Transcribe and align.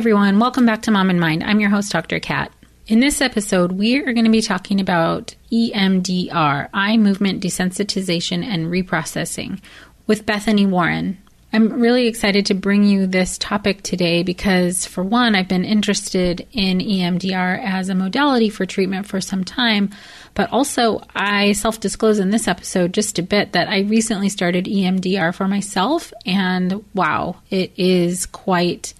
Everyone. 0.00 0.38
Welcome 0.38 0.64
back 0.64 0.80
to 0.84 0.90
Mom 0.90 1.10
and 1.10 1.20
Mind. 1.20 1.44
I'm 1.44 1.60
your 1.60 1.68
host, 1.68 1.92
Dr. 1.92 2.20
Kat. 2.20 2.50
In 2.86 3.00
this 3.00 3.20
episode, 3.20 3.72
we 3.72 3.98
are 3.98 4.14
going 4.14 4.24
to 4.24 4.30
be 4.30 4.40
talking 4.40 4.80
about 4.80 5.34
EMDR, 5.52 6.70
eye 6.72 6.96
movement 6.96 7.42
desensitization 7.42 8.42
and 8.42 8.68
reprocessing, 8.68 9.60
with 10.06 10.24
Bethany 10.24 10.64
Warren. 10.64 11.18
I'm 11.52 11.82
really 11.82 12.06
excited 12.06 12.46
to 12.46 12.54
bring 12.54 12.84
you 12.84 13.06
this 13.06 13.36
topic 13.36 13.82
today 13.82 14.22
because, 14.22 14.86
for 14.86 15.04
one, 15.04 15.34
I've 15.34 15.48
been 15.48 15.66
interested 15.66 16.46
in 16.52 16.78
EMDR 16.78 17.62
as 17.62 17.90
a 17.90 17.94
modality 17.94 18.48
for 18.48 18.64
treatment 18.64 19.06
for 19.06 19.20
some 19.20 19.44
time, 19.44 19.90
but 20.32 20.50
also 20.50 21.02
I 21.14 21.52
self 21.52 21.78
disclose 21.78 22.20
in 22.20 22.30
this 22.30 22.48
episode 22.48 22.94
just 22.94 23.18
a 23.18 23.22
bit 23.22 23.52
that 23.52 23.68
I 23.68 23.80
recently 23.80 24.30
started 24.30 24.64
EMDR 24.64 25.34
for 25.34 25.46
myself, 25.46 26.10
and 26.24 26.82
wow, 26.94 27.36
it 27.50 27.72
is 27.76 28.24
quite 28.24 28.94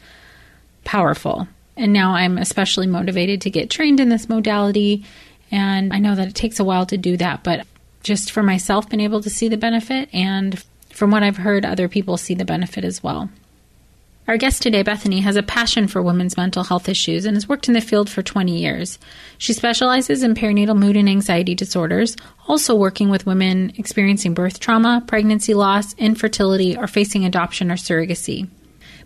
powerful. 0.91 1.47
And 1.77 1.93
now 1.93 2.15
I'm 2.15 2.37
especially 2.37 2.89
motivated 2.89 3.43
to 3.43 3.51
get 3.51 3.71
trained 3.71 4.01
in 4.01 4.09
this 4.09 4.29
modality. 4.29 5.05
And 5.53 5.93
I 5.93 6.01
know 6.01 6.17
that 6.17 6.27
it 6.27 6.35
takes 6.35 6.59
a 6.59 6.65
while 6.65 6.85
to 6.87 6.99
do 6.99 7.17
that, 7.19 7.45
but 7.45 7.65
just 8.03 8.33
for 8.33 8.43
myself, 8.43 8.89
been 8.89 9.01
able 9.01 9.23
to 9.23 9.31
see 9.31 9.49
the 9.49 9.57
benefit 9.57 10.09
and 10.13 10.61
from 10.91 11.13
what 11.13 11.23
I've 11.23 11.37
heard, 11.37 11.65
other 11.65 11.89
people 11.89 12.17
see 12.17 12.35
the 12.35 12.45
benefit 12.45 12.85
as 12.85 13.05
well. 13.05 13.31
Our 14.27 14.37
guest 14.37 14.63
today, 14.63 14.83
Bethany, 14.83 15.21
has 15.21 15.37
a 15.37 15.45
passion 15.45 15.87
for 15.87 16.03
women's 16.03 16.37
mental 16.37 16.65
health 16.65 16.89
issues 16.89 17.25
and 17.25 17.37
has 17.37 17.49
worked 17.49 17.69
in 17.69 17.75
the 17.75 17.81
field 17.81 18.11
for 18.11 18.23
20 18.23 18.59
years. 18.59 18.99
She 19.39 19.53
specializes 19.53 20.25
in 20.25 20.35
perinatal 20.35 20.77
mood 20.77 20.97
and 20.97 21.09
anxiety 21.09 21.55
disorders, 21.55 22.17
also 22.49 22.75
working 22.75 23.11
with 23.11 23.27
women 23.27 23.73
experiencing 23.79 24.35
birth 24.35 24.59
trauma, 24.59 25.05
pregnancy 25.07 25.55
loss, 25.55 25.95
infertility, 25.95 26.77
or 26.77 26.89
facing 26.89 27.25
adoption 27.25 27.71
or 27.71 27.77
surrogacy. 27.77 28.49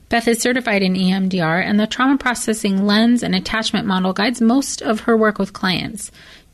Beth 0.08 0.28
is 0.28 0.40
certified 0.40 0.82
in 0.82 0.94
EMDR, 0.94 1.64
and 1.64 1.80
the 1.80 1.86
trauma 1.86 2.18
processing 2.18 2.86
lens 2.86 3.22
and 3.22 3.34
attachment 3.34 3.86
model 3.86 4.12
guides 4.12 4.40
most 4.40 4.82
of 4.82 5.00
her 5.00 5.16
work 5.16 5.38
with 5.38 5.52
clients. 5.52 6.10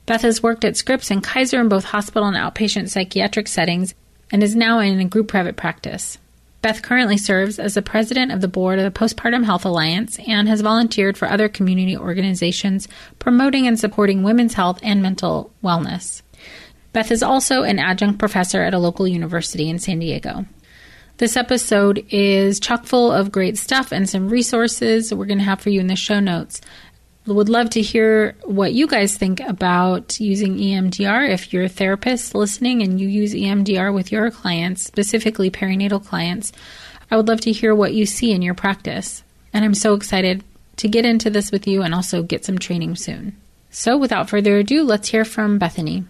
Beth 0.06 0.22
has 0.22 0.43
worked 0.43 0.65
at 0.65 0.77
Scripps 0.77 1.11
and 1.11 1.22
Kaiser 1.22 1.60
in 1.60 1.69
both 1.69 1.84
hospital 1.84 2.28
and 2.28 2.37
outpatient 2.37 2.89
psychiatric 2.89 3.49
settings 3.49 3.94
and 4.31 4.43
is 4.43 4.56
now 4.56 4.78
in 4.78 4.99
a 4.99 5.05
group 5.05 5.28
private 5.28 5.56
practice. 5.56 6.19
Beth 6.62 6.83
currently 6.83 7.16
serves 7.16 7.59
as 7.59 7.75
the 7.75 7.83
president 7.83 8.33
of 8.33 8.41
the 8.41 8.49
board 8.49 8.78
of 8.78 8.84
the 8.84 8.99
Postpartum 8.99 9.44
Health 9.44 9.65
Alliance 9.65 10.19
and 10.27 10.47
has 10.47 10.60
volunteered 10.60 11.16
for 11.16 11.27
other 11.27 11.49
community 11.49 11.97
organizations 11.97 12.87
promoting 13.19 13.66
and 13.66 13.78
supporting 13.78 14.22
women's 14.22 14.55
health 14.55 14.78
and 14.83 15.00
mental 15.00 15.53
wellness. 15.65 16.21
Beth 16.93 17.10
is 17.10 17.22
also 17.22 17.62
an 17.62 17.78
adjunct 17.78 18.19
professor 18.19 18.62
at 18.62 18.75
a 18.75 18.78
local 18.78 19.09
university 19.09 19.71
in 19.71 19.78
San 19.78 20.00
Diego. 20.00 20.44
This 21.20 21.36
episode 21.36 22.06
is 22.08 22.58
chock 22.58 22.86
full 22.86 23.12
of 23.12 23.31
great 23.31 23.58
stuff 23.58 23.92
and 23.92 24.08
some 24.08 24.31
resources 24.31 25.12
we're 25.12 25.26
going 25.26 25.36
to 25.36 25.44
have 25.44 25.60
for 25.60 25.69
you 25.69 25.78
in 25.78 25.86
the 25.86 25.94
show 25.94 26.19
notes 26.19 26.62
would 27.26 27.50
love 27.50 27.69
to 27.70 27.82
hear 27.82 28.34
what 28.44 28.72
you 28.72 28.86
guys 28.86 29.19
think 29.19 29.38
about 29.41 30.19
using 30.19 30.56
EMDR. 30.56 31.28
If 31.28 31.53
you're 31.53 31.64
a 31.64 31.69
therapist 31.69 32.34
listening 32.34 32.80
and 32.80 32.98
you 32.98 33.06
use 33.06 33.34
EMDR 33.34 33.92
with 33.92 34.10
your 34.10 34.30
clients, 34.30 34.82
specifically 34.82 35.50
perinatal 35.50 36.03
clients, 36.03 36.53
I 37.10 37.19
would 37.19 37.28
love 37.28 37.42
to 37.42 37.53
hear 37.53 37.75
what 37.75 37.92
you 37.92 38.06
see 38.06 38.32
in 38.32 38.41
your 38.41 38.54
practice. 38.54 39.22
And 39.53 39.62
I'm 39.62 39.75
so 39.75 39.92
excited 39.92 40.42
to 40.76 40.88
get 40.88 41.04
into 41.04 41.28
this 41.28 41.53
with 41.53 41.66
you 41.66 41.82
and 41.82 41.94
also 41.94 42.22
get 42.22 42.47
some 42.47 42.59
training 42.59 42.97
soon. 42.97 43.36
So, 43.69 43.98
without 43.98 44.30
further 44.30 44.56
ado, 44.56 44.84
let's 44.84 45.10
hear 45.10 45.26
from 45.26 45.59
Bethany. 45.59 46.04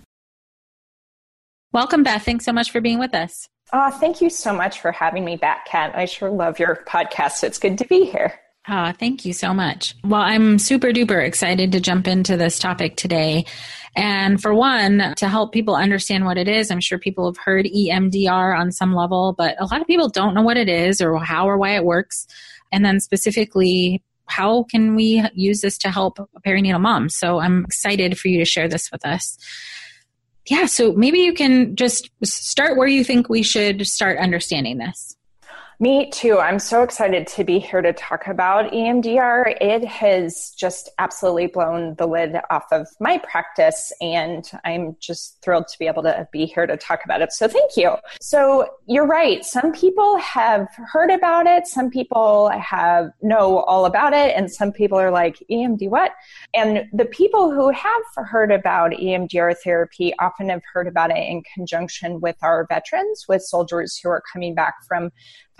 Welcome, 1.72 2.04
Beth. 2.04 2.24
Thanks 2.24 2.44
so 2.44 2.52
much 2.52 2.70
for 2.70 2.80
being 2.80 3.00
with 3.00 3.12
us. 3.12 3.48
Oh, 3.72 3.90
thank 3.90 4.20
you 4.20 4.30
so 4.30 4.52
much 4.52 4.80
for 4.80 4.92
having 4.92 5.24
me 5.24 5.36
back, 5.36 5.66
Kat. 5.66 5.94
I 5.94 6.04
sure 6.06 6.30
love 6.30 6.58
your 6.58 6.82
podcast. 6.86 7.44
It's 7.44 7.58
good 7.58 7.78
to 7.78 7.86
be 7.86 8.04
here. 8.04 8.38
Ah, 8.66 8.92
thank 8.98 9.24
you 9.24 9.32
so 9.32 9.54
much. 9.54 9.94
Well, 10.04 10.20
I'm 10.20 10.58
super 10.58 10.88
duper 10.88 11.24
excited 11.24 11.72
to 11.72 11.80
jump 11.80 12.06
into 12.06 12.36
this 12.36 12.58
topic 12.58 12.96
today. 12.96 13.46
And 13.96 14.40
for 14.40 14.54
one, 14.54 15.14
to 15.16 15.28
help 15.28 15.52
people 15.52 15.74
understand 15.74 16.24
what 16.24 16.36
it 16.36 16.46
is, 16.46 16.70
I'm 16.70 16.80
sure 16.80 16.98
people 16.98 17.26
have 17.26 17.38
heard 17.38 17.66
EMDR 17.66 18.58
on 18.58 18.70
some 18.70 18.94
level, 18.94 19.34
but 19.36 19.56
a 19.60 19.64
lot 19.64 19.80
of 19.80 19.86
people 19.86 20.08
don't 20.08 20.34
know 20.34 20.42
what 20.42 20.56
it 20.56 20.68
is 20.68 21.00
or 21.00 21.16
how 21.18 21.48
or 21.48 21.56
why 21.56 21.74
it 21.74 21.84
works. 21.84 22.26
And 22.70 22.84
then 22.84 23.00
specifically, 23.00 24.02
how 24.26 24.64
can 24.64 24.94
we 24.94 25.24
use 25.34 25.60
this 25.60 25.76
to 25.78 25.90
help 25.90 26.18
perinatal 26.46 26.80
moms? 26.80 27.16
So 27.16 27.40
I'm 27.40 27.64
excited 27.64 28.18
for 28.18 28.28
you 28.28 28.38
to 28.38 28.44
share 28.44 28.68
this 28.68 28.92
with 28.92 29.04
us. 29.04 29.36
Yeah, 30.46 30.66
so 30.66 30.92
maybe 30.92 31.20
you 31.20 31.32
can 31.32 31.76
just 31.76 32.10
start 32.24 32.76
where 32.76 32.88
you 32.88 33.04
think 33.04 33.28
we 33.28 33.42
should 33.42 33.86
start 33.86 34.18
understanding 34.18 34.78
this. 34.78 35.16
Me 35.82 36.10
too. 36.10 36.38
I'm 36.38 36.58
so 36.58 36.82
excited 36.82 37.26
to 37.28 37.42
be 37.42 37.58
here 37.58 37.80
to 37.80 37.94
talk 37.94 38.26
about 38.26 38.70
EMDR. 38.70 39.56
It 39.62 39.82
has 39.82 40.52
just 40.54 40.90
absolutely 40.98 41.46
blown 41.46 41.94
the 41.94 42.06
lid 42.06 42.36
off 42.50 42.66
of 42.70 42.86
my 43.00 43.16
practice, 43.16 43.90
and 44.02 44.44
I'm 44.62 44.94
just 45.00 45.40
thrilled 45.40 45.68
to 45.68 45.78
be 45.78 45.86
able 45.86 46.02
to 46.02 46.28
be 46.32 46.44
here 46.44 46.66
to 46.66 46.76
talk 46.76 47.00
about 47.06 47.22
it. 47.22 47.32
So, 47.32 47.48
thank 47.48 47.78
you. 47.78 47.96
So, 48.20 48.68
you're 48.88 49.06
right. 49.06 49.42
Some 49.42 49.72
people 49.72 50.18
have 50.18 50.68
heard 50.92 51.10
about 51.10 51.46
it, 51.46 51.66
some 51.66 51.88
people 51.88 52.50
have 52.50 53.12
know 53.22 53.60
all 53.60 53.86
about 53.86 54.12
it, 54.12 54.36
and 54.36 54.52
some 54.52 54.72
people 54.72 54.98
are 54.98 55.10
like, 55.10 55.42
EMD 55.50 55.88
what? 55.88 56.12
And 56.52 56.90
the 56.92 57.06
people 57.06 57.50
who 57.50 57.70
have 57.70 58.02
heard 58.16 58.52
about 58.52 58.90
EMDR 58.90 59.56
therapy 59.64 60.12
often 60.20 60.50
have 60.50 60.62
heard 60.74 60.88
about 60.88 61.10
it 61.10 61.26
in 61.26 61.42
conjunction 61.54 62.20
with 62.20 62.36
our 62.42 62.66
veterans, 62.68 63.24
with 63.26 63.40
soldiers 63.40 63.96
who 63.96 64.10
are 64.10 64.22
coming 64.30 64.54
back 64.54 64.74
from 64.86 65.10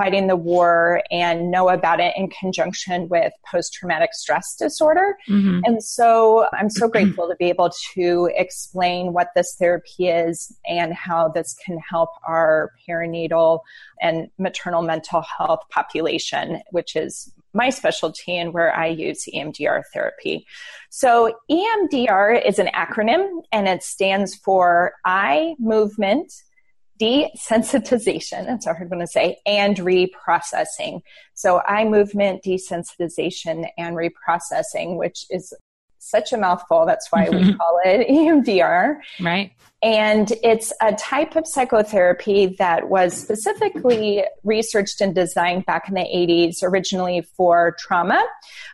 fighting 0.01 0.29
the 0.29 0.37
war 0.37 1.03
and 1.11 1.51
know 1.51 1.69
about 1.69 2.01
it 2.01 2.15
in 2.17 2.27
conjunction 2.31 3.07
with 3.11 3.35
post 3.45 3.75
traumatic 3.75 4.15
stress 4.15 4.57
disorder. 4.57 5.15
Mm-hmm. 5.29 5.61
And 5.67 5.85
so 5.85 6.47
I'm 6.55 6.71
so 6.71 6.89
grateful 6.95 7.29
to 7.29 7.37
be 7.37 7.51
able 7.51 7.71
to 7.93 8.31
explain 8.35 9.13
what 9.13 9.29
this 9.37 9.57
therapy 9.59 10.09
is 10.09 10.57
and 10.67 10.95
how 10.95 11.29
this 11.29 11.55
can 11.67 11.79
help 11.79 12.09
our 12.27 12.73
perinatal 12.89 13.61
and 14.01 14.31
maternal 14.39 14.81
mental 14.81 15.21
health 15.21 15.61
population, 15.69 16.63
which 16.71 16.97
is 16.97 17.31
my 17.53 17.69
specialty 17.69 18.39
and 18.39 18.55
where 18.55 18.75
I 18.75 18.87
use 18.87 19.27
EMDR 19.35 19.83
therapy. 19.93 20.47
So 20.89 21.35
EMDR 21.51 22.43
is 22.43 22.59
an 22.59 22.69
acronym 22.69 23.43
and 23.53 23.69
it 23.69 23.83
stands 23.83 24.35
for 24.35 24.95
eye 25.05 25.57
movement 25.59 26.33
desensitization, 27.01 28.47
that's 28.47 28.67
a 28.67 28.75
hard 28.75 28.91
one 28.91 29.01
to 29.01 29.07
say, 29.07 29.39
and 29.47 29.77
reprocessing. 29.79 31.01
So 31.35 31.63
eye 31.67 31.85
movement 31.85 32.43
desensitization 32.45 33.69
and 33.79 33.97
reprocessing, 33.97 34.97
which 34.97 35.27
is 35.31 35.55
such 36.01 36.33
a 36.33 36.37
mouthful. 36.39 36.87
That's 36.87 37.07
why 37.11 37.29
we 37.29 37.37
mm-hmm. 37.37 37.57
call 37.57 37.81
it 37.85 38.09
EMDR. 38.11 38.97
Right. 39.21 39.53
And 39.83 40.31
it's 40.43 40.73
a 40.83 40.93
type 40.95 41.37
of 41.37 41.47
psychotherapy 41.47 42.55
that 42.59 42.91
was 42.91 43.15
specifically 43.15 44.25
researched 44.45 45.01
and 45.01 45.15
designed 45.15 45.65
back 45.65 45.89
in 45.89 45.95
the 45.95 46.01
80s, 46.01 46.63
originally 46.63 47.23
for 47.35 47.77
trauma, 47.79 48.23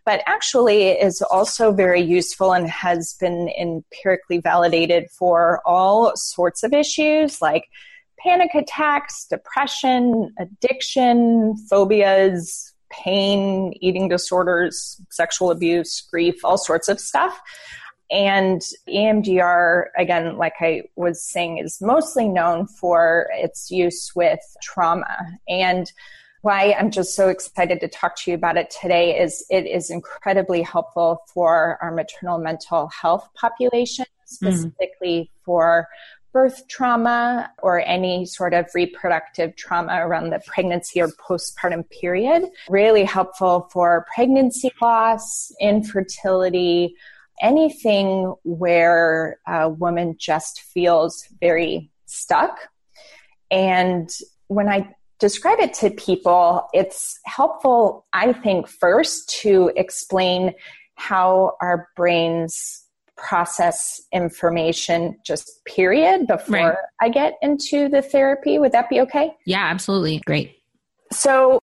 but 0.05 0.23
actually 0.27 0.89
is 0.89 1.23
also 1.23 1.73
very 1.73 2.01
useful 2.01 2.53
and 2.53 2.69
has 2.69 3.15
been 3.21 3.49
empirically 3.57 4.39
validated 4.39 5.09
for 5.17 5.61
all 5.65 6.13
sorts 6.17 6.65
of 6.65 6.73
issues 6.73 7.41
like 7.41 7.67
panic 8.19 8.55
attacks, 8.55 9.27
depression, 9.27 10.35
addiction, 10.39 11.57
phobias, 11.69 12.73
pain, 12.91 13.75
eating 13.81 14.09
disorders, 14.09 15.01
sexual 15.11 15.51
abuse, 15.51 16.01
grief, 16.11 16.45
all 16.45 16.59
sorts 16.59 16.89
of 16.89 17.01
stuff. 17.01 17.41
And 18.11 18.63
EMDR, 18.89 19.87
again, 19.99 20.37
like 20.37 20.55
I 20.61 20.85
was 20.95 21.23
saying, 21.23 21.59
is 21.59 21.81
mostly 21.81 22.29
known 22.29 22.69
for 22.69 23.27
its 23.33 23.71
use 23.71 24.13
with 24.15 24.41
trauma. 24.63 25.39
And 25.49 25.91
why 26.43 26.77
I'm 26.79 26.93
just 26.93 27.17
so 27.17 27.29
excited 27.29 27.81
to 27.81 27.89
talk 27.89 28.15
to 28.19 28.31
you 28.31 28.37
about 28.37 28.57
it 28.57 28.71
today 28.71 29.19
is 29.19 29.45
it 29.51 29.67
is 29.67 29.91
incredibly 29.91 30.63
helpful 30.63 31.25
for 31.35 31.77
our 31.83 31.91
maternal 31.91 32.39
mental 32.39 32.87
health 32.89 33.29
population, 33.35 34.05
mm. 34.05 34.29
specifically 34.29 35.23
mm. 35.23 35.45
for 35.45 35.89
birth 36.37 36.69
trauma 36.69 37.51
or 37.63 37.81
any 37.87 38.27
sort 38.27 38.53
of 38.53 38.67
reproductive 38.75 39.57
trauma 39.57 40.07
around 40.07 40.29
the 40.29 40.43
pregnancy 40.45 41.01
or 41.01 41.09
postpartum 41.09 41.89
period. 41.89 42.45
Really 42.69 43.05
helpful 43.05 43.71
for 43.73 44.05
pregnancy 44.15 44.71
loss, 44.83 45.51
infertility, 45.63 46.95
anything 47.41 48.35
where 48.45 49.39
a 49.47 49.71
woman 49.71 50.17
just 50.19 50.61
feels 50.61 51.27
very 51.41 51.91
stuck. 52.05 52.69
And 53.51 54.11
when 54.49 54.69
I 54.69 54.95
describe 55.19 55.61
it 55.61 55.73
to 55.81 55.89
people, 55.89 56.69
it's 56.75 57.19
helpful, 57.25 58.05
I 58.13 58.35
think, 58.35 58.69
first 58.69 59.31
to 59.41 59.73
explain 59.75 60.53
how 60.97 61.57
our 61.63 61.89
brains 61.97 62.86
process 63.17 64.01
information 64.13 65.17
just 65.25 65.65
period 65.65 66.27
before 66.27 66.57
right. 66.57 66.77
I 67.01 67.09
get 67.09 67.35
into 67.43 67.89
the 67.89 68.03
therapy. 68.03 68.59
Would 68.59 68.73
that 68.73 68.89
be 68.89 69.01
okay? 69.01 69.33
Yeah, 69.45 69.65
absolutely. 69.65 70.21
Great. 70.27 70.57
So, 71.13 71.61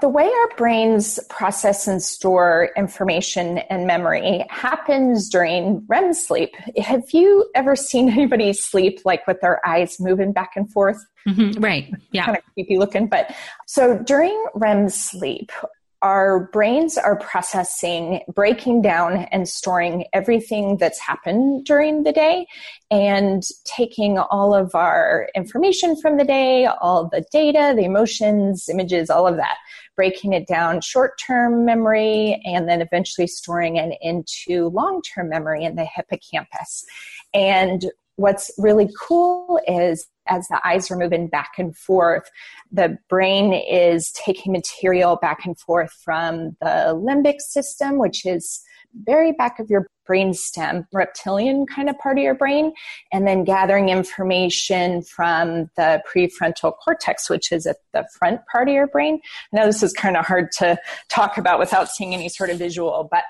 the 0.00 0.08
way 0.08 0.24
our 0.24 0.56
brains 0.56 1.20
process 1.28 1.86
and 1.86 2.02
store 2.02 2.70
information 2.76 3.58
and 3.58 3.86
memory 3.86 4.44
happens 4.50 5.28
during 5.28 5.84
REM 5.86 6.12
sleep. 6.14 6.56
Have 6.78 7.04
you 7.12 7.48
ever 7.54 7.76
seen 7.76 8.08
anybody 8.10 8.52
sleep 8.52 9.00
like 9.04 9.24
with 9.26 9.40
their 9.40 9.64
eyes 9.66 10.00
moving 10.00 10.32
back 10.32 10.50
and 10.56 10.70
forth? 10.72 10.98
Mm-hmm. 11.28 11.60
Right. 11.60 11.92
Yeah. 12.10 12.24
Kind 12.26 12.38
of 12.38 12.44
creepy 12.54 12.76
looking. 12.76 13.06
But 13.06 13.34
so 13.66 13.98
during 13.98 14.44
REM 14.54 14.88
sleep, 14.88 15.52
our 16.02 16.50
brains 16.52 16.98
are 16.98 17.16
processing, 17.16 18.20
breaking 18.34 18.82
down, 18.82 19.24
and 19.32 19.48
storing 19.48 20.04
everything 20.12 20.76
that's 20.76 21.00
happened 21.00 21.64
during 21.64 22.02
the 22.02 22.12
day 22.12 22.46
and 22.90 23.42
taking 23.64 24.18
all 24.18 24.54
of 24.54 24.74
our 24.74 25.28
information 25.34 25.96
from 26.00 26.16
the 26.16 26.24
day, 26.24 26.66
all 26.66 27.08
the 27.10 27.24
data, 27.32 27.72
the 27.76 27.84
emotions, 27.84 28.68
images, 28.68 29.08
all 29.08 29.26
of 29.26 29.36
that, 29.36 29.56
breaking 29.96 30.32
it 30.32 30.46
down 30.46 30.80
short 30.80 31.18
term 31.18 31.64
memory, 31.64 32.40
and 32.44 32.68
then 32.68 32.80
eventually 32.80 33.26
storing 33.26 33.76
it 33.76 33.96
into 34.02 34.68
long 34.68 35.00
term 35.02 35.28
memory 35.28 35.64
in 35.64 35.76
the 35.76 35.84
hippocampus. 35.86 36.84
And 37.32 37.86
what's 38.16 38.50
really 38.58 38.88
cool 39.00 39.60
is 39.66 40.06
as 40.26 40.46
the 40.48 40.60
eyes 40.66 40.90
are 40.90 40.96
moving 40.96 41.28
back 41.28 41.52
and 41.58 41.76
forth, 41.76 42.30
the 42.72 42.96
brain 43.08 43.52
is 43.52 44.12
taking 44.12 44.52
material 44.52 45.16
back 45.16 45.44
and 45.44 45.58
forth 45.58 45.92
from 46.02 46.56
the 46.60 46.94
limbic 46.94 47.40
system, 47.40 47.98
which 47.98 48.24
is 48.24 48.62
very 49.04 49.32
back 49.32 49.58
of 49.58 49.68
your 49.68 49.88
brain 50.06 50.32
stem, 50.32 50.86
reptilian 50.92 51.66
kind 51.66 51.88
of 51.88 51.98
part 51.98 52.16
of 52.18 52.22
your 52.22 52.34
brain, 52.34 52.72
and 53.12 53.26
then 53.26 53.42
gathering 53.42 53.88
information 53.88 55.02
from 55.02 55.68
the 55.76 56.02
prefrontal 56.10 56.72
cortex, 56.76 57.28
which 57.28 57.50
is 57.50 57.66
at 57.66 57.76
the 57.92 58.06
front 58.16 58.40
part 58.50 58.68
of 58.68 58.74
your 58.74 58.86
brain. 58.86 59.20
I 59.52 59.56
know 59.56 59.66
this 59.66 59.82
is 59.82 59.92
kind 59.92 60.16
of 60.16 60.24
hard 60.26 60.52
to 60.58 60.78
talk 61.08 61.38
about 61.38 61.58
without 61.58 61.88
seeing 61.88 62.14
any 62.14 62.28
sort 62.28 62.50
of 62.50 62.58
visual, 62.58 63.08
but 63.10 63.24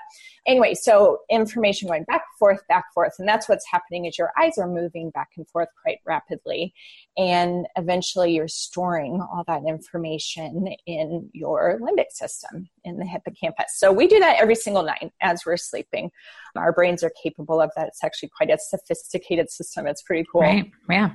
anyway, 0.47 0.73
so 0.73 1.19
information 1.29 1.87
going 1.87 2.03
back, 2.03 2.23
forth, 2.37 2.65
back, 2.67 2.85
forth. 2.93 3.13
And 3.19 3.27
that's 3.27 3.49
what's 3.49 3.65
happening 3.69 4.05
is 4.05 4.17
your 4.17 4.31
eyes 4.39 4.57
are 4.57 4.67
moving 4.67 5.09
back 5.09 5.31
and 5.37 5.47
forth 5.47 5.69
quite 5.81 5.99
rapidly. 6.05 6.73
And 7.17 7.67
eventually 7.77 8.33
you're 8.33 8.47
storing 8.47 9.21
all 9.21 9.43
that 9.47 9.63
information 9.67 10.75
in 10.85 11.29
your 11.33 11.79
limbic 11.79 12.11
system, 12.11 12.69
in 12.83 12.97
the 12.97 13.05
hippocampus. 13.05 13.77
So 13.77 13.91
we 13.91 14.07
do 14.07 14.19
that 14.19 14.37
every 14.39 14.55
single 14.55 14.83
night 14.83 15.11
as 15.21 15.45
we're 15.45 15.57
sleeping. 15.57 16.11
Our 16.55 16.71
brains 16.71 17.03
are 17.03 17.11
capable 17.21 17.59
of 17.61 17.71
that. 17.75 17.87
It's 17.87 18.03
actually 18.03 18.29
quite 18.29 18.49
a 18.49 18.57
sophisticated 18.57 19.49
system. 19.49 19.87
It's 19.87 20.01
pretty 20.01 20.25
cool. 20.31 20.41
Right. 20.41 20.71
Yeah. 20.89 21.11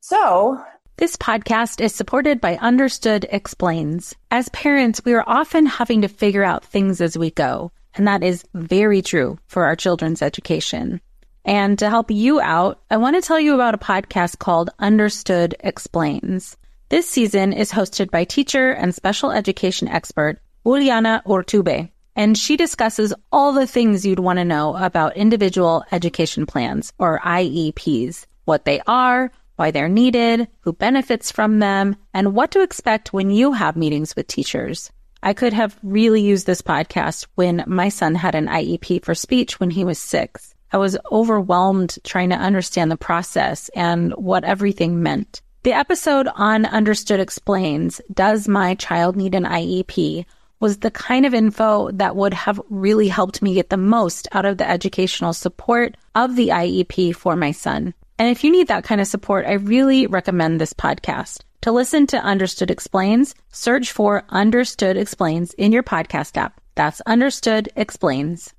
So 0.00 0.64
this 0.96 1.16
podcast 1.16 1.80
is 1.80 1.94
supported 1.94 2.40
by 2.40 2.56
Understood 2.56 3.26
Explains. 3.30 4.14
As 4.30 4.48
parents, 4.50 5.02
we 5.04 5.14
are 5.14 5.24
often 5.26 5.66
having 5.66 6.02
to 6.02 6.08
figure 6.08 6.44
out 6.44 6.64
things 6.64 7.00
as 7.00 7.16
we 7.16 7.30
go. 7.30 7.72
And 7.94 8.06
that 8.06 8.22
is 8.22 8.44
very 8.54 9.02
true 9.02 9.38
for 9.46 9.64
our 9.64 9.76
children's 9.76 10.22
education. 10.22 11.00
And 11.44 11.78
to 11.78 11.88
help 11.88 12.10
you 12.10 12.40
out, 12.40 12.82
I 12.90 12.98
want 12.98 13.16
to 13.16 13.22
tell 13.22 13.40
you 13.40 13.54
about 13.54 13.74
a 13.74 13.78
podcast 13.78 14.38
called 14.38 14.70
Understood 14.78 15.54
Explains. 15.60 16.56
This 16.90 17.08
season 17.08 17.52
is 17.52 17.70
hosted 17.70 18.10
by 18.10 18.24
teacher 18.24 18.70
and 18.70 18.94
special 18.94 19.30
education 19.30 19.88
expert 19.88 20.40
Juliana 20.64 21.22
Urtubey, 21.26 21.90
and 22.16 22.36
she 22.36 22.56
discusses 22.56 23.14
all 23.32 23.52
the 23.52 23.66
things 23.66 24.04
you'd 24.04 24.18
want 24.18 24.38
to 24.38 24.44
know 24.44 24.76
about 24.76 25.16
individual 25.16 25.84
education 25.90 26.44
plans, 26.46 26.92
or 26.98 27.20
IEPs, 27.20 28.26
what 28.44 28.64
they 28.64 28.80
are, 28.86 29.30
why 29.56 29.70
they're 29.70 29.88
needed, 29.88 30.48
who 30.60 30.72
benefits 30.72 31.30
from 31.30 31.60
them, 31.60 31.96
and 32.12 32.34
what 32.34 32.50
to 32.50 32.62
expect 32.62 33.12
when 33.12 33.30
you 33.30 33.52
have 33.52 33.76
meetings 33.76 34.14
with 34.16 34.26
teachers. 34.26 34.90
I 35.22 35.34
could 35.34 35.52
have 35.52 35.78
really 35.82 36.22
used 36.22 36.46
this 36.46 36.62
podcast 36.62 37.26
when 37.34 37.64
my 37.66 37.88
son 37.88 38.14
had 38.14 38.34
an 38.34 38.46
IEP 38.46 39.04
for 39.04 39.14
speech 39.14 39.60
when 39.60 39.70
he 39.70 39.84
was 39.84 39.98
six. 39.98 40.54
I 40.72 40.78
was 40.78 40.96
overwhelmed 41.10 41.98
trying 42.04 42.30
to 42.30 42.36
understand 42.36 42.90
the 42.90 42.96
process 42.96 43.68
and 43.74 44.12
what 44.12 44.44
everything 44.44 45.02
meant. 45.02 45.42
The 45.62 45.72
episode 45.74 46.28
on 46.36 46.64
Understood 46.64 47.20
Explains 47.20 48.00
Does 48.12 48.48
My 48.48 48.74
Child 48.76 49.16
Need 49.16 49.34
an 49.34 49.44
IEP? 49.44 50.24
was 50.60 50.78
the 50.78 50.90
kind 50.90 51.24
of 51.24 51.34
info 51.34 51.90
that 51.92 52.14
would 52.14 52.34
have 52.34 52.60
really 52.68 53.08
helped 53.08 53.40
me 53.40 53.54
get 53.54 53.70
the 53.70 53.78
most 53.78 54.28
out 54.32 54.44
of 54.44 54.58
the 54.58 54.68
educational 54.68 55.32
support 55.32 55.96
of 56.14 56.36
the 56.36 56.48
IEP 56.48 57.16
for 57.16 57.34
my 57.34 57.50
son. 57.50 57.94
And 58.18 58.28
if 58.28 58.44
you 58.44 58.52
need 58.52 58.68
that 58.68 58.84
kind 58.84 59.00
of 59.00 59.06
support, 59.06 59.46
I 59.46 59.54
really 59.54 60.06
recommend 60.06 60.60
this 60.60 60.74
podcast. 60.74 61.40
To 61.62 61.72
listen 61.72 62.06
to 62.06 62.16
Understood 62.16 62.70
Explains, 62.70 63.34
search 63.52 63.92
for 63.92 64.24
Understood 64.30 64.96
Explains 64.96 65.52
in 65.52 65.72
your 65.72 65.82
podcast 65.82 66.38
app. 66.38 66.58
That's 66.74 67.02
Understood 67.02 67.68
Explains. 67.76 68.54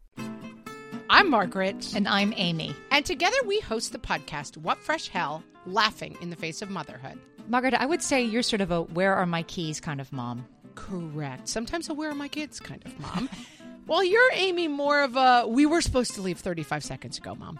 I'm 1.09 1.27
Margaret. 1.27 1.95
And 1.95 2.07
I'm 2.07 2.31
Amy. 2.37 2.75
And 2.91 3.03
together 3.03 3.37
we 3.47 3.59
host 3.59 3.91
the 3.91 3.97
podcast, 3.97 4.55
What 4.55 4.77
Fresh 4.77 5.07
Hell 5.07 5.43
Laughing 5.65 6.15
in 6.21 6.29
the 6.29 6.35
Face 6.35 6.61
of 6.61 6.69
Motherhood. 6.69 7.17
Margaret, 7.47 7.73
I 7.73 7.87
would 7.87 8.03
say 8.03 8.21
you're 8.21 8.43
sort 8.43 8.61
of 8.61 8.69
a 8.69 8.83
where 8.83 9.15
are 9.15 9.25
my 9.25 9.41
keys 9.41 9.79
kind 9.79 9.99
of 9.99 10.13
mom. 10.13 10.45
Correct. 10.75 11.47
Sometimes 11.47 11.89
a 11.89 11.95
where 11.95 12.11
are 12.11 12.15
my 12.15 12.27
kids 12.27 12.59
kind 12.59 12.83
of 12.85 12.99
mom. 12.99 13.29
well, 13.87 14.03
you're 14.03 14.31
Amy 14.33 14.67
more 14.67 15.01
of 15.01 15.15
a 15.15 15.47
we 15.47 15.65
were 15.65 15.81
supposed 15.81 16.13
to 16.15 16.21
leave 16.21 16.37
35 16.37 16.83
seconds 16.83 17.17
ago, 17.17 17.33
mom. 17.33 17.59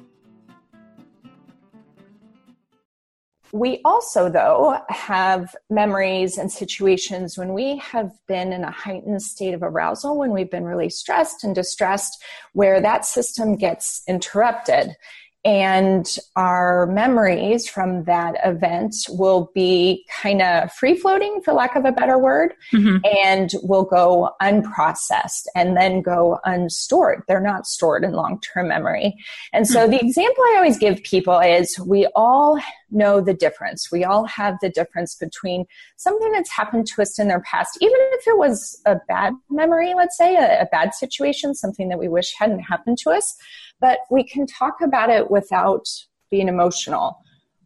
We 3.53 3.81
also, 3.83 4.29
though, 4.29 4.79
have 4.89 5.55
memories 5.69 6.37
and 6.37 6.51
situations 6.51 7.37
when 7.37 7.53
we 7.53 7.77
have 7.77 8.11
been 8.27 8.53
in 8.53 8.63
a 8.63 8.71
heightened 8.71 9.21
state 9.21 9.53
of 9.53 9.61
arousal, 9.61 10.17
when 10.17 10.31
we've 10.31 10.51
been 10.51 10.65
really 10.65 10.89
stressed 10.89 11.43
and 11.43 11.53
distressed, 11.53 12.23
where 12.53 12.79
that 12.81 13.05
system 13.05 13.55
gets 13.57 14.01
interrupted. 14.07 14.95
And 15.43 16.05
our 16.35 16.85
memories 16.85 17.67
from 17.67 18.03
that 18.03 18.35
event 18.45 18.93
will 19.09 19.51
be 19.55 20.05
kind 20.21 20.41
of 20.41 20.71
free 20.73 20.95
floating, 20.95 21.41
for 21.43 21.53
lack 21.53 21.75
of 21.75 21.83
a 21.83 21.91
better 21.91 22.19
word, 22.19 22.53
mm-hmm. 22.71 22.97
and 23.25 23.49
will 23.63 23.83
go 23.83 24.31
unprocessed 24.41 25.47
and 25.55 25.75
then 25.75 26.03
go 26.03 26.39
unstored. 26.45 27.23
They're 27.27 27.41
not 27.41 27.65
stored 27.65 28.03
in 28.03 28.11
long 28.11 28.39
term 28.41 28.67
memory. 28.67 29.15
And 29.51 29.67
so 29.67 29.85
hmm. 29.85 29.91
the 29.91 29.99
example 29.99 30.43
I 30.43 30.55
always 30.57 30.77
give 30.77 31.01
people 31.03 31.39
is 31.39 31.77
we 31.79 32.07
all 32.15 32.59
know 32.91 33.21
the 33.21 33.33
difference. 33.33 33.91
We 33.91 34.03
all 34.03 34.25
have 34.25 34.57
the 34.61 34.69
difference 34.69 35.15
between 35.15 35.65
something 35.95 36.31
that's 36.31 36.51
happened 36.51 36.87
to 36.87 37.01
us 37.01 37.17
in 37.17 37.27
their 37.27 37.41
past, 37.41 37.77
even 37.81 37.97
if 38.13 38.27
it 38.27 38.37
was 38.37 38.79
a 38.85 38.97
bad 39.07 39.33
memory, 39.49 39.93
let's 39.95 40.17
say, 40.17 40.35
a, 40.35 40.61
a 40.61 40.67
bad 40.71 40.93
situation, 40.93 41.55
something 41.55 41.89
that 41.89 41.99
we 41.99 42.07
wish 42.07 42.33
hadn't 42.37 42.59
happened 42.59 42.97
to 42.99 43.11
us, 43.11 43.35
but 43.81 43.99
we 44.09 44.23
can 44.23 44.45
talk 44.47 44.81
about 44.81 45.09
it 45.09 45.29
without 45.29 45.85
being 46.29 46.47
emotional. 46.47 47.17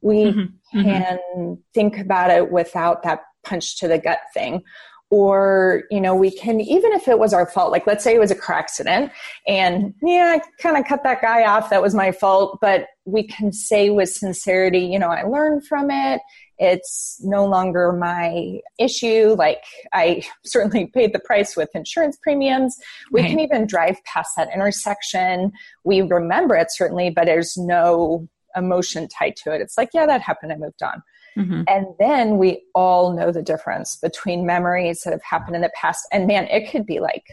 We 0.01 0.24
mm-hmm. 0.24 0.79
Mm-hmm. 0.79 0.81
can 0.81 1.57
think 1.74 1.98
about 2.00 2.31
it 2.31 2.51
without 2.51 3.03
that 3.03 3.22
punch 3.43 3.77
to 3.79 3.88
the 3.88 4.00
gut 4.00 4.19
thing. 4.34 4.63
Or, 5.12 5.83
you 5.91 6.01
know, 6.01 6.15
we 6.15 6.31
can, 6.31 6.59
even 6.59 6.91
if 6.91 7.07
it 7.07 7.19
was 7.19 7.31
our 7.33 7.45
fault, 7.45 7.71
like 7.71 7.85
let's 7.85 8.03
say 8.03 8.15
it 8.15 8.19
was 8.19 8.31
a 8.31 8.35
car 8.35 8.55
accident 8.57 9.12
and 9.47 9.93
yeah, 10.01 10.38
I 10.39 10.62
kind 10.62 10.77
of 10.77 10.85
cut 10.85 11.03
that 11.03 11.21
guy 11.21 11.43
off. 11.45 11.69
That 11.69 11.81
was 11.81 11.93
my 11.93 12.12
fault. 12.12 12.57
But 12.59 12.88
we 13.05 13.24
can 13.24 13.53
say 13.53 13.91
with 13.91 14.09
sincerity, 14.09 14.79
you 14.79 14.97
know, 14.97 15.09
I 15.09 15.21
learned 15.24 15.65
from 15.67 15.91
it. 15.91 16.21
It's 16.57 17.19
no 17.21 17.45
longer 17.45 17.93
my 17.93 18.59
issue. 18.79 19.35
Like 19.38 19.63
I 19.93 20.24
certainly 20.45 20.88
paid 20.88 21.13
the 21.13 21.19
price 21.19 21.55
with 21.55 21.69
insurance 21.75 22.17
premiums. 22.21 22.75
We 23.12 23.21
Right. 23.21 23.29
can 23.29 23.39
even 23.41 23.67
drive 23.67 24.03
past 24.05 24.31
that 24.38 24.50
intersection. 24.53 25.51
We 25.83 26.01
remember 26.01 26.55
it 26.55 26.71
certainly, 26.71 27.12
but 27.12 27.25
there's 27.25 27.55
no 27.57 28.27
emotion 28.55 29.07
tied 29.07 29.35
to 29.35 29.51
it. 29.53 29.62
It's 29.62 29.77
like, 29.77 29.89
yeah, 29.93 30.05
that 30.07 30.21
happened. 30.21 30.51
I 30.51 30.55
moved 30.55 30.81
on. 30.81 31.03
Mhm. 31.37 31.65
And 31.67 31.87
then 31.99 32.37
we 32.37 32.63
all 32.73 33.13
know 33.13 33.31
the 33.31 33.41
difference 33.41 33.97
between 33.97 34.45
memories 34.45 35.01
that 35.01 35.11
have 35.11 35.23
happened 35.23 35.55
in 35.55 35.61
the 35.61 35.71
past. 35.79 36.07
And 36.11 36.27
man, 36.27 36.47
it 36.47 36.71
could 36.71 36.85
be 36.85 36.99
like 36.99 37.25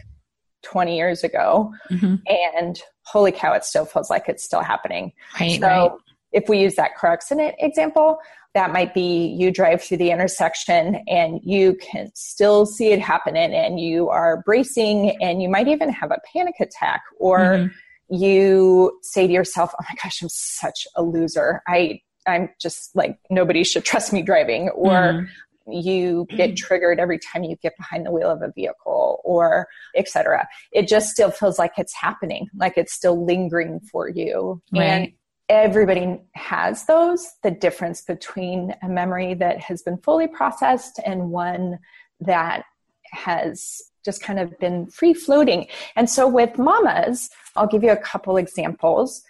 20 0.63 0.95
years 0.97 1.23
ago. 1.23 1.71
Mhm. 1.89 2.21
And 2.55 2.81
holy 3.05 3.31
cow, 3.31 3.53
it 3.53 3.63
still 3.63 3.85
feels 3.85 4.09
like 4.09 4.27
it's 4.29 4.43
still 4.43 4.61
happening. 4.61 5.13
Right, 5.39 5.59
so 5.59 5.67
right. 5.67 5.91
if 6.31 6.49
we 6.49 6.59
use 6.59 6.75
that 6.75 6.95
car 6.95 7.11
accident 7.13 7.55
example, 7.59 8.19
that 8.53 8.71
might 8.71 8.93
be 8.93 9.27
you 9.27 9.51
drive 9.51 9.81
through 9.81 9.97
the 9.97 10.11
intersection 10.11 11.03
and 11.07 11.39
you 11.43 11.75
can 11.75 12.11
still 12.13 12.65
see 12.65 12.91
it 12.91 12.99
happening 12.99 13.53
and 13.53 13.79
you 13.79 14.09
are 14.09 14.43
bracing 14.45 15.17
and 15.21 15.41
you 15.41 15.49
might 15.49 15.67
even 15.67 15.89
have 15.89 16.11
a 16.11 16.19
panic 16.31 16.55
attack 16.59 17.01
or 17.19 17.39
Mhm. 17.39 17.71
you 18.09 18.99
say 19.01 19.25
to 19.25 19.33
yourself, 19.33 19.73
"Oh 19.79 19.83
my 19.89 19.95
gosh, 20.03 20.21
I'm 20.21 20.29
such 20.29 20.87
a 20.95 21.01
loser. 21.01 21.63
I 21.67 22.01
I'm 22.27 22.49
just 22.59 22.95
like 22.95 23.17
nobody 23.29 23.63
should 23.63 23.85
trust 23.85 24.13
me 24.13 24.21
driving." 24.21 24.69
Or 24.69 24.93
Mhm. 25.13 25.27
you 25.67 26.27
get 26.35 26.55
triggered 26.65 26.99
every 26.99 27.19
time 27.19 27.43
you 27.43 27.55
get 27.55 27.77
behind 27.77 28.05
the 28.05 28.11
wheel 28.11 28.29
of 28.29 28.41
a 28.41 28.51
vehicle 28.51 29.21
or 29.23 29.67
etc. 29.95 30.47
It 30.71 30.87
just 30.87 31.09
still 31.09 31.31
feels 31.31 31.57
like 31.57 31.73
it's 31.77 31.93
happening, 31.93 32.49
like 32.55 32.77
it's 32.77 32.93
still 32.93 33.23
lingering 33.25 33.79
for 33.91 34.09
you. 34.09 34.61
And 34.73 34.79
Right. 34.79 35.15
everybody 35.49 36.19
has 36.33 36.85
those. 36.85 37.31
The 37.43 37.51
difference 37.51 38.01
between 38.01 38.75
a 38.81 38.89
memory 38.89 39.33
that 39.35 39.59
has 39.61 39.81
been 39.81 39.97
fully 39.97 40.27
processed 40.27 40.99
and 41.05 41.31
one 41.31 41.79
that 42.19 42.65
has 43.11 43.81
just 44.03 44.21
kind 44.21 44.39
of 44.39 44.57
been 44.59 44.87
free 44.87 45.13
floating. 45.13 45.67
And 45.95 46.09
so 46.09 46.27
with 46.27 46.57
mamas, 46.57 47.29
I'll 47.55 47.67
give 47.67 47.83
you 47.83 47.91
a 47.91 47.97
couple 47.97 48.35
examples. 48.35 49.23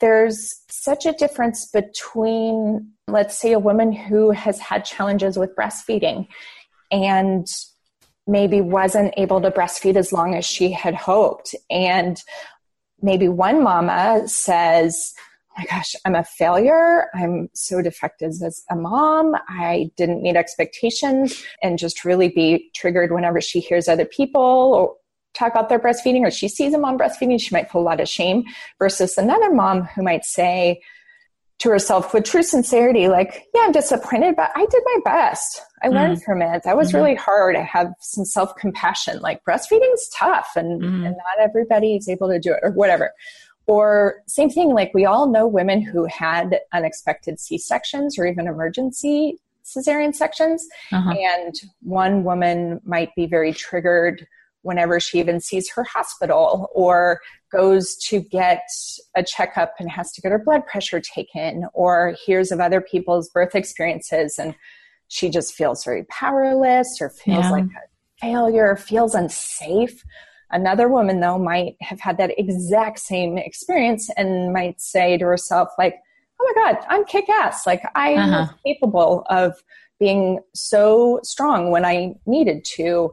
There's 0.00 0.62
such 0.68 1.06
a 1.06 1.12
difference 1.12 1.66
between, 1.66 2.92
let's 3.08 3.38
say, 3.38 3.52
a 3.52 3.58
woman 3.58 3.92
who 3.92 4.30
has 4.30 4.58
had 4.58 4.84
challenges 4.84 5.38
with 5.38 5.56
breastfeeding 5.56 6.28
and 6.90 7.46
maybe 8.26 8.60
wasn't 8.60 9.14
able 9.16 9.40
to 9.40 9.50
breastfeed 9.50 9.96
as 9.96 10.12
long 10.12 10.34
as 10.34 10.44
she 10.44 10.70
had 10.70 10.94
hoped. 10.94 11.54
And 11.70 12.22
maybe 13.02 13.28
one 13.28 13.62
mama 13.62 14.28
says, 14.28 15.14
oh 15.50 15.54
my 15.58 15.64
gosh, 15.64 15.94
I'm 16.04 16.14
a 16.14 16.24
failure. 16.24 17.06
I'm 17.14 17.48
so 17.54 17.82
defective 17.82 18.32
as 18.44 18.62
a 18.70 18.76
mom. 18.76 19.34
I 19.48 19.90
didn't 19.96 20.22
meet 20.22 20.36
expectations 20.36 21.42
and 21.62 21.78
just 21.78 22.04
really 22.04 22.28
be 22.28 22.70
triggered 22.74 23.12
whenever 23.12 23.40
she 23.40 23.60
hears 23.60 23.88
other 23.88 24.04
people 24.04 24.42
or 24.42 24.94
talk 25.38 25.52
about 25.52 25.68
their 25.68 25.78
breastfeeding 25.78 26.20
or 26.20 26.30
she 26.30 26.48
sees 26.48 26.74
a 26.74 26.78
mom 26.78 26.98
breastfeeding, 26.98 27.40
she 27.40 27.54
might 27.54 27.70
feel 27.70 27.80
a 27.80 27.82
lot 27.82 28.00
of 28.00 28.08
shame 28.08 28.44
versus 28.78 29.16
another 29.16 29.52
mom 29.52 29.82
who 29.82 30.02
might 30.02 30.24
say 30.24 30.80
to 31.58 31.70
herself 31.70 32.14
with 32.14 32.24
true 32.24 32.42
sincerity, 32.42 33.08
like, 33.08 33.46
yeah, 33.52 33.62
I'm 33.64 33.72
disappointed, 33.72 34.36
but 34.36 34.50
I 34.54 34.64
did 34.66 34.82
my 34.84 34.96
best. 35.04 35.60
I 35.82 35.88
learned 35.88 36.22
from 36.22 36.40
it. 36.40 36.62
That 36.62 36.76
was 36.76 36.94
really 36.94 37.16
hard. 37.16 37.56
I 37.56 37.62
have 37.62 37.92
some 38.00 38.24
self 38.24 38.54
compassion. 38.56 39.18
Like 39.20 39.44
breastfeeding's 39.44 40.08
tough 40.10 40.50
and, 40.54 40.80
Mhm. 40.80 41.06
and 41.06 41.16
not 41.16 41.40
everybody 41.40 41.96
is 41.96 42.08
able 42.08 42.28
to 42.28 42.38
do 42.38 42.52
it 42.52 42.60
or 42.62 42.70
whatever. 42.70 43.12
Or 43.66 44.22
same 44.26 44.50
thing, 44.50 44.72
like 44.72 44.92
we 44.94 45.04
all 45.04 45.28
know 45.28 45.46
women 45.46 45.82
who 45.82 46.06
had 46.06 46.60
unexpected 46.72 47.38
C 47.38 47.58
sections 47.58 48.18
or 48.18 48.26
even 48.26 48.46
emergency 48.46 49.38
cesarean 49.64 50.14
sections. 50.14 50.66
Uh-huh. 50.92 51.10
And 51.12 51.54
one 51.82 52.24
woman 52.24 52.80
might 52.84 53.14
be 53.14 53.26
very 53.26 53.52
triggered 53.52 54.26
whenever 54.62 54.98
she 55.00 55.18
even 55.18 55.40
sees 55.40 55.70
her 55.70 55.84
hospital 55.84 56.68
or 56.74 57.20
goes 57.52 57.96
to 57.96 58.20
get 58.20 58.62
a 59.16 59.22
checkup 59.22 59.74
and 59.78 59.90
has 59.90 60.12
to 60.12 60.20
get 60.20 60.32
her 60.32 60.38
blood 60.38 60.66
pressure 60.66 61.00
taken 61.00 61.66
or 61.74 62.14
hears 62.24 62.50
of 62.50 62.60
other 62.60 62.80
people's 62.80 63.28
birth 63.30 63.54
experiences 63.54 64.38
and 64.38 64.54
she 65.08 65.30
just 65.30 65.54
feels 65.54 65.84
very 65.84 66.04
powerless 66.04 66.98
or 67.00 67.08
feels 67.10 67.46
Yeah. 67.46 67.50
like 67.50 67.64
a 67.64 67.88
failure, 68.20 68.76
feels 68.76 69.14
unsafe. 69.14 70.04
Another 70.50 70.88
woman, 70.88 71.20
though, 71.20 71.38
might 71.38 71.76
have 71.80 72.00
had 72.00 72.18
that 72.18 72.38
exact 72.38 72.98
same 72.98 73.38
experience 73.38 74.10
and 74.16 74.52
might 74.52 74.80
say 74.80 75.16
to 75.18 75.24
herself, 75.24 75.68
like, 75.78 75.94
oh 76.40 76.52
my 76.54 76.72
God, 76.72 76.84
I'm 76.88 77.04
kick 77.04 77.28
ass. 77.28 77.66
Like, 77.66 77.82
I 77.94 78.10
am 78.10 78.32
Uh-huh. 78.34 78.46
capable 78.66 79.24
of 79.30 79.62
being 79.98 80.40
so 80.54 81.20
strong 81.22 81.70
when 81.70 81.84
I 81.84 82.14
needed 82.26 82.64
to. 82.76 83.12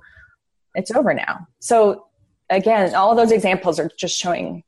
It's 0.76 0.92
over 0.92 1.14
now. 1.14 1.48
So, 1.60 2.06
again, 2.50 2.94
all 2.96 3.16
those 3.16 3.32
examples 3.32 3.80
are 3.80 3.90
just 3.98 4.18
showing 4.18 4.64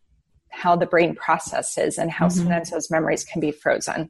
how 0.49 0.75
the 0.75 0.85
brain 0.85 1.15
processes 1.15 1.97
and 1.97 2.09
how 2.09 2.25
mm-hmm. 2.27 2.39
sometimes 2.39 2.71
those 2.71 2.89
memories 2.89 3.23
can 3.23 3.39
be 3.39 3.51
frozen. 3.51 4.09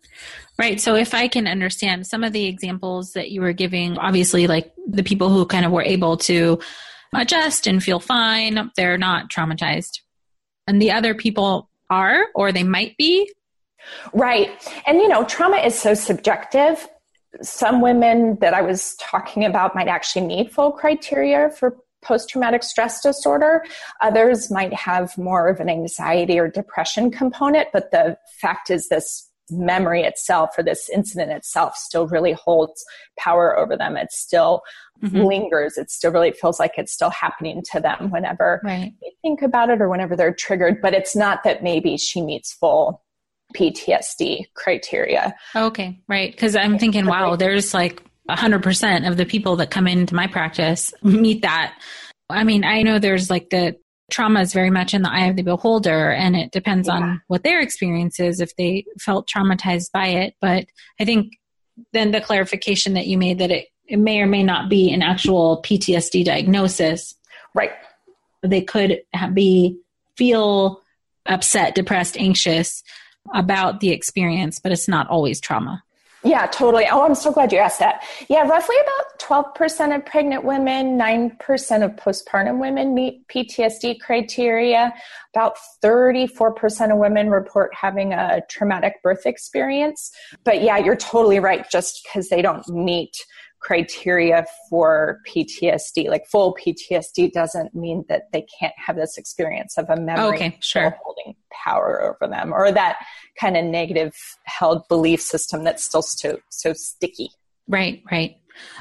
Right. 0.57 0.79
So 0.79 0.95
if 0.95 1.13
I 1.13 1.27
can 1.27 1.45
understand 1.45 2.07
some 2.07 2.23
of 2.23 2.31
the 2.31 2.45
examples 2.45 3.13
that 3.13 3.31
you 3.31 3.41
were 3.41 3.53
giving, 3.53 3.97
obviously, 3.97 4.47
like 4.47 4.73
the 4.87 5.03
people 5.03 5.29
who 5.29 5.45
kind 5.45 5.65
of 5.65 5.71
were 5.71 5.83
able 5.83 6.17
to 6.17 6.59
adjust 7.13 7.67
and 7.67 7.83
feel 7.83 7.99
fine, 7.99 8.71
they're 8.75 8.97
not 8.97 9.29
traumatized. 9.29 9.99
And 10.67 10.81
the 10.81 10.91
other 10.91 11.13
people 11.13 11.69
are, 11.89 12.27
or 12.35 12.51
they 12.51 12.63
might 12.63 12.95
be. 12.97 13.31
Right. 14.13 14.49
And, 14.85 14.99
you 14.99 15.07
know, 15.07 15.23
trauma 15.25 15.57
is 15.57 15.77
so 15.77 15.93
subjective. 15.93 16.87
Some 17.41 17.81
women 17.81 18.37
that 18.41 18.53
I 18.53 18.61
was 18.61 18.95
talking 18.95 19.45
about 19.45 19.75
might 19.75 19.87
actually 19.87 20.25
meet 20.25 20.51
full 20.51 20.71
criteria 20.71 21.49
for 21.49 21.77
post 22.03 22.29
traumatic 22.29 22.63
stress 22.63 23.01
disorder. 23.01 23.63
Others 24.01 24.51
might 24.51 24.73
have 24.73 25.17
more 25.17 25.47
of 25.47 25.59
an 25.59 25.69
anxiety 25.69 26.39
or 26.39 26.47
depression 26.47 27.11
component, 27.11 27.69
but 27.73 27.91
the 27.91 28.17
fact 28.41 28.69
is, 28.69 28.89
this 28.89 29.29
memory 29.49 30.03
itself 30.03 30.51
or 30.57 30.63
this 30.63 30.89
incident 30.89 31.31
itself 31.31 31.75
still 31.75 32.07
really 32.07 32.33
holds 32.33 32.83
power 33.17 33.57
over 33.57 33.77
them. 33.77 33.95
It 33.95 34.11
still 34.11 34.61
mm-hmm. 35.01 35.21
lingers. 35.21 35.77
It 35.77 35.89
still 35.89 36.11
really 36.11 36.31
feels 36.31 36.59
like 36.59 36.73
it's 36.77 36.91
still 36.91 37.09
happening 37.09 37.63
to 37.71 37.79
them 37.79 38.11
whenever 38.11 38.61
Right. 38.63 38.93
they 39.01 39.11
think 39.21 39.41
about 39.41 39.69
it 39.69 39.81
or 39.81 39.89
whenever 39.89 40.15
they're 40.15 40.33
triggered. 40.33 40.81
But 40.81 40.93
it's 40.93 41.15
not 41.15 41.43
that 41.43 41.63
maybe 41.63 41.97
she 41.97 42.21
meets 42.21 42.53
full 42.53 43.03
PTSD 43.55 44.45
criteria. 44.55 45.33
Okay, 45.55 46.01
right. 46.07 46.31
Because 46.31 46.55
I'm 46.55 46.77
thinking, 46.77 47.05
wow, 47.05 47.35
there's 47.35 47.73
like 47.73 48.03
100% 48.29 49.07
of 49.07 49.17
the 49.17 49.25
people 49.25 49.57
that 49.57 49.71
come 49.71 49.87
into 49.87 50.15
my 50.15 50.27
practice 50.27 50.93
meet 51.03 51.41
that. 51.43 51.77
I 52.29 52.43
mean, 52.43 52.63
I 52.63 52.81
know 52.81 52.99
there's 52.99 53.29
like 53.29 53.49
the 53.49 53.77
trauma 54.11 54.41
is 54.41 54.53
very 54.53 54.69
much 54.69 54.93
in 54.93 55.01
the 55.01 55.11
eye 55.11 55.25
of 55.25 55.35
the 55.35 55.43
beholder 55.43 56.11
and 56.11 56.35
it 56.35 56.51
depends 56.51 56.87
yeah. 56.87 56.95
on 56.95 57.21
what 57.27 57.43
their 57.43 57.61
experience 57.61 58.19
is 58.19 58.39
if 58.39 58.55
they 58.55 58.85
felt 58.99 59.29
traumatized 59.29 59.91
by 59.91 60.07
it. 60.07 60.35
But 60.41 60.65
I 60.99 61.05
think 61.05 61.33
then 61.93 62.11
the 62.11 62.21
clarification 62.21 62.93
that 62.93 63.07
you 63.07 63.17
made 63.17 63.39
that 63.39 63.51
it, 63.51 63.67
it 63.85 63.97
may 63.97 64.21
or 64.21 64.27
may 64.27 64.43
not 64.43 64.69
be 64.69 64.91
an 64.91 65.01
actual 65.01 65.61
PTSD 65.61 66.25
diagnosis. 66.25 67.15
Right. 67.53 67.71
They 68.43 68.61
could 68.61 69.01
be 69.33 69.79
feel 70.17 70.81
upset, 71.25 71.75
depressed, 71.75 72.17
anxious 72.17 72.83
about 73.33 73.79
the 73.79 73.91
experience, 73.91 74.59
but 74.59 74.71
it's 74.71 74.87
not 74.87 75.07
always 75.09 75.39
trauma. 75.39 75.83
Yeah, 76.23 76.47
totally. 76.47 76.85
Oh, 76.91 77.03
I'm 77.05 77.15
so 77.15 77.31
glad 77.31 77.51
you 77.51 77.59
asked 77.59 77.79
that. 77.79 78.03
Yeah, 78.27 78.41
roughly 78.41 78.75
about 78.81 79.53
12% 79.55 79.95
of 79.95 80.05
pregnant 80.05 80.43
women, 80.43 80.97
9% 80.97 81.85
of 81.85 81.91
postpartum 81.95 82.59
women 82.59 82.93
meet 82.93 83.27
PTSD 83.27 83.99
criteria. 83.99 84.93
About 85.35 85.57
34% 85.83 86.91
of 86.91 86.97
women 86.97 87.29
report 87.29 87.73
having 87.75 88.13
a 88.13 88.41
traumatic 88.49 89.01
birth 89.03 89.25
experience. 89.25 90.11
But 90.43 90.63
yeah, 90.63 90.77
you're 90.77 90.95
totally 90.95 91.39
right. 91.39 91.69
Just 91.69 92.03
because 92.03 92.29
they 92.29 92.41
don't 92.41 92.67
meet 92.67 93.15
criteria 93.59 94.45
for 94.69 95.19
PTSD. 95.27 96.09
Like 96.09 96.27
full 96.27 96.55
PTSD 96.55 97.31
doesn't 97.31 97.73
mean 97.73 98.05
that 98.09 98.31
they 98.31 98.45
can't 98.59 98.73
have 98.77 98.95
this 98.95 99.17
experience 99.17 99.77
of 99.77 99.89
a 99.89 99.95
memory 99.95 100.35
okay, 100.35 100.57
sure. 100.61 100.95
holding 101.03 101.35
power 101.51 102.01
over 102.01 102.31
them 102.31 102.53
or 102.53 102.71
that 102.71 102.97
kind 103.39 103.57
of 103.57 103.65
negative 103.65 104.13
held 104.45 104.87
belief 104.87 105.21
system 105.21 105.63
that's 105.63 105.83
still 105.83 106.01
so 106.01 106.37
so 106.49 106.73
sticky. 106.73 107.29
Right, 107.67 108.03
right. 108.11 108.37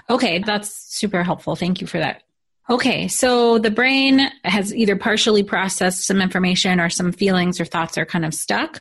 Okay, 0.09 0.38
that's 0.38 0.71
super 0.95 1.23
helpful. 1.23 1.56
Thank 1.56 1.80
you 1.80 1.87
for 1.87 1.99
that. 1.99 2.23
Okay, 2.68 3.06
so 3.06 3.59
the 3.59 3.71
brain 3.71 4.30
has 4.45 4.75
either 4.75 4.97
partially 4.97 5.45
processed 5.45 6.04
some 6.04 6.21
information 6.21 6.80
or 6.80 6.90
some 6.90 7.12
feelings 7.12 7.61
or 7.61 7.64
thoughts 7.64 7.97
are 7.97 8.06
kind 8.06 8.25
of 8.25 8.35
stuck. 8.35 8.80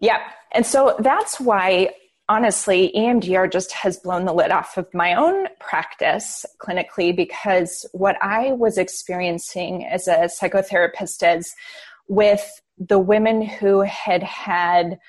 Yeah. 0.00 0.18
And 0.52 0.66
so 0.66 0.96
that's 0.98 1.38
why 1.38 1.90
honestly, 2.30 2.92
EMDR 2.96 3.50
just 3.50 3.72
has 3.72 3.98
blown 3.98 4.24
the 4.24 4.32
lid 4.32 4.52
off 4.52 4.76
of 4.76 4.86
my 4.94 5.14
own 5.14 5.48
practice 5.58 6.46
clinically 6.60 7.14
because 7.14 7.84
what 7.90 8.16
I 8.22 8.52
was 8.52 8.78
experiencing 8.78 9.84
as 9.84 10.06
a 10.06 10.30
psychotherapist 10.30 11.36
is 11.36 11.52
with 12.06 12.62
the 12.78 13.00
women 13.00 13.42
who 13.42 13.80
had 13.80 14.22
had, 14.22 15.00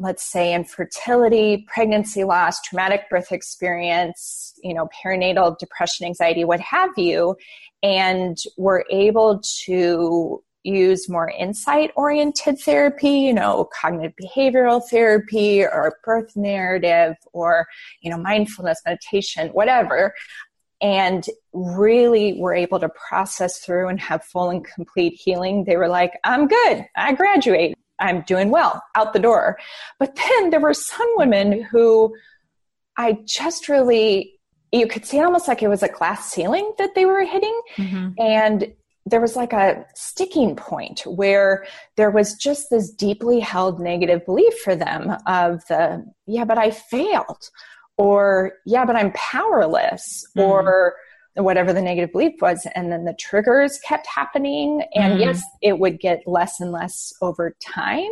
let's 0.00 0.24
say, 0.24 0.52
infertility, 0.52 1.64
pregnancy 1.68 2.24
loss, 2.24 2.60
traumatic 2.62 3.08
birth 3.08 3.30
experience, 3.30 4.52
you 4.64 4.74
know, 4.74 4.88
perinatal 5.04 5.58
depression, 5.58 6.06
anxiety, 6.06 6.42
what 6.42 6.58
have 6.58 6.90
you, 6.96 7.36
and 7.84 8.36
were 8.56 8.84
able 8.90 9.40
to 9.64 10.42
use 10.68 11.08
more 11.08 11.30
insight 11.30 11.90
oriented 11.96 12.58
therapy, 12.60 13.10
you 13.10 13.32
know, 13.32 13.68
cognitive 13.80 14.14
behavioral 14.22 14.82
therapy 14.88 15.62
or 15.62 15.98
birth 16.04 16.36
narrative 16.36 17.16
or, 17.32 17.66
you 18.00 18.10
know, 18.10 18.18
mindfulness, 18.18 18.80
meditation, 18.84 19.48
whatever. 19.48 20.14
And 20.80 21.26
really 21.52 22.38
were 22.38 22.54
able 22.54 22.78
to 22.78 22.88
process 22.88 23.58
through 23.58 23.88
and 23.88 23.98
have 23.98 24.22
full 24.22 24.50
and 24.50 24.64
complete 24.64 25.14
healing. 25.14 25.64
They 25.64 25.76
were 25.76 25.88
like, 25.88 26.12
I'm 26.22 26.46
good. 26.46 26.86
I 26.96 27.14
graduate. 27.14 27.74
I'm 27.98 28.22
doing 28.22 28.50
well 28.50 28.80
out 28.94 29.12
the 29.12 29.18
door. 29.18 29.58
But 29.98 30.14
then 30.14 30.50
there 30.50 30.60
were 30.60 30.74
some 30.74 31.08
women 31.16 31.64
who 31.64 32.14
I 32.96 33.18
just 33.26 33.68
really 33.68 34.38
you 34.72 34.86
could 34.86 35.04
see 35.04 35.20
almost 35.20 35.48
like 35.48 35.62
it 35.62 35.68
was 35.68 35.82
a 35.82 35.88
glass 35.88 36.30
ceiling 36.30 36.72
that 36.78 36.94
they 36.94 37.06
were 37.06 37.24
hitting. 37.24 37.60
Mm-hmm. 37.76 38.08
And 38.18 38.74
there 39.10 39.20
was 39.20 39.36
like 39.36 39.52
a 39.52 39.84
sticking 39.94 40.56
point 40.56 41.00
where 41.06 41.66
there 41.96 42.10
was 42.10 42.34
just 42.34 42.70
this 42.70 42.90
deeply 42.90 43.40
held 43.40 43.80
negative 43.80 44.24
belief 44.24 44.54
for 44.58 44.74
them 44.74 45.16
of 45.26 45.64
the 45.66 46.04
yeah 46.26 46.44
but 46.44 46.58
i 46.58 46.70
failed 46.70 47.50
or 47.96 48.52
yeah 48.66 48.84
but 48.84 48.96
i'm 48.96 49.12
powerless 49.12 50.26
mm. 50.36 50.42
or 50.42 50.94
whatever 51.34 51.72
the 51.72 51.82
negative 51.82 52.10
belief 52.12 52.34
was 52.40 52.66
and 52.74 52.90
then 52.90 53.04
the 53.04 53.14
triggers 53.14 53.78
kept 53.80 54.06
happening 54.06 54.82
and 54.94 55.14
mm. 55.14 55.20
yes 55.20 55.42
it 55.62 55.78
would 55.78 56.00
get 56.00 56.26
less 56.26 56.60
and 56.60 56.72
less 56.72 57.12
over 57.22 57.54
time 57.60 58.10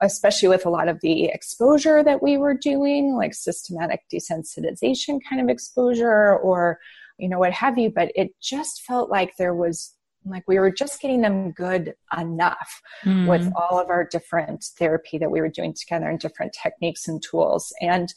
especially 0.00 0.48
with 0.48 0.66
a 0.66 0.70
lot 0.70 0.88
of 0.88 1.00
the 1.00 1.26
exposure 1.26 2.02
that 2.02 2.22
we 2.22 2.36
were 2.36 2.54
doing 2.54 3.14
like 3.14 3.32
systematic 3.32 4.00
desensitization 4.12 5.20
kind 5.28 5.40
of 5.40 5.48
exposure 5.48 6.36
or 6.38 6.78
you 7.18 7.28
know 7.28 7.38
what 7.38 7.52
have 7.52 7.78
you 7.78 7.90
but 7.90 8.10
it 8.16 8.30
just 8.40 8.82
felt 8.82 9.08
like 9.08 9.36
there 9.36 9.54
was 9.54 9.93
like 10.24 10.44
we 10.46 10.58
were 10.58 10.70
just 10.70 11.00
getting 11.00 11.20
them 11.20 11.52
good 11.52 11.94
enough 12.18 12.82
mm. 13.04 13.28
with 13.28 13.50
all 13.56 13.78
of 13.78 13.90
our 13.90 14.04
different 14.04 14.64
therapy 14.78 15.18
that 15.18 15.30
we 15.30 15.40
were 15.40 15.48
doing 15.48 15.74
together 15.74 16.08
and 16.08 16.18
different 16.18 16.56
techniques 16.60 17.08
and 17.08 17.22
tools 17.22 17.72
and 17.80 18.12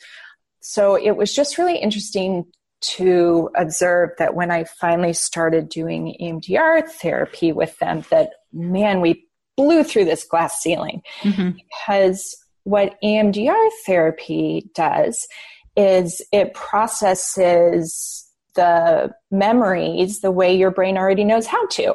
so 0.59 0.95
it 0.95 1.11
was 1.11 1.33
just 1.33 1.57
really 1.57 1.77
interesting 1.77 2.45
to 2.79 3.49
observe 3.55 4.09
that 4.17 4.35
when 4.35 4.51
i 4.51 4.63
finally 4.63 5.13
started 5.13 5.69
doing 5.69 6.15
emdr 6.21 6.87
therapy 6.89 7.51
with 7.51 7.77
them 7.79 8.03
that 8.09 8.31
man 8.53 9.01
we 9.01 9.25
blew 9.55 9.83
through 9.83 10.05
this 10.05 10.23
glass 10.23 10.61
ceiling 10.61 11.01
mm-hmm. 11.21 11.51
because 11.51 12.37
what 12.63 12.95
emdr 13.03 13.69
therapy 13.85 14.69
does 14.75 15.27
is 15.75 16.21
it 16.31 16.53
processes 16.53 18.26
the 18.57 19.13
memories 19.31 20.19
the 20.19 20.31
way 20.31 20.53
your 20.53 20.71
brain 20.71 20.97
already 20.97 21.23
knows 21.23 21.47
how 21.47 21.65
to. 21.67 21.93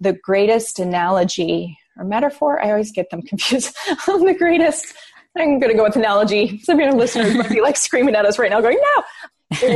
The 0.00 0.12
greatest 0.12 0.78
analogy 0.78 1.76
or 1.98 2.04
metaphor, 2.04 2.62
I 2.64 2.70
always 2.70 2.92
get 2.92 3.10
them 3.10 3.22
confused. 3.26 3.76
the 4.06 4.36
greatest, 4.38 4.94
I'm 5.36 5.58
going 5.58 5.72
to 5.72 5.76
go 5.76 5.82
with 5.82 5.96
analogy. 5.96 6.60
Some 6.60 6.78
of 6.78 6.84
your 6.84 6.94
listeners 6.94 7.34
might 7.34 7.50
be 7.50 7.60
like 7.60 7.76
screaming 7.76 8.14
at 8.14 8.24
us 8.24 8.38
right 8.38 8.50
now, 8.50 8.60
going, 8.60 8.78
no. 8.96 9.68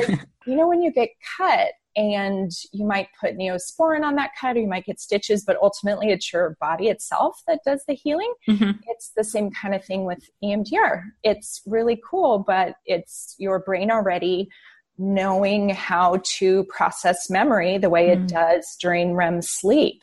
you 0.47 0.57
know, 0.57 0.69
when 0.69 0.83
you 0.83 0.93
get 0.93 1.09
cut, 1.37 1.73
and 1.97 2.53
you 2.73 2.85
might 2.85 3.09
put 3.19 3.37
neosporin 3.37 4.03
on 4.03 4.17
that 4.17 4.31
cut 4.39 4.57
or 4.57 4.61
you 4.61 4.69
might 4.69 4.85
get 4.85 5.01
stitches 5.01 5.45
but 5.45 5.57
ultimately 5.63 6.11
it's 6.11 6.33
your 6.33 6.57
body 6.61 6.89
itself 6.89 7.41
that 7.47 7.61
does 7.65 7.83
the 7.89 7.95
healing 7.95 8.33
mm-hmm. 8.49 8.73
it's 8.87 9.13
the 9.17 9.25
same 9.25 9.51
kind 9.51 9.75
of 9.75 9.85
thing 9.85 10.05
with 10.05 10.29
emdr 10.45 11.03
it's 11.23 11.63
really 11.67 12.01
cool 12.09 12.39
but 12.47 12.75
it's 12.85 13.35
your 13.39 13.59
brain 13.61 13.91
already 13.91 14.49
knowing 14.99 15.71
how 15.71 16.21
to 16.39 16.65
process 16.65 17.29
memory 17.29 17.79
the 17.79 17.91
way 17.91 18.09
mm. 18.09 18.13
it 18.13 18.29
does 18.29 18.77
during 18.81 19.15
REM 19.15 19.43
sleep. 19.43 20.03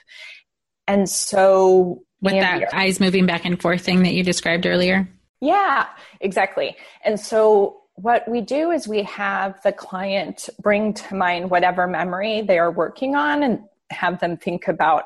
And 0.88 1.10
so, 1.10 2.04
with 2.22 2.34
that 2.34 2.74
eyes 2.74 3.00
moving 3.00 3.26
back 3.26 3.46
and 3.46 3.62
forth 3.62 3.82
thing 3.82 4.04
that 4.04 4.14
you 4.14 4.24
described 4.24 4.66
earlier. 4.66 5.08
Yeah, 5.42 5.88
exactly. 6.22 6.76
And 7.04 7.20
so, 7.20 7.82
what 7.96 8.28
we 8.28 8.42
do 8.42 8.72
is 8.72 8.88
we 8.88 9.04
have 9.04 9.62
the 9.64 9.72
client 9.72 10.50
bring 10.62 10.94
to 10.94 11.16
mind 11.16 11.50
whatever 11.50 11.88
memory 11.88 12.42
they 12.42 12.58
are 12.58 12.72
working 12.72 13.16
on 13.16 13.44
and 13.44 13.64
have 13.90 14.20
them 14.20 14.38
think 14.38 14.68
about 14.68 15.04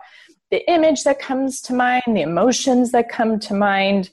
the 0.50 0.69
image 0.71 1.04
that 1.04 1.19
comes 1.19 1.60
to 1.62 1.73
mind, 1.73 2.04
the 2.08 2.21
emotions 2.21 2.91
that 2.91 3.10
come 3.10 3.39
to 3.39 3.54
mind, 3.54 4.10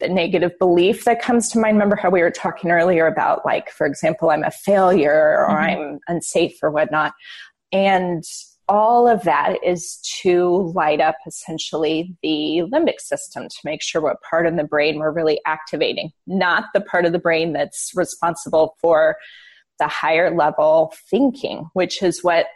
the 0.00 0.08
negative 0.08 0.58
belief 0.58 1.04
that 1.04 1.20
comes 1.20 1.50
to 1.50 1.58
mind. 1.58 1.76
Remember 1.76 1.96
how 1.96 2.10
we 2.10 2.20
were 2.20 2.30
talking 2.30 2.70
earlier 2.70 3.06
about, 3.06 3.44
like, 3.44 3.70
for 3.70 3.86
example, 3.86 4.30
I'm 4.30 4.44
a 4.44 4.50
failure 4.50 5.38
or 5.38 5.48
mm-hmm. 5.48 5.80
I'm 5.80 5.98
unsafe 6.08 6.58
or 6.62 6.70
whatnot. 6.70 7.14
And 7.72 8.24
all 8.68 9.08
of 9.08 9.22
that 9.22 9.56
is 9.64 9.98
to 10.22 10.72
light 10.74 11.00
up 11.00 11.16
essentially 11.26 12.14
the 12.22 12.62
limbic 12.72 13.00
system 13.00 13.44
to 13.48 13.58
make 13.64 13.82
sure 13.82 14.00
what 14.00 14.22
part 14.28 14.46
of 14.46 14.56
the 14.56 14.64
brain 14.64 14.98
we're 14.98 15.10
really 15.10 15.40
activating, 15.46 16.10
not 16.26 16.64
the 16.74 16.80
part 16.80 17.06
of 17.06 17.12
the 17.12 17.18
brain 17.18 17.52
that's 17.52 17.92
responsible 17.94 18.76
for 18.80 19.16
the 19.78 19.88
higher 19.88 20.34
level 20.34 20.92
thinking, 21.08 21.68
which 21.72 22.02
is 22.02 22.22
what 22.22 22.46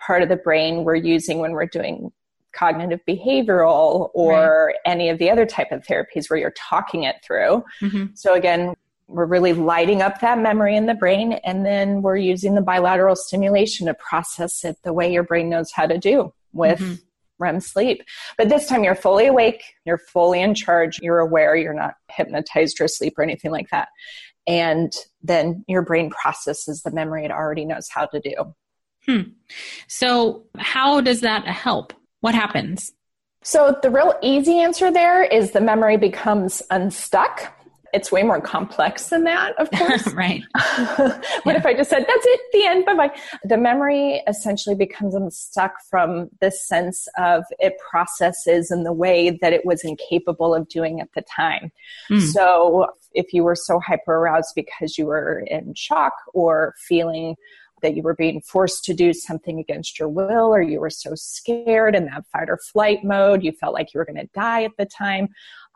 part 0.00 0.22
of 0.22 0.28
the 0.28 0.36
brain 0.36 0.82
we're 0.82 0.96
using 0.96 1.38
when 1.38 1.52
we're 1.52 1.66
doing 1.66 2.10
cognitive 2.52 3.00
behavioral 3.08 4.10
or 4.14 4.66
right. 4.66 4.76
any 4.84 5.08
of 5.08 5.18
the 5.18 5.30
other 5.30 5.46
type 5.46 5.72
of 5.72 5.82
therapies 5.82 6.28
where 6.28 6.38
you're 6.38 6.54
talking 6.56 7.04
it 7.04 7.16
through. 7.24 7.64
Mm-hmm. 7.80 8.06
So 8.14 8.34
again, 8.34 8.74
we're 9.08 9.26
really 9.26 9.52
lighting 9.52 10.02
up 10.02 10.20
that 10.20 10.38
memory 10.38 10.76
in 10.76 10.86
the 10.86 10.94
brain 10.94 11.34
and 11.44 11.66
then 11.66 12.00
we're 12.02 12.16
using 12.16 12.54
the 12.54 12.60
bilateral 12.60 13.16
stimulation 13.16 13.86
to 13.86 13.94
process 13.94 14.64
it 14.64 14.76
the 14.84 14.92
way 14.92 15.12
your 15.12 15.24
brain 15.24 15.48
knows 15.48 15.72
how 15.72 15.86
to 15.86 15.98
do 15.98 16.32
with 16.52 16.78
mm-hmm. 16.78 16.94
REM 17.38 17.60
sleep. 17.60 18.02
But 18.38 18.48
this 18.48 18.66
time 18.66 18.84
you're 18.84 18.94
fully 18.94 19.26
awake, 19.26 19.62
you're 19.84 19.98
fully 19.98 20.40
in 20.40 20.54
charge, 20.54 21.00
you're 21.02 21.18
aware, 21.18 21.56
you're 21.56 21.74
not 21.74 21.94
hypnotized 22.08 22.80
or 22.80 22.84
asleep 22.84 23.14
or 23.18 23.22
anything 23.22 23.50
like 23.50 23.70
that. 23.70 23.88
And 24.46 24.92
then 25.22 25.64
your 25.66 25.82
brain 25.82 26.10
processes 26.10 26.82
the 26.82 26.90
memory 26.90 27.24
it 27.24 27.30
already 27.30 27.64
knows 27.64 27.88
how 27.88 28.06
to 28.06 28.20
do. 28.20 28.54
Hmm. 29.06 29.30
So, 29.88 30.44
how 30.58 31.00
does 31.00 31.20
that 31.20 31.46
help? 31.46 31.94
What 32.20 32.34
happens? 32.34 32.92
So, 33.42 33.76
the 33.82 33.90
real 33.90 34.14
easy 34.22 34.58
answer 34.58 34.90
there 34.92 35.24
is 35.24 35.52
the 35.52 35.60
memory 35.60 35.96
becomes 35.96 36.62
unstuck. 36.70 37.54
it's 37.92 38.12
way 38.12 38.22
more 38.22 38.40
complex 38.40 39.08
than 39.08 39.24
that, 39.24 39.58
of 39.58 39.70
course. 39.76 40.12
right. 40.12 40.42
what 40.86 41.26
yeah. 41.46 41.56
if 41.56 41.66
I 41.66 41.74
just 41.74 41.90
said, 41.90 42.04
that's 42.06 42.26
it, 42.26 42.40
the 42.52 42.66
end, 42.66 42.84
bye 42.84 42.94
bye? 42.94 43.10
The 43.44 43.56
memory 43.56 44.22
essentially 44.28 44.76
becomes 44.76 45.14
unstuck 45.14 45.72
from 45.88 46.28
this 46.40 46.66
sense 46.68 47.08
of 47.18 47.44
it 47.58 47.74
processes 47.90 48.70
in 48.70 48.84
the 48.84 48.92
way 48.92 49.30
that 49.40 49.52
it 49.52 49.64
was 49.64 49.82
incapable 49.82 50.54
of 50.54 50.68
doing 50.68 51.00
at 51.00 51.08
the 51.14 51.22
time. 51.22 51.72
Mm. 52.10 52.20
So 52.20 52.88
if 53.12 53.32
you 53.32 53.42
were 53.42 53.56
so 53.56 53.80
hyper 53.80 54.14
aroused 54.14 54.52
because 54.54 54.96
you 54.98 55.06
were 55.06 55.40
in 55.46 55.74
shock 55.74 56.12
or 56.32 56.74
feeling 56.86 57.36
that 57.82 57.96
you 57.96 58.02
were 58.02 58.14
being 58.14 58.40
forced 58.40 58.84
to 58.84 58.94
do 58.94 59.12
something 59.12 59.58
against 59.58 59.98
your 59.98 60.08
will, 60.08 60.54
or 60.54 60.62
you 60.62 60.80
were 60.80 60.90
so 60.90 61.14
scared 61.14 61.94
in 61.94 62.06
that 62.06 62.26
fight 62.32 62.48
or 62.48 62.58
flight 62.58 63.04
mode, 63.04 63.42
you 63.42 63.52
felt 63.52 63.74
like 63.74 63.92
you 63.92 63.98
were 63.98 64.04
going 64.04 64.16
to 64.16 64.28
die 64.34 64.64
at 64.64 64.72
the 64.78 64.86
time. 64.86 65.28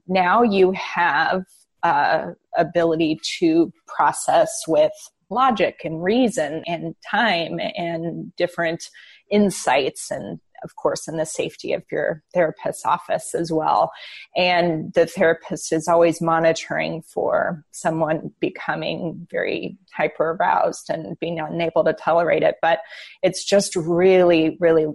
Now 0.06 0.42
you 0.42 0.72
have 0.72 1.44
uh, 1.82 2.32
ability 2.56 3.20
to 3.38 3.72
process 3.86 4.64
with 4.66 4.92
logic 5.30 5.80
and 5.84 6.02
reason 6.02 6.62
and 6.66 6.94
time 7.08 7.58
and 7.58 8.34
different 8.36 8.88
insights 9.30 10.10
and 10.10 10.40
of 10.64 10.74
course 10.76 11.06
in 11.06 11.16
the 11.16 11.26
safety 11.26 11.72
of 11.72 11.84
your 11.92 12.22
therapist's 12.32 12.84
office 12.84 13.34
as 13.34 13.52
well. 13.52 13.92
And 14.36 14.92
the 14.94 15.06
therapist 15.06 15.72
is 15.72 15.86
always 15.86 16.20
monitoring 16.20 17.02
for 17.02 17.64
someone 17.70 18.32
becoming 18.40 19.26
very 19.30 19.76
hyper 19.94 20.36
aroused 20.40 20.90
and 20.90 21.18
being 21.20 21.38
unable 21.38 21.84
to 21.84 21.92
tolerate 21.92 22.42
it. 22.42 22.56
But 22.60 22.80
it's 23.22 23.44
just 23.44 23.76
really 23.76 24.56
really 24.60 24.86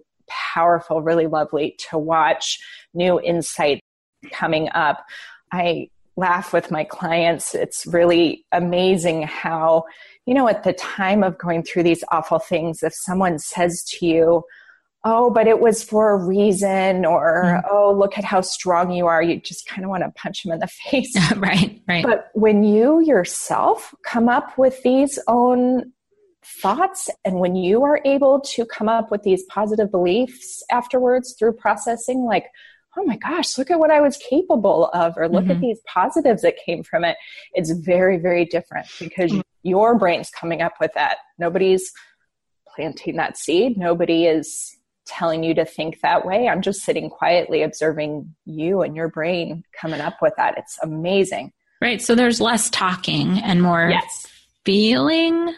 powerful 0.54 1.02
really 1.02 1.28
lovely 1.28 1.76
to 1.90 1.98
watch 1.98 2.60
new 2.94 3.20
insight 3.20 3.80
coming 4.32 4.70
up. 4.74 5.06
I 5.52 5.90
laugh 6.20 6.54
with 6.54 6.70
my 6.70 6.84
clients. 6.84 7.56
It's 7.56 7.86
really 7.88 8.46
amazing 8.52 9.24
how, 9.24 9.86
you 10.26 10.34
know, 10.34 10.48
at 10.48 10.64
the 10.64 10.74
time 10.74 11.24
of 11.24 11.38
going 11.38 11.64
through 11.64 11.84
these 11.84 12.04
awful 12.12 12.40
things, 12.40 12.84
if 12.84 12.94
someone 12.94 13.40
says 13.40 13.84
to 13.92 14.06
you, 14.06 14.44
Oh, 15.06 15.30
but 15.30 15.48
it 15.48 15.62
was 15.62 15.82
for 15.82 16.12
a 16.12 16.18
reason, 16.18 17.06
or 17.06 17.44
mm. 17.46 17.62
oh, 17.72 17.96
look 17.98 18.18
at 18.18 18.26
how 18.26 18.42
strong 18.42 18.92
you 18.92 19.08
are. 19.08 19.24
You 19.24 19.40
just 19.40 19.66
kind 19.66 19.86
of 19.86 19.90
want 19.90 20.04
to 20.04 20.12
punch 20.12 20.44
them 20.44 20.52
in 20.52 20.60
the 20.60 20.68
face. 20.90 21.16
right, 21.38 21.82
right. 21.88 22.04
But 22.04 22.30
when 22.34 22.64
you 22.64 23.00
yourself 23.02 23.94
come 24.04 24.28
up 24.28 24.58
with 24.58 24.82
these 24.84 25.18
own 25.28 25.94
thoughts 26.44 27.10
and 27.24 27.36
when 27.36 27.56
you 27.56 27.84
are 27.84 28.02
able 28.06 28.42
to 28.42 28.66
come 28.66 28.90
up 28.90 29.12
with 29.12 29.24
these 29.24 29.44
positive 29.44 29.92
beliefs 29.92 30.64
afterwards 30.70 31.36
through 31.38 31.54
processing, 31.54 32.26
like, 32.26 32.48
oh 32.98 33.04
my 33.06 33.16
gosh, 33.18 33.58
look 33.58 33.72
at 33.72 33.80
what 33.80 33.92
I 33.92 34.02
was 34.02 34.18
capable 34.18 34.90
of, 34.94 35.18
or 35.18 35.30
look 35.30 35.44
mm-hmm. 35.44 35.52
at 35.52 35.62
these 35.62 35.80
positives 35.88 36.42
that 36.42 36.56
came 36.66 36.84
from 36.84 37.06
it. 37.06 37.16
It's 37.54 37.72
very, 37.72 38.18
very 38.18 38.44
different 38.44 38.88
because 39.00 39.32
mm-hmm. 39.32 39.42
your 39.64 39.98
brain's 39.98 40.30
coming 40.30 40.62
up 40.62 40.74
with 40.82 40.92
that. 40.96 41.18
Nobody's 41.38 41.92
planting 42.76 43.16
that 43.16 43.38
seed. 43.38 43.78
Nobody 43.78 44.26
is 44.26 44.76
telling 45.10 45.44
you 45.44 45.54
to 45.56 45.66
think 45.66 46.02
that 46.02 46.26
way. 46.26 46.48
I'm 46.48 46.62
just 46.62 46.82
sitting 46.82 47.10
quietly 47.10 47.64
observing 47.64 48.34
you 48.46 48.82
and 48.82 48.96
your 48.96 49.10
brain 49.10 49.64
coming 49.80 50.00
up 50.00 50.22
with 50.22 50.34
that. 50.38 50.58
It's 50.58 50.78
amazing. 50.82 51.52
Right. 51.82 52.02
So 52.02 52.16
there's 52.16 52.40
less 52.40 52.70
talking 52.70 53.40
and 53.40 53.62
more 53.62 53.90
yes. 53.90 54.28
feeling. 54.66 55.54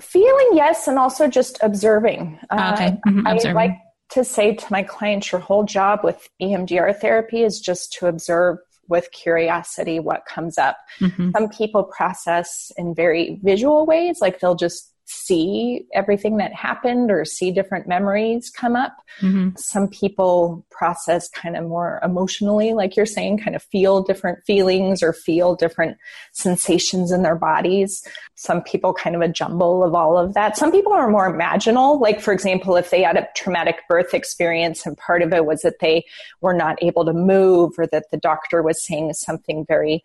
Feeling, 0.00 0.50
yes, 0.52 0.88
and 0.88 0.98
also 0.98 1.28
just 1.28 1.58
observing. 1.62 2.38
Okay. 2.52 2.98
Mm-hmm. 3.06 3.26
I 3.26 3.32
observing. 3.32 3.54
like 3.54 3.76
to 4.10 4.24
say 4.24 4.54
to 4.54 4.66
my 4.70 4.82
clients 4.82 5.30
your 5.30 5.40
whole 5.40 5.64
job 5.64 6.00
with 6.02 6.28
EMDR 6.42 6.98
therapy 6.98 7.42
is 7.42 7.60
just 7.60 7.92
to 7.94 8.06
observe 8.06 8.58
with 8.88 9.10
curiosity 9.12 10.00
what 10.00 10.26
comes 10.26 10.58
up. 10.58 10.76
Mm-hmm. 11.00 11.30
Some 11.30 11.48
people 11.48 11.84
process 11.84 12.72
in 12.76 12.94
very 12.94 13.38
visual 13.42 13.86
ways, 13.86 14.18
like 14.20 14.40
they'll 14.40 14.56
just 14.56 14.89
see 15.10 15.84
everything 15.92 16.36
that 16.36 16.54
happened 16.54 17.10
or 17.10 17.24
see 17.24 17.50
different 17.50 17.88
memories 17.88 18.48
come 18.48 18.76
up. 18.76 18.96
Mm-hmm. 19.20 19.56
Some 19.56 19.88
people 19.88 20.64
process 20.70 21.28
kind 21.28 21.56
of 21.56 21.64
more 21.64 22.00
emotionally, 22.04 22.72
like 22.72 22.96
you're 22.96 23.06
saying, 23.06 23.38
kind 23.38 23.56
of 23.56 23.62
feel 23.62 24.02
different 24.02 24.44
feelings 24.46 25.02
or 25.02 25.12
feel 25.12 25.56
different 25.56 25.98
sensations 26.32 27.10
in 27.10 27.22
their 27.22 27.34
bodies. 27.34 28.06
Some 28.36 28.62
people 28.62 28.94
kind 28.94 29.16
of 29.16 29.22
a 29.22 29.28
jumble 29.28 29.82
of 29.82 29.94
all 29.94 30.16
of 30.16 30.34
that. 30.34 30.56
Some 30.56 30.70
people 30.70 30.92
are 30.92 31.10
more 31.10 31.30
imaginal. 31.30 32.00
Like, 32.00 32.20
for 32.20 32.32
example, 32.32 32.76
if 32.76 32.90
they 32.90 33.02
had 33.02 33.16
a 33.16 33.28
traumatic 33.34 33.76
birth 33.88 34.14
experience 34.14 34.86
and 34.86 34.96
part 34.96 35.22
of 35.22 35.32
it 35.32 35.44
was 35.44 35.62
that 35.62 35.80
they 35.80 36.04
were 36.40 36.54
not 36.54 36.80
able 36.82 37.04
to 37.04 37.12
move 37.12 37.72
or 37.78 37.86
that 37.88 38.10
the 38.10 38.16
doctor 38.16 38.62
was 38.62 38.84
saying 38.84 39.12
something 39.14 39.66
very 39.66 40.04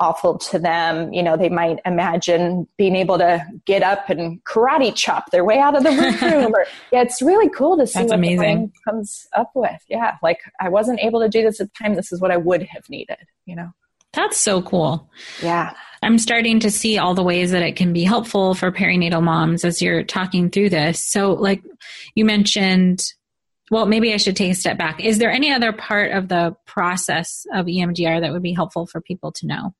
awful 0.00 0.38
to 0.38 0.58
them. 0.58 1.12
You 1.12 1.22
know, 1.22 1.36
they 1.36 1.48
might 1.48 1.78
imagine 1.86 2.66
being 2.76 2.96
able 2.96 3.18
to 3.18 3.44
get 3.64 3.82
up 3.82 4.10
and 4.10 4.42
karate 4.44 4.94
chop 4.94 5.30
their 5.30 5.44
way 5.44 5.58
out 5.58 5.76
of 5.76 5.82
the 5.82 5.90
room. 6.22 6.54
or, 6.54 6.66
yeah, 6.92 7.02
it's 7.02 7.22
really 7.22 7.48
cool 7.50 7.76
to 7.78 7.86
see 7.86 8.00
That's 8.00 8.10
what 8.10 8.18
amazing. 8.18 8.72
comes 8.88 9.26
up 9.34 9.50
with. 9.54 9.82
Yeah, 9.88 10.16
like 10.22 10.38
I 10.60 10.68
wasn't 10.68 11.00
able 11.00 11.20
to 11.20 11.28
do 11.28 11.42
this 11.42 11.60
at 11.60 11.68
the 11.68 11.84
time. 11.84 11.94
This 11.94 12.12
is 12.12 12.20
what 12.20 12.30
I 12.30 12.36
would 12.36 12.62
have 12.62 12.88
needed. 12.88 13.18
You 13.46 13.56
know. 13.56 13.70
That's 14.12 14.38
so 14.38 14.62
cool. 14.62 15.10
Yeah. 15.42 15.74
I'm 16.02 16.18
starting 16.18 16.60
to 16.60 16.70
see 16.70 16.98
all 16.98 17.14
the 17.14 17.22
ways 17.22 17.50
that 17.50 17.62
it 17.62 17.74
can 17.76 17.92
be 17.92 18.04
helpful 18.04 18.54
for 18.54 18.70
perinatal 18.70 19.22
moms 19.22 19.64
as 19.64 19.82
you're 19.82 20.04
talking 20.04 20.50
through 20.50 20.70
this. 20.70 21.04
So, 21.04 21.32
like 21.32 21.62
you 22.14 22.24
mentioned, 22.24 23.02
well, 23.70 23.86
maybe 23.86 24.12
I 24.12 24.18
should 24.18 24.36
take 24.36 24.52
a 24.52 24.54
step 24.54 24.78
back. 24.78 25.00
Is 25.02 25.18
there 25.18 25.30
any 25.30 25.50
other 25.52 25.72
part 25.72 26.12
of 26.12 26.28
the 26.28 26.54
process 26.66 27.46
of 27.52 27.66
EMDR 27.66 28.20
that 28.20 28.32
would 28.32 28.42
be 28.42 28.52
helpful 28.52 28.86
for 28.86 29.00
people 29.00 29.32
to 29.32 29.46
know? 29.46 29.74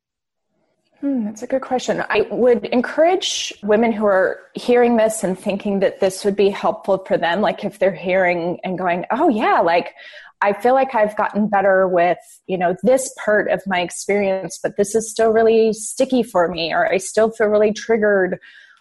Hmm, 1.04 1.26
that's 1.26 1.42
a 1.42 1.46
good 1.46 1.60
question. 1.60 2.02
I 2.08 2.22
would 2.30 2.64
encourage 2.64 3.52
women 3.62 3.92
who 3.92 4.06
are 4.06 4.40
hearing 4.54 4.96
this 4.96 5.22
and 5.22 5.38
thinking 5.38 5.80
that 5.80 6.00
this 6.00 6.24
would 6.24 6.34
be 6.34 6.48
helpful 6.48 7.04
for 7.06 7.18
them, 7.18 7.42
like 7.42 7.62
if 7.62 7.78
they're 7.78 7.92
hearing 7.92 8.58
and 8.64 8.78
going, 8.78 9.04
oh, 9.10 9.28
yeah, 9.28 9.60
like 9.60 9.92
I 10.40 10.54
feel 10.54 10.72
like 10.72 10.94
I've 10.94 11.14
gotten 11.14 11.46
better 11.46 11.86
with, 11.86 12.16
you 12.46 12.56
know, 12.56 12.74
this 12.82 13.14
part 13.22 13.50
of 13.50 13.60
my 13.66 13.80
experience, 13.80 14.58
but 14.62 14.78
this 14.78 14.94
is 14.94 15.10
still 15.10 15.28
really 15.28 15.74
sticky 15.74 16.22
for 16.22 16.48
me, 16.48 16.72
or 16.72 16.90
I 16.90 16.96
still 16.96 17.30
feel 17.30 17.48
really 17.48 17.74
triggered 17.74 18.38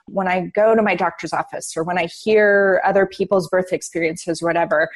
when 0.07 0.27
I 0.27 0.47
go 0.47 0.75
to 0.75 0.81
my 0.81 0.95
doctor's 0.95 1.33
office 1.33 1.77
or 1.77 1.83
when 1.83 1.97
I 1.97 2.05
hear 2.05 2.81
other 2.83 3.05
people's 3.05 3.47
birth 3.49 3.71
experiences 3.71 4.41
whatever, 4.41 4.89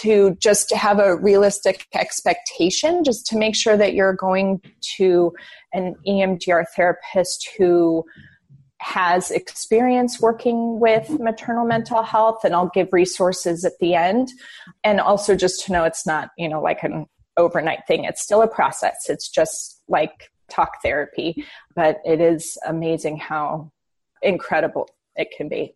to 0.00 0.36
just 0.40 0.72
have 0.72 0.98
a 0.98 1.16
realistic 1.16 1.86
expectation, 1.94 3.04
just 3.04 3.26
to 3.26 3.38
make 3.38 3.54
sure 3.54 3.76
that 3.76 3.94
you're 3.94 4.14
going 4.14 4.60
to 4.96 5.34
an 5.74 5.96
EMDR 6.06 6.64
therapist 6.74 7.50
who 7.58 8.04
has 8.80 9.30
experience 9.30 10.20
working 10.20 10.78
with 10.78 11.08
maternal 11.18 11.64
mental 11.64 12.02
health 12.02 12.44
and 12.44 12.54
I'll 12.54 12.70
give 12.74 12.92
resources 12.92 13.64
at 13.64 13.72
the 13.80 13.94
end 13.94 14.28
and 14.82 15.00
also 15.00 15.34
just 15.34 15.64
to 15.64 15.72
know 15.72 15.84
it's 15.84 16.06
not 16.06 16.30
you 16.36 16.48
know 16.48 16.60
like 16.60 16.82
an 16.82 17.06
overnight 17.38 17.86
thing 17.88 18.04
it's 18.04 18.22
still 18.22 18.42
a 18.42 18.46
process 18.46 19.08
it's 19.08 19.28
just 19.28 19.80
like 19.88 20.30
talk 20.50 20.82
therapy 20.82 21.44
but 21.74 22.00
it 22.04 22.20
is 22.20 22.58
amazing 22.66 23.16
how 23.16 23.72
incredible 24.22 24.88
it 25.16 25.28
can 25.34 25.48
be 25.48 25.74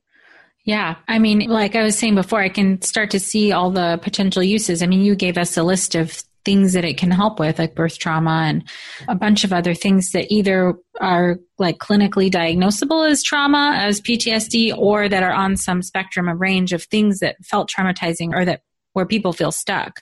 yeah. 0.64 0.96
I 1.08 1.18
mean, 1.18 1.48
like 1.48 1.76
I 1.76 1.82
was 1.82 1.96
saying 1.96 2.14
before, 2.14 2.40
I 2.40 2.50
can 2.50 2.82
start 2.82 3.12
to 3.12 3.20
see 3.20 3.52
all 3.52 3.70
the 3.70 3.98
potential 4.02 4.42
uses. 4.42 4.82
I 4.82 4.86
mean, 4.86 5.00
you 5.00 5.14
gave 5.14 5.38
us 5.38 5.56
a 5.56 5.62
list 5.62 5.94
of 5.94 6.22
things 6.48 6.72
that 6.72 6.84
it 6.86 6.96
can 6.96 7.10
help 7.10 7.38
with, 7.38 7.58
like 7.58 7.74
birth 7.74 7.98
trauma 7.98 8.44
and 8.46 8.66
a 9.06 9.14
bunch 9.14 9.44
of 9.44 9.52
other 9.52 9.74
things 9.74 10.12
that 10.12 10.32
either 10.32 10.72
are 10.98 11.36
like 11.58 11.76
clinically 11.76 12.30
diagnosable 12.30 13.06
as 13.06 13.22
trauma, 13.22 13.74
as 13.76 14.00
PTSD, 14.00 14.74
or 14.74 15.10
that 15.10 15.22
are 15.22 15.34
on 15.34 15.58
some 15.58 15.82
spectrum, 15.82 16.26
a 16.26 16.34
range 16.34 16.72
of 16.72 16.82
things 16.84 17.18
that 17.18 17.36
felt 17.44 17.70
traumatizing 17.70 18.32
or 18.32 18.46
that 18.46 18.62
where 18.94 19.04
people 19.04 19.34
feel 19.34 19.52
stuck. 19.52 20.00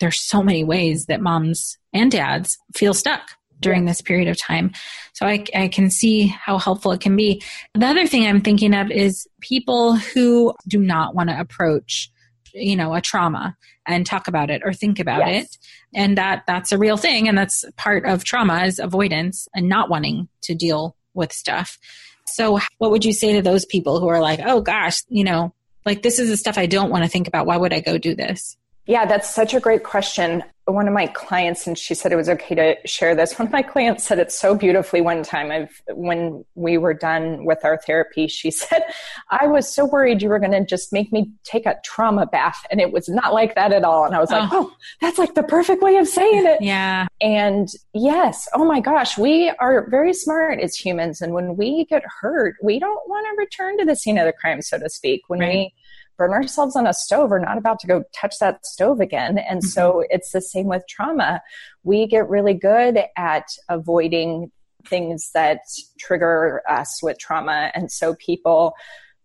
There's 0.00 0.20
so 0.20 0.42
many 0.42 0.64
ways 0.64 1.06
that 1.06 1.20
moms 1.20 1.78
and 1.92 2.10
dads 2.10 2.58
feel 2.74 2.92
stuck 2.92 3.22
during 3.60 3.84
this 3.84 4.00
period 4.00 4.26
of 4.26 4.36
time. 4.36 4.72
So 5.12 5.24
I, 5.24 5.44
I 5.54 5.68
can 5.68 5.88
see 5.88 6.26
how 6.26 6.58
helpful 6.58 6.90
it 6.90 7.00
can 7.00 7.14
be. 7.14 7.44
The 7.74 7.86
other 7.86 8.08
thing 8.08 8.26
I'm 8.26 8.40
thinking 8.40 8.74
of 8.74 8.90
is 8.90 9.28
people 9.40 9.94
who 9.94 10.52
do 10.66 10.80
not 10.80 11.14
want 11.14 11.30
to 11.30 11.38
approach 11.38 12.10
you 12.56 12.76
know 12.76 12.94
a 12.94 13.00
trauma 13.00 13.56
and 13.86 14.06
talk 14.06 14.28
about 14.28 14.50
it 14.50 14.62
or 14.64 14.72
think 14.72 14.98
about 14.98 15.26
yes. 15.26 15.44
it 15.44 15.58
and 15.94 16.18
that 16.18 16.42
that's 16.46 16.72
a 16.72 16.78
real 16.78 16.96
thing 16.96 17.28
and 17.28 17.36
that's 17.36 17.64
part 17.76 18.04
of 18.06 18.24
trauma 18.24 18.64
is 18.64 18.78
avoidance 18.78 19.48
and 19.54 19.68
not 19.68 19.90
wanting 19.90 20.28
to 20.42 20.54
deal 20.54 20.96
with 21.14 21.32
stuff. 21.32 21.78
So 22.26 22.58
what 22.78 22.90
would 22.90 23.04
you 23.04 23.12
say 23.12 23.34
to 23.34 23.42
those 23.42 23.64
people 23.64 24.00
who 24.00 24.08
are 24.08 24.20
like 24.20 24.40
oh 24.44 24.60
gosh 24.60 24.98
you 25.08 25.24
know 25.24 25.54
like 25.84 26.02
this 26.02 26.18
is 26.18 26.28
the 26.28 26.36
stuff 26.36 26.58
i 26.58 26.66
don't 26.66 26.90
want 26.90 27.04
to 27.04 27.10
think 27.10 27.28
about. 27.28 27.46
Why 27.46 27.56
would 27.56 27.72
i 27.72 27.80
go 27.80 27.98
do 27.98 28.14
this 28.14 28.56
Yeah, 28.86 29.04
that's 29.04 29.34
such 29.34 29.52
a 29.52 29.60
great 29.60 29.82
question. 29.82 30.44
One 30.64 30.88
of 30.88 30.94
my 30.94 31.08
clients, 31.08 31.66
and 31.66 31.76
she 31.76 31.94
said 31.94 32.12
it 32.12 32.16
was 32.16 32.28
okay 32.28 32.54
to 32.54 32.76
share 32.86 33.14
this. 33.14 33.32
One 33.38 33.46
of 33.46 33.52
my 33.52 33.62
clients 33.62 34.04
said 34.04 34.18
it 34.18 34.32
so 34.32 34.54
beautifully 34.56 35.00
one 35.00 35.22
time. 35.22 35.50
I've, 35.52 35.82
when 35.88 36.44
we 36.56 36.76
were 36.76 36.94
done 36.94 37.44
with 37.44 37.64
our 37.64 37.78
therapy, 37.78 38.26
she 38.26 38.50
said, 38.52 38.82
I 39.30 39.46
was 39.46 39.72
so 39.72 39.84
worried 39.84 40.22
you 40.22 40.28
were 40.28 40.40
going 40.40 40.52
to 40.52 40.64
just 40.64 40.92
make 40.92 41.12
me 41.12 41.30
take 41.44 41.66
a 41.66 41.76
trauma 41.84 42.26
bath. 42.26 42.64
And 42.70 42.80
it 42.80 42.92
was 42.92 43.08
not 43.08 43.32
like 43.32 43.54
that 43.54 43.72
at 43.72 43.84
all. 43.84 44.04
And 44.04 44.14
I 44.14 44.20
was 44.20 44.30
like, 44.30 44.48
oh, 44.52 44.70
oh 44.70 44.76
that's 45.00 45.18
like 45.18 45.34
the 45.34 45.44
perfect 45.44 45.82
way 45.82 45.96
of 45.96 46.08
saying 46.08 46.46
it. 46.46 46.62
Yeah. 46.62 47.06
And 47.20 47.68
yes, 47.92 48.48
oh 48.54 48.64
my 48.64 48.80
gosh, 48.80 49.16
we 49.16 49.50
are 49.60 49.88
very 49.88 50.14
smart 50.14 50.58
as 50.60 50.76
humans. 50.76 51.20
And 51.20 51.32
when 51.32 51.56
we 51.56 51.84
get 51.84 52.02
hurt, 52.20 52.56
we 52.62 52.80
don't 52.80 53.08
want 53.08 53.26
to 53.26 53.36
return 53.38 53.78
to 53.78 53.84
the 53.84 53.96
scene 53.96 54.18
of 54.18 54.26
the 54.26 54.32
crime, 54.32 54.62
so 54.62 54.78
to 54.78 54.88
speak. 54.88 55.22
When 55.28 55.40
right. 55.40 55.48
we 55.48 55.74
burn 56.16 56.32
ourselves 56.32 56.76
on 56.76 56.86
a 56.86 56.94
stove. 56.94 57.30
We're 57.30 57.38
not 57.38 57.58
about 57.58 57.78
to 57.80 57.86
go 57.86 58.04
touch 58.14 58.38
that 58.40 58.64
stove 58.64 59.00
again. 59.00 59.38
And 59.38 59.60
mm-hmm. 59.60 59.68
so 59.68 60.04
it's 60.10 60.32
the 60.32 60.40
same 60.40 60.66
with 60.66 60.84
trauma. 60.88 61.42
We 61.84 62.06
get 62.06 62.28
really 62.28 62.54
good 62.54 63.00
at 63.16 63.46
avoiding 63.68 64.50
things 64.86 65.30
that 65.34 65.60
trigger 65.98 66.62
us 66.68 67.00
with 67.02 67.18
trauma. 67.18 67.70
And 67.74 67.90
so 67.90 68.14
people 68.14 68.74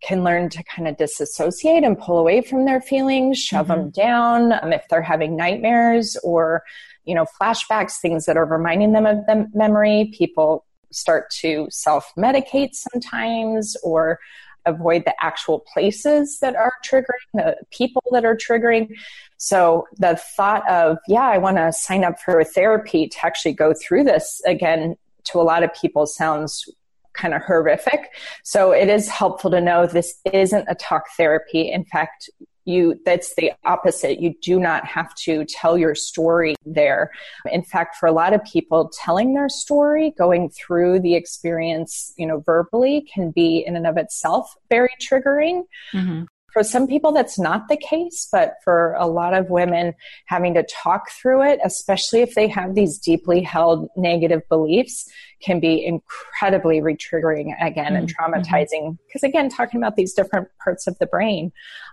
can 0.02 0.24
learn 0.24 0.50
to 0.50 0.64
kind 0.64 0.88
of 0.88 0.98
disassociate 0.98 1.84
and 1.84 1.98
pull 1.98 2.18
away 2.18 2.42
from 2.42 2.66
their 2.66 2.82
feelings 2.82 3.38
shove 3.38 3.68
mm-hmm. 3.68 3.82
them 3.82 3.90
down 3.92 4.54
um, 4.54 4.74
if 4.74 4.84
they're 4.90 5.02
having 5.02 5.36
nightmares 5.36 6.18
or 6.24 6.64
you 7.06 7.16
know 7.16 7.26
flashbacks 7.40 8.00
things 8.02 8.26
that 8.26 8.38
are 8.38 8.46
reminding 8.46 8.94
them 8.94 9.06
of 9.06 9.26
the 9.28 9.48
memory. 9.54 10.12
People 10.18 10.66
start 10.92 11.30
to 11.30 11.68
self 11.70 12.12
medicate 12.18 12.74
sometimes 12.74 13.78
or 13.84 14.20
avoid 14.66 15.06
the 15.06 15.14
actual 15.22 15.60
places 15.74 16.40
that 16.40 16.56
are 16.56 16.74
triggering, 16.86 17.06
the 17.34 17.58
people 17.72 18.04
that 18.12 18.26
are 18.26 18.36
triggering. 18.36 18.90
So 19.38 19.88
the 19.98 20.16
thought 20.16 20.70
of, 20.70 20.98
yeah, 21.08 21.28
I 21.28 21.38
want 21.38 21.58
to 21.58 21.74
sign 21.74 22.04
up 22.04 22.20
for 22.20 22.40
a 22.40 22.46
therapy 22.46 23.08
to 23.08 23.26
actually 23.26 23.54
go 23.54 23.74
through 23.74 24.04
this 24.04 24.42
again 24.46 24.96
to 25.26 25.40
a 25.40 25.44
lot 25.44 25.64
of 25.64 25.74
people 25.74 26.06
sounds 26.06 26.68
kind 27.14 27.34
of 27.34 27.42
horrific. 27.42 28.10
So 28.44 28.72
it 28.72 28.90
is 28.90 29.08
helpful 29.08 29.52
to 29.52 29.62
know 29.62 29.86
this 29.86 30.20
isn't 30.32 30.66
a 30.68 30.76
talk 30.76 31.04
therapy. 31.18 31.72
In 31.72 31.84
fact, 31.86 32.30
you 32.66 33.00
that's 33.06 33.36
the 33.36 33.52
opposite. 33.66 34.20
You 34.20 34.36
do 34.42 34.60
not 34.60 34.86
have 34.86 35.14
to 35.16 35.46
tell 35.46 35.78
your 35.78 35.96
story 35.96 36.56
there. 36.66 37.12
In 37.46 37.64
fact 37.64 37.96
for 37.98 38.08
a 38.08 38.12
lot 38.12 38.34
of 38.34 38.44
people 38.44 38.92
telling 38.94 39.34
their 39.34 39.50
story 39.50 40.14
going 40.18 40.50
through 40.50 41.00
the 41.00 41.16
experience 41.16 42.14
you 42.18 42.26
know 42.26 42.40
verbally 42.46 43.08
can 43.14 43.32
be 43.32 43.64
in 43.66 43.76
and 43.76 43.88
of 43.88 43.98
itself 43.98 44.56
very 44.70 44.92
triggering. 45.00 45.64
Mm-hmm. 45.94 46.24
For 46.54 46.64
some 46.64 46.88
people, 46.88 47.12
that's 47.12 47.40
not 47.40 47.70
the 47.70 47.78
case, 47.78 48.28
but 48.32 48.56
for 48.64 48.94
a 48.94 49.08
lot 49.08 49.34
of 49.34 49.50
women, 49.50 49.94
having 50.26 50.54
to 50.56 50.64
talk 50.64 51.10
through 51.12 51.44
it, 51.44 51.60
especially 51.64 52.22
if 52.22 52.36
they 52.36 52.48
have 52.50 52.76
these 52.76 52.98
deeply 52.98 53.42
held 53.42 53.88
negative 53.96 54.42
beliefs, 54.50 55.10
can 55.42 55.60
be 55.60 55.84
incredibly 55.86 56.82
retriggering 56.82 57.54
again 57.62 57.94
mm-hmm. 57.94 57.96
and 57.96 58.16
traumatizing. 58.16 58.98
Because 59.08 59.24
again, 59.24 59.50
talking 59.50 59.80
about 59.80 59.96
these 59.96 60.14
different 60.14 60.48
parts 60.64 60.88
of 60.88 60.98
the 61.00 61.06
brain. 61.06 61.52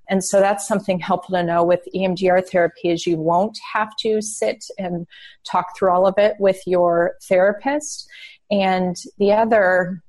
And 0.09 0.25
so 0.25 0.41
that's 0.41 0.67
something 0.67 0.99
helpful 0.99 1.37
to 1.37 1.43
know 1.43 1.63
with 1.63 1.89
EMDR 1.95 2.49
therapy 2.49 2.91
is 2.91 3.07
you 3.07 3.17
won't 3.17 3.59
have 3.73 3.95
to 4.01 4.21
sit 4.21 4.65
and 4.79 5.07
talk 5.51 5.77
through 5.77 5.91
all 5.91 6.07
of 6.07 6.15
it 6.19 6.35
with 6.39 6.61
your 6.67 7.15
therapist. 7.29 8.09
And 8.51 8.97
the 9.19 9.33
other 9.33 10.03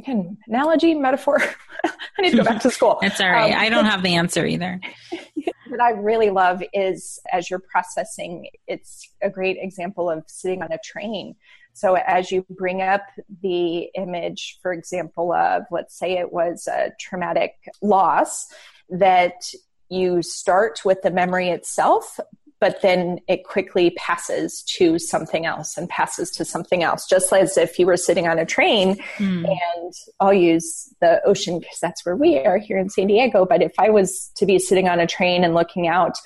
again, 0.00 0.38
analogy, 0.46 0.94
metaphor. 0.94 1.38
I 1.84 2.22
need 2.22 2.30
to 2.30 2.38
go 2.38 2.44
back 2.44 2.62
to 2.62 2.70
school. 2.70 2.98
it's 3.02 3.20
all 3.20 3.30
right. 3.30 3.52
Um, 3.52 3.60
I 3.60 3.68
don't 3.68 3.84
have 3.84 4.02
the 4.02 4.14
answer 4.14 4.44
either. 4.46 4.80
what 5.68 5.80
I 5.80 5.90
really 5.90 6.30
love 6.30 6.62
is 6.72 7.20
as 7.32 7.50
you're 7.50 7.60
processing, 7.60 8.48
it's 8.66 9.08
a 9.22 9.30
great 9.30 9.58
example 9.60 10.10
of 10.10 10.24
sitting 10.26 10.62
on 10.62 10.72
a 10.72 10.78
train. 10.84 11.36
So 11.72 11.94
as 11.94 12.32
you 12.32 12.44
bring 12.50 12.82
up 12.82 13.02
the 13.42 13.90
image, 13.94 14.58
for 14.62 14.72
example, 14.72 15.32
of 15.32 15.64
let's 15.70 15.96
say 15.96 16.18
it 16.18 16.32
was 16.32 16.66
a 16.66 16.92
traumatic 16.98 17.54
loss, 17.80 18.46
that 18.88 19.52
you 19.88 20.22
start 20.22 20.84
with 20.84 21.02
the 21.02 21.10
memory 21.10 21.48
itself, 21.48 22.18
but 22.60 22.82
then 22.82 23.18
it 23.26 23.44
quickly 23.44 23.90
passes 23.96 24.62
to 24.62 24.98
something 24.98 25.46
else 25.46 25.78
and 25.78 25.88
passes 25.88 26.30
to 26.32 26.44
something 26.44 26.82
else, 26.82 27.06
just 27.08 27.32
as 27.32 27.56
if 27.56 27.78
you 27.78 27.86
were 27.86 27.96
sitting 27.96 28.28
on 28.28 28.38
a 28.38 28.44
train. 28.44 28.96
Mm. 29.16 29.48
And 29.48 29.94
I'll 30.20 30.34
use 30.34 30.92
the 31.00 31.22
ocean 31.24 31.58
because 31.58 31.78
that's 31.80 32.04
where 32.04 32.14
we 32.14 32.38
are 32.38 32.58
here 32.58 32.76
in 32.76 32.90
San 32.90 33.06
Diego. 33.06 33.46
But 33.46 33.62
if 33.62 33.72
I 33.78 33.88
was 33.88 34.30
to 34.36 34.44
be 34.44 34.58
sitting 34.58 34.88
on 34.88 35.00
a 35.00 35.06
train 35.06 35.42
and 35.42 35.54
looking 35.54 35.88
out 35.88 36.16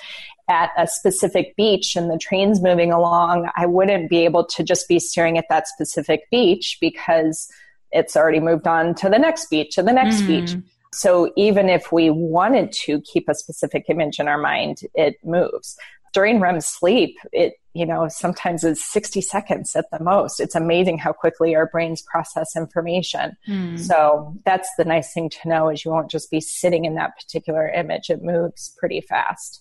at 0.49 0.70
a 0.77 0.88
specific 0.88 1.55
beach 1.57 1.94
and 1.94 2.11
the 2.11 2.18
train's 2.18 2.61
moving 2.61 2.92
along, 2.92 3.49
I 3.57 3.66
wouldn't 3.66 4.11
be 4.11 4.25
able 4.25 4.44
to 4.44 4.64
just 4.64 4.88
be 4.88 4.99
staring 4.99 5.38
at 5.38 5.47
that 5.51 5.68
specific 5.68 6.29
beach 6.33 6.79
because 6.81 7.49
it's 7.92 8.16
already 8.16 8.40
moved 8.40 8.66
on 8.66 8.97
to 8.97 9.09
the 9.09 9.20
next 9.20 9.49
beach 9.51 9.79
and 9.79 9.87
the 9.87 9.92
next 9.92 10.23
mm. 10.23 10.27
beach. 10.27 10.57
So 10.92 11.33
even 11.37 11.68
if 11.68 11.92
we 11.92 12.11
wanted 12.11 12.73
to 12.73 13.01
keep 13.01 13.29
a 13.29 13.35
specific 13.35 13.87
image 13.88 14.18
in 14.18 14.29
our 14.29 14.38
mind, 14.38 14.81
it 14.94 15.16
moves 15.25 15.77
during 16.14 16.40
REM 16.40 16.61
sleep, 16.61 17.18
it, 17.33 17.55
you 17.74 17.85
know, 17.85 18.09
sometimes 18.09 18.64
is 18.64 18.83
60 18.83 19.20
seconds 19.20 19.77
at 19.77 19.87
the 19.90 20.03
most. 20.03 20.40
It's 20.40 20.55
amazing 20.55 20.98
how 20.98 21.12
quickly 21.12 21.55
our 21.55 21.66
brains 21.66 22.03
process 22.03 22.57
information. 22.57 23.37
Mm. 23.48 23.79
So 23.79 24.35
that's 24.46 24.68
the 24.79 24.85
nice 24.85 25.12
thing 25.12 25.29
to 25.29 25.48
know 25.48 25.68
is 25.68 25.85
you 25.85 25.90
won't 25.90 26.11
just 26.11 26.31
be 26.31 26.40
sitting 26.40 26.85
in 26.85 26.94
that 26.94 27.16
particular 27.20 27.68
image. 27.68 28.09
It 28.09 28.22
moves 28.22 28.74
pretty 28.79 29.00
fast. 29.00 29.61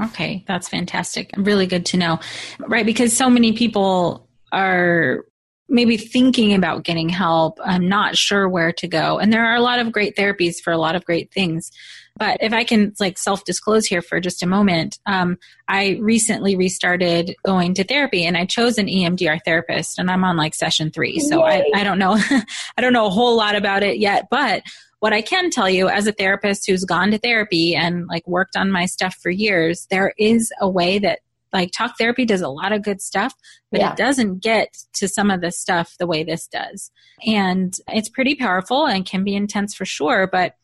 Okay, 0.00 0.44
that's 0.46 0.68
fantastic. 0.68 1.30
Really 1.36 1.66
good 1.66 1.86
to 1.86 1.96
know. 1.96 2.20
Right, 2.58 2.86
because 2.86 3.16
so 3.16 3.30
many 3.30 3.52
people 3.52 4.28
are 4.52 5.24
maybe 5.68 5.96
thinking 5.96 6.52
about 6.52 6.84
getting 6.84 7.08
help, 7.08 7.58
I'm 7.64 7.88
not 7.88 8.16
sure 8.16 8.48
where 8.48 8.72
to 8.72 8.86
go. 8.86 9.18
And 9.18 9.32
there 9.32 9.46
are 9.46 9.54
a 9.54 9.60
lot 9.60 9.78
of 9.78 9.92
great 9.92 10.16
therapies 10.16 10.60
for 10.62 10.72
a 10.72 10.78
lot 10.78 10.94
of 10.94 11.04
great 11.04 11.32
things. 11.32 11.70
But 12.16 12.38
if 12.40 12.52
I 12.52 12.62
can 12.62 12.94
like 13.00 13.18
self 13.18 13.44
disclose 13.44 13.86
here 13.86 14.02
for 14.02 14.20
just 14.20 14.42
a 14.42 14.46
moment, 14.46 14.98
um, 15.04 15.36
I 15.68 15.98
recently 16.00 16.54
restarted 16.54 17.34
going 17.44 17.74
to 17.74 17.84
therapy 17.84 18.24
and 18.24 18.36
I 18.36 18.46
chose 18.46 18.78
an 18.78 18.86
EMDR 18.86 19.40
therapist 19.44 19.98
and 19.98 20.10
I'm 20.10 20.22
on 20.24 20.36
like 20.36 20.54
session 20.54 20.90
three. 20.92 21.18
So 21.18 21.42
I, 21.42 21.64
I 21.74 21.82
don't 21.82 21.98
know, 21.98 22.16
I 22.76 22.80
don't 22.80 22.92
know 22.92 23.06
a 23.06 23.10
whole 23.10 23.36
lot 23.36 23.56
about 23.56 23.82
it 23.82 23.98
yet, 23.98 24.28
but 24.30 24.62
what 25.00 25.12
I 25.12 25.22
can 25.22 25.50
tell 25.50 25.68
you 25.68 25.88
as 25.88 26.06
a 26.06 26.12
therapist 26.12 26.66
who's 26.66 26.84
gone 26.84 27.10
to 27.10 27.18
therapy 27.18 27.74
and 27.74 28.06
like 28.06 28.26
worked 28.28 28.56
on 28.56 28.70
my 28.70 28.86
stuff 28.86 29.16
for 29.20 29.30
years, 29.30 29.86
there 29.90 30.14
is 30.16 30.52
a 30.60 30.68
way 30.68 31.00
that 31.00 31.18
like 31.52 31.72
talk 31.72 31.98
therapy 31.98 32.24
does 32.24 32.40
a 32.40 32.48
lot 32.48 32.72
of 32.72 32.82
good 32.82 33.02
stuff, 33.02 33.34
but 33.70 33.80
yeah. 33.80 33.92
it 33.92 33.96
doesn't 33.96 34.38
get 34.42 34.76
to 34.94 35.08
some 35.08 35.30
of 35.30 35.40
the 35.40 35.50
stuff 35.50 35.96
the 35.98 36.06
way 36.06 36.22
this 36.24 36.46
does. 36.46 36.90
And 37.26 37.76
it's 37.88 38.08
pretty 38.08 38.34
powerful 38.34 38.86
and 38.86 39.04
can 39.04 39.24
be 39.24 39.34
intense 39.34 39.74
for 39.74 39.84
sure, 39.84 40.28
but 40.30 40.56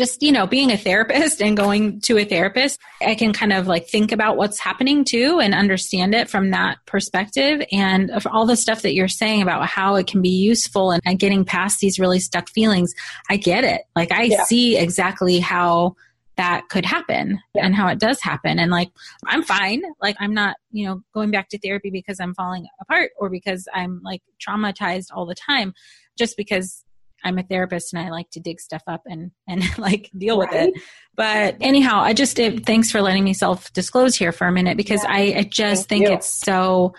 just 0.00 0.22
you 0.22 0.32
know 0.32 0.46
being 0.46 0.70
a 0.70 0.78
therapist 0.78 1.42
and 1.42 1.58
going 1.58 2.00
to 2.00 2.16
a 2.16 2.24
therapist 2.24 2.80
i 3.02 3.14
can 3.14 3.34
kind 3.34 3.52
of 3.52 3.66
like 3.66 3.86
think 3.86 4.12
about 4.12 4.38
what's 4.38 4.58
happening 4.58 5.04
too 5.04 5.38
and 5.40 5.54
understand 5.54 6.14
it 6.14 6.30
from 6.30 6.50
that 6.52 6.78
perspective 6.86 7.62
and 7.70 8.10
all 8.32 8.46
the 8.46 8.56
stuff 8.56 8.80
that 8.80 8.94
you're 8.94 9.08
saying 9.08 9.42
about 9.42 9.66
how 9.66 9.96
it 9.96 10.06
can 10.06 10.22
be 10.22 10.30
useful 10.30 10.90
and, 10.90 11.02
getting 11.18 11.44
past 11.44 11.80
these 11.80 11.98
really 11.98 12.18
stuck 12.18 12.48
feelings 12.48 12.94
i 13.28 13.36
get 13.36 13.62
it 13.62 13.82
like 13.94 14.10
i 14.10 14.22
yeah. 14.22 14.42
see 14.44 14.78
exactly 14.78 15.38
how 15.38 15.94
that 16.36 16.62
could 16.70 16.86
happen 16.86 17.38
yeah. 17.54 17.66
and 17.66 17.74
how 17.74 17.88
it 17.88 17.98
does 17.98 18.22
happen 18.22 18.58
and 18.58 18.70
like 18.70 18.90
i'm 19.26 19.42
fine 19.42 19.82
like 20.00 20.16
i'm 20.18 20.32
not 20.32 20.56
you 20.70 20.86
know 20.86 21.02
going 21.12 21.30
back 21.30 21.50
to 21.50 21.58
therapy 21.58 21.90
because 21.90 22.20
i'm 22.20 22.32
falling 22.32 22.66
apart 22.80 23.10
or 23.18 23.28
because 23.28 23.68
i'm 23.74 24.00
like 24.02 24.22
traumatized 24.40 25.08
all 25.12 25.26
the 25.26 25.34
time 25.34 25.74
just 26.16 26.38
because 26.38 26.84
I'm 27.24 27.38
a 27.38 27.42
therapist 27.42 27.92
and 27.92 28.02
I 28.02 28.10
like 28.10 28.30
to 28.30 28.40
dig 28.40 28.60
stuff 28.60 28.82
up 28.86 29.02
and 29.06 29.30
and 29.48 29.62
like 29.78 30.10
deal 30.16 30.38
right. 30.38 30.50
with 30.50 30.60
it. 30.60 30.82
But 31.16 31.56
anyhow, 31.60 32.00
I 32.00 32.12
just 32.12 32.36
did, 32.36 32.64
thanks 32.64 32.90
for 32.90 33.02
letting 33.02 33.24
me 33.24 33.34
self 33.34 33.72
disclose 33.72 34.16
here 34.16 34.32
for 34.32 34.46
a 34.46 34.52
minute 34.52 34.76
because 34.76 35.02
yeah. 35.04 35.12
I, 35.12 35.20
I, 35.36 35.42
just 35.42 35.88
Thank 35.88 36.00
think 36.00 36.08
you. 36.08 36.14
it's 36.14 36.32
so 36.32 36.94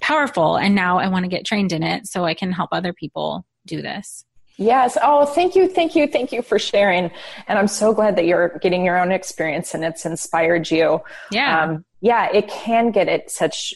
powerful 0.00 0.56
and 0.56 0.74
now 0.74 0.98
I 0.98 1.08
want 1.08 1.24
to 1.24 1.28
get 1.28 1.44
trained 1.44 1.72
in 1.72 1.82
it 1.82 2.06
so 2.06 2.24
I 2.24 2.34
can 2.34 2.52
help 2.52 2.70
other 2.72 2.92
people 2.92 3.44
do 3.66 3.82
this. 3.82 4.24
Yes. 4.58 4.98
Oh, 5.00 5.24
thank 5.24 5.54
you. 5.54 5.68
Thank 5.68 5.94
you. 5.94 6.08
Thank 6.08 6.32
you 6.32 6.42
for 6.42 6.58
sharing. 6.58 7.10
And 7.46 7.58
I'm 7.58 7.68
so 7.68 7.94
glad 7.94 8.16
that 8.16 8.26
you're 8.26 8.58
getting 8.60 8.84
your 8.84 8.98
own 8.98 9.12
experience 9.12 9.72
and 9.72 9.84
it's 9.84 10.04
inspired 10.04 10.68
you. 10.70 11.00
Yeah. 11.30 11.62
Um, 11.62 11.84
yeah, 12.00 12.28
it 12.32 12.48
can 12.48 12.90
get 12.90 13.08
at 13.08 13.30
such 13.30 13.72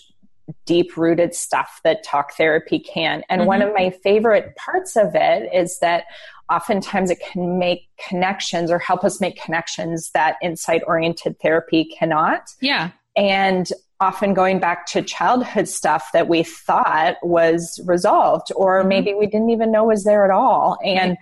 deep 0.66 0.96
rooted 0.96 1.34
stuff 1.34 1.80
that 1.84 2.04
talk 2.04 2.34
therapy 2.34 2.78
can. 2.78 3.22
And 3.28 3.40
mm-hmm. 3.40 3.48
one 3.48 3.62
of 3.62 3.72
my 3.74 3.90
favorite 4.02 4.56
parts 4.56 4.96
of 4.96 5.14
it 5.14 5.48
is 5.54 5.78
that 5.78 6.04
oftentimes 6.50 7.10
it 7.10 7.20
can 7.20 7.58
make 7.58 7.88
connections 8.08 8.70
or 8.70 8.78
help 8.78 9.04
us 9.04 9.20
make 9.20 9.40
connections 9.40 10.10
that 10.14 10.36
insight 10.42 10.82
oriented 10.86 11.36
therapy 11.40 11.84
cannot. 11.98 12.42
Yeah. 12.60 12.90
And 13.16 13.68
often 14.02 14.34
going 14.34 14.58
back 14.58 14.84
to 14.86 15.00
childhood 15.00 15.68
stuff 15.68 16.10
that 16.12 16.28
we 16.28 16.42
thought 16.42 17.14
was 17.22 17.80
resolved, 17.86 18.48
or 18.56 18.80
mm-hmm. 18.80 18.88
maybe 18.88 19.14
we 19.14 19.26
didn't 19.26 19.50
even 19.50 19.70
know 19.70 19.84
was 19.84 20.02
there 20.02 20.24
at 20.24 20.30
all. 20.32 20.76
And 20.84 21.16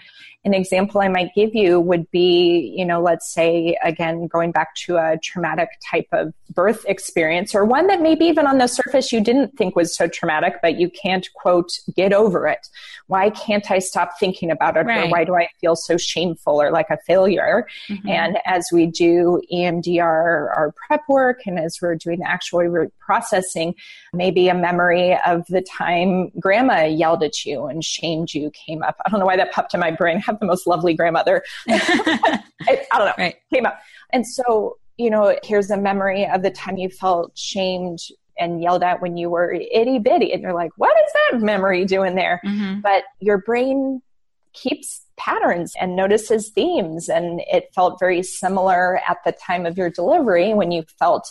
an 0.45 0.55
example 0.55 1.03
I 1.03 1.09
might 1.09 1.35
give 1.35 1.55
you 1.55 1.79
would 1.79 2.11
be, 2.11 2.75
you 2.75 2.87
know, 2.87 3.03
let's 3.03 3.31
say, 3.31 3.77
again, 3.85 4.27
going 4.27 4.53
back 4.53 4.75
to 4.87 4.97
a 4.97 5.19
traumatic 5.23 5.69
type 5.91 6.09
of 6.13 6.33
birth 6.55 6.85
experience 6.89 7.55
or 7.55 7.65
one 7.67 7.89
that 7.89 8.01
maybe 8.01 8.25
even 8.25 8.47
on 8.47 8.57
the 8.57 8.67
surface 8.67 9.13
you 9.13 9.21
didn't 9.21 9.57
think 9.59 9.77
was 9.77 9.95
so 9.95 10.09
traumatic, 10.09 10.55
but 10.63 10.77
you 10.77 10.89
can't, 10.89 11.29
quote, 11.35 11.71
get 11.95 12.15
over 12.15 12.47
it. 12.47 12.67
Why 13.07 13.29
can't 13.29 13.71
I 13.71 13.81
stop 13.81 14.19
thinking 14.19 14.51
about 14.51 14.79
it? 14.79 14.87
Right. 14.87 15.07
Or 15.07 15.11
why 15.11 15.25
do 15.25 15.35
I 15.35 15.49
feel 15.61 15.77
so 15.77 15.99
shameful 15.99 16.61
or 16.61 16.71
like 16.71 16.89
a 16.89 16.97
failure? 17.07 17.67
Mm-hmm. 17.91 18.09
And 18.09 18.39
as 18.47 18.65
we 18.73 18.87
do 18.87 19.43
EMDR, 19.53 20.01
our 20.57 20.73
prep 20.87 21.03
work, 21.07 21.41
and 21.45 21.59
as 21.59 21.81
we're 21.83 21.97
doing 21.97 22.21
the 22.21 22.29
actual 22.29 22.61
processing, 22.99 23.75
maybe 24.13 24.49
a 24.49 24.55
memory 24.55 25.19
of 25.27 25.47
the 25.49 25.63
time 25.63 26.31
grandma 26.39 26.85
yelled 26.85 27.23
at 27.23 27.45
you 27.45 27.67
and 27.67 27.85
shamed 27.85 28.33
you 28.33 28.51
came 28.51 28.83
up. 28.83 28.97
I 29.05 29.11
don't 29.11 29.21
know 29.21 29.27
why 29.27 29.37
that 29.37 29.53
popped 29.53 29.75
in 29.75 29.81
my 29.81 29.91
brain 29.91 30.17
I 30.17 30.21
have 30.21 30.41
the 30.41 30.47
most 30.47 30.67
lovely 30.67 30.95
grandmother. 30.95 31.43
I, 31.69 32.43
I, 32.69 32.99
don't 32.99 33.07
know. 33.07 33.15
Right. 33.19 33.37
Came 33.53 33.67
up. 33.67 33.81
And 34.13 34.27
so, 34.27 34.79
you 34.97 35.11
know, 35.11 35.37
here's 35.43 35.71
a 35.71 35.77
memory 35.77 36.27
of 36.27 36.43
the 36.43 36.51
time 36.51 36.77
you 36.77 36.89
felt 36.89 37.37
shamed 37.37 38.01
and 38.39 38.63
yelled 38.63 38.83
at 38.83 39.01
when 39.01 39.17
you 39.17 39.31
were 39.31 39.53
itty 39.53 39.99
bitty. 39.99 40.33
And 40.33 40.43
you're 40.43 40.55
like, 40.55 40.73
what 40.77 40.97
is 41.05 41.13
that 41.13 41.41
memory 41.41 41.85
doing 41.85 42.15
there? 42.15 42.41
Mm-hmm. 42.45 42.81
But 42.81 43.05
your 43.21 43.39
brain 43.39 44.03
keeps 44.53 45.03
patterns 45.17 45.75
and 45.81 45.95
notices 45.95 46.49
themes. 46.49 47.09
And 47.09 47.43
it 47.53 47.69
felt 47.75 48.01
very 48.01 48.23
similar 48.23 49.01
at 49.09 49.19
the 49.25 49.33
time 49.33 49.67
of 49.67 49.77
your 49.77 49.91
delivery 49.91 50.55
when 50.55 50.73
you 50.73 50.85
felt 50.99 51.31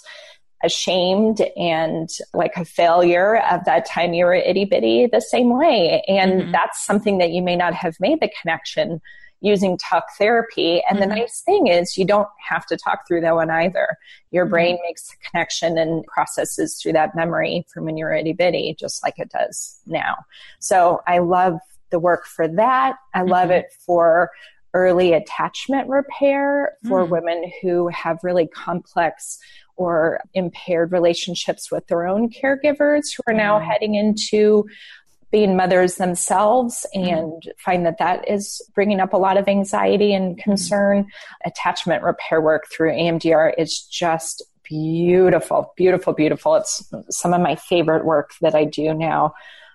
ashamed 0.63 1.41
and 1.55 2.09
like 2.33 2.55
a 2.57 2.65
failure 2.65 3.37
of 3.49 3.63
that 3.65 3.85
time 3.85 4.13
you 4.13 4.25
were 4.25 4.33
itty 4.33 4.65
bitty 4.65 5.07
the 5.07 5.21
same 5.21 5.57
way. 5.57 6.03
And 6.07 6.31
mm-hmm. 6.41 6.51
that's 6.51 6.85
something 6.85 7.17
that 7.19 7.31
you 7.31 7.41
may 7.41 7.55
not 7.55 7.73
have 7.73 7.95
made 7.99 8.19
the 8.19 8.31
connection 8.41 9.01
using 9.41 9.77
talk 9.77 10.05
therapy. 10.17 10.81
And 10.89 10.99
mm-hmm. 10.99 11.09
the 11.09 11.15
nice 11.15 11.41
thing 11.41 11.67
is 11.67 11.97
you 11.97 12.05
don't 12.05 12.27
have 12.45 12.65
to 12.67 12.77
talk 12.77 13.07
through 13.07 13.21
that 13.21 13.35
one 13.35 13.49
either. 13.49 13.97
Your 14.31 14.45
mm-hmm. 14.45 14.51
brain 14.51 14.77
makes 14.83 15.13
a 15.13 15.29
connection 15.29 15.77
and 15.77 16.03
processes 16.05 16.79
through 16.81 16.93
that 16.93 17.15
memory 17.15 17.65
from 17.73 17.85
when 17.85 17.97
you're 17.97 18.13
itty 18.13 18.33
bitty, 18.33 18.75
just 18.77 19.03
like 19.03 19.17
it 19.17 19.29
does 19.29 19.79
now. 19.85 20.17
So 20.59 21.01
I 21.07 21.19
love 21.19 21.59
the 21.89 21.99
work 21.99 22.25
for 22.25 22.47
that. 22.47 22.97
I 23.13 23.21
love 23.21 23.49
mm-hmm. 23.49 23.59
it 23.59 23.73
for 23.85 24.29
early 24.73 25.13
attachment 25.13 25.89
repair 25.89 26.73
for 26.87 27.05
mm. 27.05 27.09
women 27.09 27.51
who 27.61 27.87
have 27.87 28.19
really 28.23 28.47
complex 28.47 29.39
or 29.75 30.19
impaired 30.33 30.91
relationships 30.91 31.71
with 31.71 31.87
their 31.87 32.05
own 32.05 32.29
caregivers 32.29 33.07
who 33.15 33.23
are 33.27 33.33
now 33.33 33.59
mm. 33.59 33.65
heading 33.65 33.95
into 33.95 34.65
being 35.31 35.55
mothers 35.55 35.95
themselves 35.95 36.85
mm. 36.95 37.07
and 37.07 37.43
find 37.57 37.85
that 37.85 37.97
that 37.99 38.27
is 38.29 38.61
bringing 38.73 38.99
up 38.99 39.13
a 39.13 39.17
lot 39.17 39.37
of 39.37 39.47
anxiety 39.47 40.13
and 40.13 40.37
mm. 40.37 40.43
concern. 40.43 41.07
Attachment 41.45 42.03
repair 42.03 42.41
work 42.41 42.65
through 42.71 42.91
EMDR 42.91 43.53
is 43.57 43.81
just 43.81 44.43
beautiful, 44.63 45.73
beautiful, 45.75 46.13
beautiful. 46.13 46.55
It's 46.55 46.91
some 47.09 47.33
of 47.33 47.41
my 47.41 47.55
favorite 47.55 48.05
work 48.05 48.31
that 48.41 48.55
I 48.55 48.65
do 48.65 48.93
now. 48.93 49.33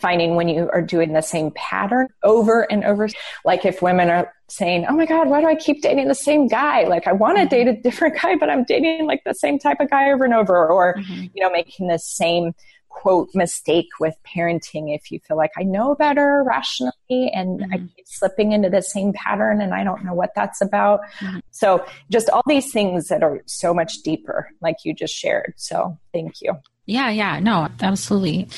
finding 0.00 0.34
when 0.34 0.48
you 0.48 0.68
are 0.72 0.82
doing 0.82 1.12
the 1.12 1.22
same 1.22 1.50
pattern 1.52 2.08
over 2.22 2.62
and 2.70 2.84
over. 2.84 3.08
Like 3.44 3.64
if 3.64 3.82
women 3.82 4.10
are 4.10 4.32
saying, 4.48 4.86
Oh 4.88 4.96
my 4.96 5.06
God, 5.06 5.28
why 5.28 5.40
do 5.40 5.46
I 5.46 5.54
keep 5.54 5.82
dating 5.82 6.08
the 6.08 6.14
same 6.14 6.48
guy? 6.48 6.84
Like 6.84 7.06
I 7.06 7.12
want 7.12 7.36
to 7.36 7.42
mm-hmm. 7.42 7.50
date 7.50 7.68
a 7.68 7.80
different 7.80 8.20
guy, 8.20 8.36
but 8.36 8.50
I'm 8.50 8.64
dating 8.64 9.06
like 9.06 9.22
the 9.24 9.34
same 9.34 9.58
type 9.58 9.78
of 9.80 9.90
guy 9.90 10.10
over 10.10 10.24
and 10.24 10.34
over. 10.34 10.68
Or, 10.68 10.96
mm-hmm. 10.96 11.24
you 11.34 11.42
know, 11.42 11.50
making 11.50 11.88
the 11.88 11.98
same 11.98 12.54
quote 12.90 13.30
mistake 13.34 13.88
with 13.98 14.14
parenting 14.26 14.94
if 14.94 15.10
you 15.10 15.20
feel 15.26 15.36
like 15.36 15.52
I 15.56 15.62
know 15.62 15.94
better 15.94 16.42
rationally 16.46 16.92
and 17.10 17.60
mm-hmm. 17.60 17.72
I 17.72 17.78
keep 17.78 18.06
slipping 18.06 18.52
into 18.52 18.68
the 18.68 18.82
same 18.82 19.12
pattern 19.12 19.60
and 19.60 19.72
I 19.72 19.84
don't 19.84 20.04
know 20.04 20.12
what 20.12 20.32
that's 20.34 20.60
about. 20.60 21.00
Mm-hmm. 21.20 21.38
So 21.50 21.84
just 22.10 22.28
all 22.28 22.42
these 22.46 22.72
things 22.72 23.08
that 23.08 23.22
are 23.22 23.40
so 23.46 23.72
much 23.72 23.98
deeper, 24.02 24.50
like 24.60 24.76
you 24.84 24.92
just 24.92 25.14
shared. 25.14 25.54
So 25.56 25.98
thank 26.12 26.42
you. 26.42 26.54
Yeah, 26.90 27.10
yeah, 27.10 27.38
no, 27.38 27.68
absolutely. 27.80 28.48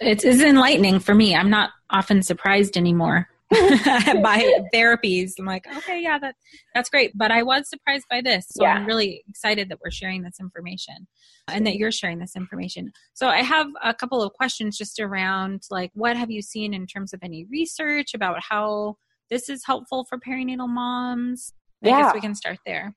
It's, 0.00 0.24
it's 0.24 0.40
enlightening 0.42 0.98
for 0.98 1.14
me. 1.14 1.36
I'm 1.36 1.48
not 1.48 1.70
often 1.90 2.20
surprised 2.22 2.76
anymore 2.76 3.28
by 3.52 4.62
therapies. 4.74 5.34
I'm 5.38 5.46
like, 5.46 5.64
okay, 5.76 6.02
yeah, 6.02 6.18
that 6.18 6.34
that's 6.74 6.90
great. 6.90 7.12
But 7.14 7.30
I 7.30 7.44
was 7.44 7.70
surprised 7.70 8.06
by 8.10 8.20
this. 8.20 8.46
So 8.50 8.64
Yeah. 8.64 8.74
I'm 8.74 8.84
really 8.86 9.22
excited 9.28 9.68
that 9.68 9.78
we're 9.84 9.92
sharing 9.92 10.22
this 10.22 10.40
information 10.40 11.06
and 11.46 11.64
that 11.68 11.76
you're 11.76 11.92
sharing 11.92 12.18
this 12.18 12.34
information. 12.34 12.90
So 13.14 13.28
I 13.28 13.42
have 13.42 13.68
a 13.80 13.94
couple 13.94 14.22
of 14.22 14.32
questions 14.32 14.76
just 14.76 14.98
around 14.98 15.62
like 15.70 15.92
what 15.94 16.16
have 16.16 16.32
you 16.32 16.42
seen 16.42 16.74
in 16.74 16.86
terms 16.88 17.12
of 17.12 17.20
any 17.22 17.44
research 17.44 18.12
about 18.12 18.38
how 18.42 18.96
this 19.30 19.48
is 19.48 19.64
helpful 19.64 20.04
for 20.08 20.18
perinatal 20.18 20.68
moms? 20.68 21.52
I 21.84 21.88
Yeah. 21.90 22.02
guess 22.02 22.14
we 22.14 22.20
can 22.20 22.34
start 22.34 22.58
there. 22.66 22.96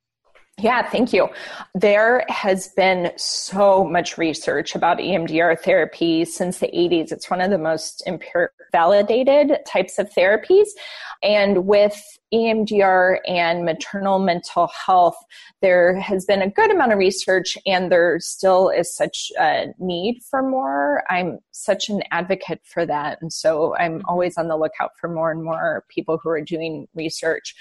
Yeah, 0.62 0.90
thank 0.90 1.12
you. 1.12 1.28
There 1.74 2.24
has 2.30 2.70
been 2.70 3.12
so 3.18 3.84
much 3.84 4.18
research 4.18 4.74
about 4.74 5.00
EMDR 5.00 5.60
therapy 5.60 6.24
since 6.24 6.60
the 6.60 6.68
80s. 6.68 7.12
It's 7.12 7.30
one 7.30 7.42
of 7.42 7.52
the 7.52 7.58
most 7.58 8.08
validated 8.72 9.58
types 9.68 10.00
of 10.00 10.10
therapies. 10.12 10.68
And 11.22 11.66
with 11.66 12.02
EMDR 12.34 13.18
and 13.28 13.66
maternal 13.66 14.18
mental 14.20 14.68
health, 14.68 15.18
there 15.62 16.00
has 16.00 16.24
been 16.24 16.42
a 16.42 16.50
good 16.50 16.72
amount 16.72 16.94
of 16.94 17.00
research, 17.00 17.58
and 17.66 17.92
there 17.92 18.18
still 18.22 18.70
is 18.70 18.96
such 18.96 19.34
a 19.38 19.74
need 19.78 20.22
for 20.30 20.42
more. 20.42 21.04
I'm 21.10 21.40
such 21.52 21.90
an 21.90 22.02
advocate 22.12 22.62
for 22.64 22.86
that. 22.86 23.22
And 23.22 23.32
so 23.32 23.76
I'm 23.76 24.02
always 24.06 24.38
on 24.38 24.48
the 24.48 24.58
lookout 24.58 24.92
for 25.00 25.10
more 25.10 25.32
and 25.32 25.44
more 25.44 25.84
people 25.90 26.18
who 26.18 26.30
are 26.30 26.42
doing 26.42 26.88
research 26.94 27.56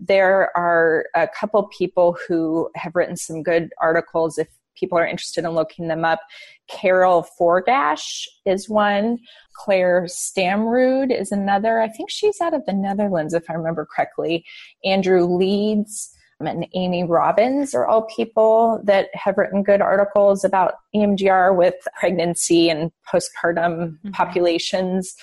there 0.00 0.56
are 0.56 1.06
a 1.14 1.28
couple 1.28 1.62
people 1.76 2.16
who 2.26 2.70
have 2.74 2.94
written 2.94 3.16
some 3.16 3.42
good 3.42 3.70
articles 3.80 4.38
if 4.38 4.48
people 4.76 4.98
are 4.98 5.06
interested 5.06 5.44
in 5.44 5.50
looking 5.52 5.88
them 5.88 6.04
up. 6.04 6.20
Carol 6.68 7.26
Forgash 7.38 8.26
is 8.44 8.68
one. 8.68 9.18
Claire 9.54 10.02
Stramrood 10.02 11.10
is 11.18 11.32
another. 11.32 11.80
I 11.80 11.88
think 11.88 12.10
she's 12.10 12.40
out 12.40 12.54
of 12.54 12.64
the 12.66 12.72
Netherlands, 12.72 13.32
if 13.32 13.48
I 13.48 13.54
remember 13.54 13.86
correctly. 13.86 14.44
Andrew 14.84 15.24
Leeds 15.24 16.12
and 16.40 16.66
Amy 16.74 17.04
Robbins 17.04 17.74
are 17.74 17.86
all 17.86 18.02
people 18.02 18.82
that 18.84 19.08
have 19.14 19.38
written 19.38 19.62
good 19.62 19.80
articles 19.80 20.44
about 20.44 20.74
EMDR 20.94 21.56
with 21.56 21.74
pregnancy 21.98 22.68
and 22.68 22.92
postpartum 23.10 23.98
Mhm. 24.04 24.12
populations. 24.12 25.16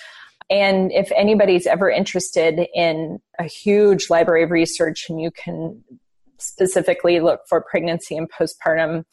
And 0.54 0.92
if 0.92 1.10
anybody's 1.16 1.66
ever 1.66 1.90
interested 1.90 2.68
in 2.72 3.18
a 3.40 3.44
huge 3.44 4.08
library 4.08 4.44
of 4.44 4.52
research 4.52 5.06
and 5.10 5.20
you 5.20 5.32
can 5.32 5.82
specifically 6.44 7.20
look 7.20 7.40
for 7.48 7.62
pregnancy 7.62 8.16
and 8.16 8.30
postpartum, 8.30 9.04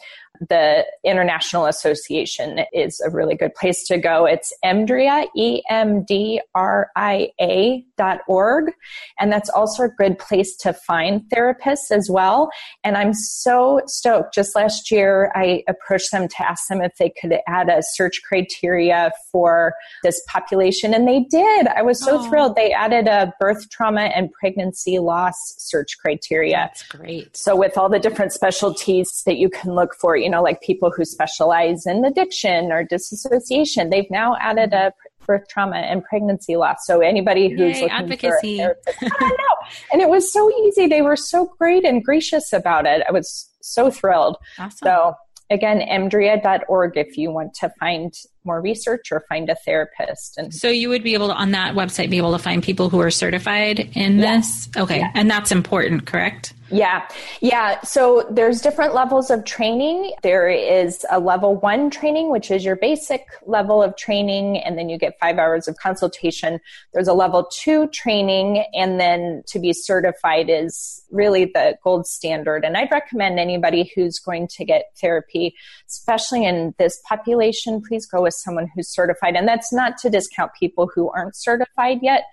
the 0.50 0.86
International 1.04 1.66
Association 1.68 2.62
is 2.74 3.00
a 3.06 3.12
really 3.12 3.36
good 3.36 3.54
place 3.54 3.86
to 3.88 3.98
go. 3.98 4.26
It's 4.26 4.52
EMDRIA, 4.66 5.28
E 5.36 5.62
M 5.70 6.04
D 6.04 6.42
R 6.56 6.90
I 6.96 7.30
A 7.40 7.86
dot 7.98 8.22
org. 8.28 8.72
And 9.20 9.32
that's 9.32 9.50
also 9.50 9.84
a 9.84 9.90
good 9.90 10.18
place 10.18 10.56
to 10.58 10.74
find 10.74 11.22
therapists 11.34 11.92
as 11.92 12.10
well. 12.10 12.50
And 12.84 12.98
I'm 12.98 13.14
so 13.14 13.82
stoked. 13.86 14.34
Just 14.34 14.56
last 14.56 14.90
year, 14.90 15.32
I 15.36 15.64
approached 15.68 16.12
them 16.12 16.28
to 16.28 16.50
ask 16.50 16.68
them 16.70 16.82
if 16.82 16.94
they 16.98 17.14
could 17.22 17.38
add 17.48 17.70
a 17.70 17.84
search 17.92 18.22
criteria 18.28 19.12
for 19.32 19.74
this 20.04 20.24
population, 20.28 20.94
and 20.94 21.08
they 21.08 21.20
did. 21.30 21.68
I 21.68 21.84
was 21.84 22.04
so 22.04 22.18
Aw. 22.18 22.30
thrilled. 22.30 22.56
They 22.56 22.72
added 22.72 23.08
a 23.08 23.32
birth 23.40 23.70
trauma 23.70 24.02
and 24.02 24.32
pregnancy 24.32 24.98
loss 24.98 25.36
search 25.58 25.98
criteria. 26.02 26.56
That's 26.56 26.84
great. 26.84 27.21
So, 27.34 27.56
with 27.56 27.78
all 27.78 27.90
the 27.90 28.00
different 28.00 28.34
specialties 28.34 29.24
that 29.26 29.38
you 29.38 29.50
can 29.50 29.74
look 29.74 29.96
for, 30.00 30.16
you 30.16 30.30
know, 30.30 30.42
like 30.42 30.62
people 30.62 30.92
who 30.96 31.06
specialize 31.06 31.86
in 31.86 32.04
addiction 32.06 32.72
or 32.72 32.84
disassociation, 32.84 33.90
they've 33.90 34.10
now 34.10 34.36
added 34.40 34.74
a 34.74 34.94
birth 35.26 35.48
trauma 35.50 35.78
and 35.78 36.04
pregnancy 36.04 36.56
loss. 36.56 36.78
So, 36.86 37.00
anybody 37.00 37.50
who's 37.50 37.78
Yay, 37.78 37.82
looking 37.84 37.90
advocacy. 37.90 38.58
for 38.58 38.64
a 38.64 38.76
therapist, 38.86 38.98
I 39.20 39.30
know. 39.30 39.68
And 39.94 40.02
it 40.02 40.10
was 40.10 40.32
so 40.32 40.52
easy. 40.66 40.88
They 40.88 41.02
were 41.02 41.16
so 41.16 41.52
great 41.58 41.86
and 41.86 42.04
gracious 42.04 42.54
about 42.54 42.86
it. 42.86 43.04
I 43.08 43.12
was 43.12 43.50
so 43.62 43.92
thrilled. 43.92 44.38
Awesome. 44.58 44.78
So, 44.84 45.16
again, 45.50 45.80
emdria.org 45.80 46.98
if 46.98 47.18
you 47.18 47.32
want 47.32 47.54
to 47.56 47.72
find 47.80 48.14
more 48.44 48.62
research 48.62 49.12
or 49.12 49.26
find 49.30 49.50
a 49.50 49.56
therapist. 49.56 50.38
And 50.38 50.54
So 50.54 50.70
you 50.70 50.90
would 50.90 51.04
be 51.04 51.14
able 51.14 51.28
to 51.28 51.34
on 51.34 51.52
that 51.52 51.76
website 51.76 52.10
be 52.10 52.18
able 52.18 52.32
to 52.34 52.40
find 52.40 52.64
people 52.64 52.90
who 52.90 53.00
are 53.00 53.12
certified 53.12 53.92
in 53.94 54.18
this. 54.18 54.70
Okay, 54.78 55.04
and 55.14 55.30
that's 55.30 55.52
important, 55.52 56.06
correct? 56.06 56.54
Yeah, 56.72 57.06
yeah. 57.42 57.82
So 57.82 58.26
there's 58.32 58.62
different 58.62 58.94
levels 58.94 59.30
of 59.30 59.44
training. 59.44 60.14
There 60.24 60.48
is 60.48 61.06
a 61.12 61.20
level 61.20 61.56
one 61.56 61.90
training, 61.90 62.30
which 62.30 62.50
is 62.50 62.64
your 62.64 62.78
basic 62.78 63.26
level 63.46 63.84
of 63.84 63.98
training, 63.98 64.58
and 64.60 64.78
then 64.78 64.88
you 64.88 64.98
get 64.98 65.20
five 65.20 65.38
hours 65.38 65.68
of 65.68 65.76
consultation. 65.78 66.62
There's 66.94 67.10
a 67.10 67.14
level 67.14 67.44
two 67.52 67.88
training, 67.88 68.64
and 68.74 69.02
then 69.02 69.44
to 69.48 69.60
be 69.60 69.74
certified 69.74 70.50
is 70.50 71.04
really 71.12 71.46
the 71.46 71.78
gold 71.84 72.08
standard. 72.08 72.64
And 72.64 72.78
I'd 72.78 72.92
recommend 72.92 73.38
anybody 73.38 73.92
who's 73.94 74.18
going 74.18 74.48
to 74.50 74.64
get 74.64 74.92
therapy, 75.00 75.54
especially 75.90 76.46
in 76.46 76.74
this 76.80 77.02
population, 77.08 77.82
please 77.86 78.06
go 78.06 78.22
with 78.22 78.31
someone 78.32 78.68
who's 78.76 78.88
certified. 78.90 79.36
And 79.36 79.48
that's 79.48 79.72
not 79.74 79.98
to 80.00 80.10
discount 80.10 80.52
people 80.60 80.90
who 80.94 81.10
aren't 81.12 81.36
certified 81.36 82.00
yet 82.02 82.24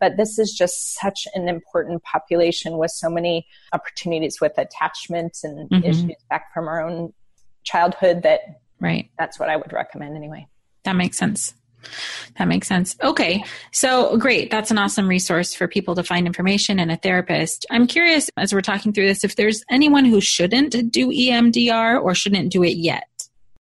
but 0.00 0.16
this 0.18 0.38
is 0.38 0.52
just 0.52 0.94
such 1.00 1.26
an 1.34 1.48
important 1.48 2.02
population 2.02 2.76
with 2.78 2.90
so 2.90 3.08
many 3.08 3.46
opportunities 3.72 4.38
with 4.40 4.52
attachment 4.58 5.38
and 5.44 5.70
Mhm. 5.70 5.84
issues 5.84 6.16
back 6.28 6.52
from 6.52 6.66
our 6.68 6.86
own 6.86 7.14
childhood 7.62 8.22
that 8.24 8.40
Right. 8.80 9.08
that's 9.18 9.38
what 9.38 9.48
I 9.48 9.56
would 9.56 9.72
recommend 9.72 10.16
anyway. 10.16 10.46
That 10.82 10.96
makes 10.96 11.16
sense. 11.16 11.54
That 12.38 12.48
makes 12.48 12.66
sense. 12.66 12.96
Okay. 13.02 13.44
So 13.70 14.16
great. 14.18 14.50
That's 14.50 14.70
an 14.70 14.78
awesome 14.78 15.06
resource 15.08 15.54
for 15.54 15.68
people 15.68 15.94
to 15.94 16.02
find 16.02 16.26
information 16.26 16.78
and 16.80 16.90
a 16.90 16.96
therapist. 16.96 17.64
I'm 17.70 17.86
curious 17.86 18.28
as 18.36 18.52
we're 18.52 18.62
talking 18.62 18.92
through 18.92 19.06
this 19.06 19.22
if 19.24 19.36
there's 19.36 19.62
anyone 19.70 20.04
who 20.04 20.20
shouldn't 20.20 20.90
do 20.90 21.10
EMDR 21.12 21.98
or 22.00 22.14
shouldn't 22.14 22.50
do 22.50 22.62
it 22.64 22.76
yet. 22.76 23.04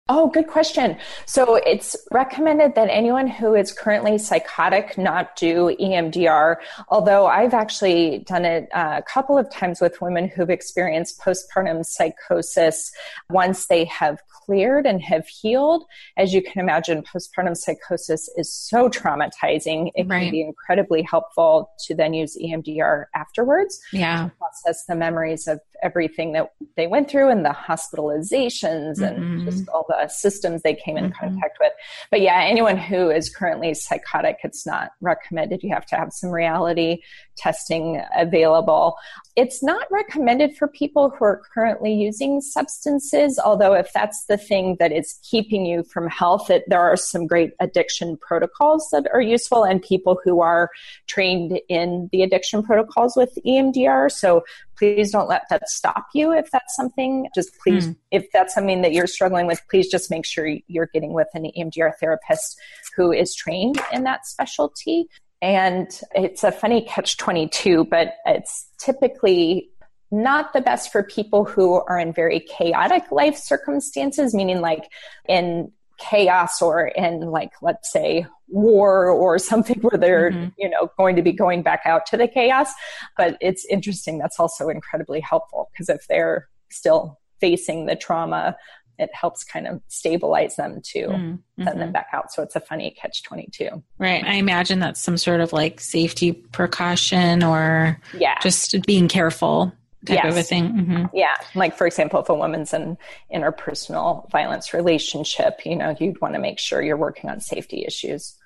Oh, 0.08 0.28
good 0.28 0.46
question. 0.46 0.96
So 1.24 1.56
it's 1.56 1.96
recommended 2.12 2.76
that 2.76 2.88
anyone 2.90 3.26
who 3.26 3.56
is 3.56 3.72
currently 3.72 4.18
psychotic 4.18 4.96
not 4.96 5.34
do 5.34 5.74
EMDR, 5.80 6.56
although 6.88 7.26
I've 7.26 7.54
actually 7.54 8.20
done 8.20 8.44
it 8.44 8.68
uh, 8.72 8.94
a 8.98 9.02
couple 9.02 9.36
of 9.36 9.50
times 9.50 9.80
with 9.80 10.00
women 10.00 10.28
who've 10.28 10.48
experienced 10.48 11.20
postpartum 11.20 11.84
psychosis 11.84 12.92
once 13.30 13.66
they 13.66 13.84
have 13.86 14.20
cleared 14.28 14.86
and 14.86 15.02
have 15.02 15.26
healed. 15.26 15.82
As 16.16 16.32
you 16.32 16.40
can 16.40 16.60
imagine, 16.60 17.02
postpartum 17.02 17.56
psychosis 17.56 18.30
is 18.36 18.52
so 18.54 18.88
traumatizing. 18.88 19.90
It 19.96 20.06
Right. 20.06 20.22
can 20.22 20.30
be 20.30 20.40
incredibly 20.40 21.02
helpful 21.02 21.72
to 21.80 21.96
then 21.96 22.14
use 22.14 22.36
EMDR 22.40 23.06
afterwards 23.16 23.80
Yeah. 23.92 24.28
process 24.38 24.84
the 24.84 24.94
memories 24.94 25.48
of 25.48 25.58
everything 25.82 26.32
that 26.32 26.52
they 26.76 26.86
went 26.86 27.10
through 27.10 27.28
and 27.28 27.44
the 27.44 27.50
hospitalizations 27.50 29.00
and 29.02 29.42
Mhm. 29.42 29.44
just 29.44 29.68
all 29.68 29.84
the 29.88 29.95
systems 30.08 30.62
they 30.62 30.74
came 30.74 30.96
in 30.96 31.10
Mhm. 31.10 31.14
contact 31.14 31.58
with. 31.60 31.72
But 32.10 32.20
yeah, 32.20 32.42
anyone 32.42 32.76
who 32.76 33.10
is 33.10 33.28
currently 33.34 33.74
psychotic, 33.74 34.38
it's 34.44 34.66
not 34.66 34.90
recommended. 35.00 35.62
You 35.62 35.72
have 35.74 35.86
to 35.86 35.96
have 35.96 36.12
some 36.12 36.30
reality 36.30 36.98
testing 37.36 38.02
available. 38.16 38.96
It's 39.36 39.62
not 39.62 39.86
recommended 39.90 40.56
for 40.56 40.66
people 40.66 41.10
who 41.10 41.24
are 41.24 41.42
currently 41.52 41.92
using 41.92 42.40
substances, 42.40 43.38
although 43.38 43.74
if 43.74 43.92
that's 43.92 44.24
the 44.24 44.38
thing 44.38 44.76
that 44.80 44.92
is 44.92 45.18
keeping 45.22 45.66
you 45.66 45.82
from 45.84 46.08
health, 46.08 46.50
it, 46.50 46.64
there 46.68 46.80
are 46.80 46.96
some 46.96 47.26
great 47.26 47.52
addiction 47.60 48.16
protocols 48.16 48.88
that 48.92 49.06
are 49.12 49.20
useful 49.20 49.64
and 49.64 49.82
people 49.82 50.18
who 50.24 50.40
are 50.40 50.70
trained 51.06 51.60
in 51.68 52.08
the 52.12 52.22
addiction 52.22 52.62
protocols 52.62 53.14
with 53.16 53.38
EMDR. 53.46 54.10
So 54.10 54.42
please 54.78 55.10
don't 55.10 55.28
let 55.28 55.42
that 55.50 55.68
stop 55.68 56.06
you 56.14 56.32
if 56.32 56.50
that's 56.50 56.74
something. 56.76 57.28
Just 57.34 57.58
please, 57.62 57.86
hmm. 57.86 57.92
if 58.10 58.30
that's 58.32 58.54
something 58.54 58.82
that 58.82 58.92
you're 58.92 59.06
struggling 59.06 59.46
with, 59.46 59.60
please 59.70 59.90
just 59.90 60.10
make 60.10 60.24
sure 60.24 60.48
you're 60.66 60.90
getting 60.92 61.12
with 61.12 61.28
an 61.34 61.50
EMDR 61.56 61.92
therapist 61.98 62.58
who 62.96 63.12
is 63.12 63.34
trained 63.34 63.80
in 63.92 64.04
that 64.04 64.26
specialty. 64.26 65.08
And 65.42 65.88
it's 66.14 66.44
a 66.44 66.52
funny 66.52 66.82
catch 66.82 67.16
22, 67.18 67.84
but 67.84 68.14
it's 68.24 68.68
typically 68.78 69.68
not 70.10 70.52
the 70.52 70.60
best 70.60 70.90
for 70.92 71.02
people 71.02 71.44
who 71.44 71.74
are 71.88 71.98
in 71.98 72.12
very 72.12 72.40
chaotic 72.40 73.10
life 73.10 73.36
circumstances, 73.36 74.34
meaning 74.34 74.60
like 74.60 74.84
in 75.28 75.72
chaos 75.98 76.60
or 76.60 76.88
in 76.88 77.20
like 77.22 77.50
let's 77.62 77.90
say 77.90 78.26
war 78.48 79.08
or 79.10 79.38
something 79.50 79.78
where 79.80 79.98
they're 79.98 80.30
Mhm. 80.30 80.52
you 80.58 80.68
know 80.68 80.90
going 80.98 81.16
to 81.16 81.22
be 81.22 81.32
going 81.32 81.62
back 81.62 81.80
out 81.86 82.04
to 82.06 82.18
the 82.18 82.28
chaos 82.28 82.70
but 83.16 83.38
it's 83.40 83.64
interesting 83.64 84.18
that's 84.18 84.38
also 84.38 84.68
incredibly 84.68 85.20
helpful 85.20 85.70
because 85.72 85.88
if 85.88 86.06
they're 86.06 86.48
still 86.70 87.18
facing 87.40 87.86
the 87.86 87.96
trauma 87.96 88.54
it 88.98 89.10
helps 89.14 89.44
kind 89.44 89.66
of 89.66 89.80
stabilize 89.88 90.56
them 90.56 90.80
to 90.92 91.06
Mm, 91.08 91.38
send 91.64 91.80
them 91.80 91.88
mhm. 91.90 91.92
back 91.92 92.08
out 92.12 92.32
so 92.32 92.42
it's 92.42 92.56
a 92.56 92.60
funny 92.60 92.90
catch 92.90 93.22
22 93.22 93.82
Right. 93.98 94.24
I 94.24 94.34
imagine 94.34 94.78
that's 94.80 95.00
some 95.00 95.16
sort 95.16 95.40
of 95.40 95.52
like 95.52 95.80
safety 95.80 96.32
precaution 96.32 97.42
or 97.42 98.00
yeah 98.18 98.38
just 98.42 98.74
being 98.86 99.08
careful 99.08 99.72
type 100.04 100.24
of 100.24 100.32
a 100.34 100.36
Yes. 100.36 100.48
thing. 100.48 100.68
hmm 100.68 101.04
Yeah, 101.12 101.34
like 101.56 101.76
for 101.76 101.84
example, 101.86 102.20
if 102.20 102.28
a 102.28 102.34
woman's 102.34 102.72
in 102.72 102.96
interpersonal 103.34 104.30
violence 104.30 104.72
relationship, 104.72 105.64
you 105.66 105.74
know, 105.74 105.96
you'd 105.98 106.20
want 106.20 106.34
to 106.34 106.40
make 106.40 106.58
sure 106.60 106.80
you're 106.82 106.96
working 106.96 107.28
on 107.30 107.40
safety 107.40 107.84
issues. 107.86 108.36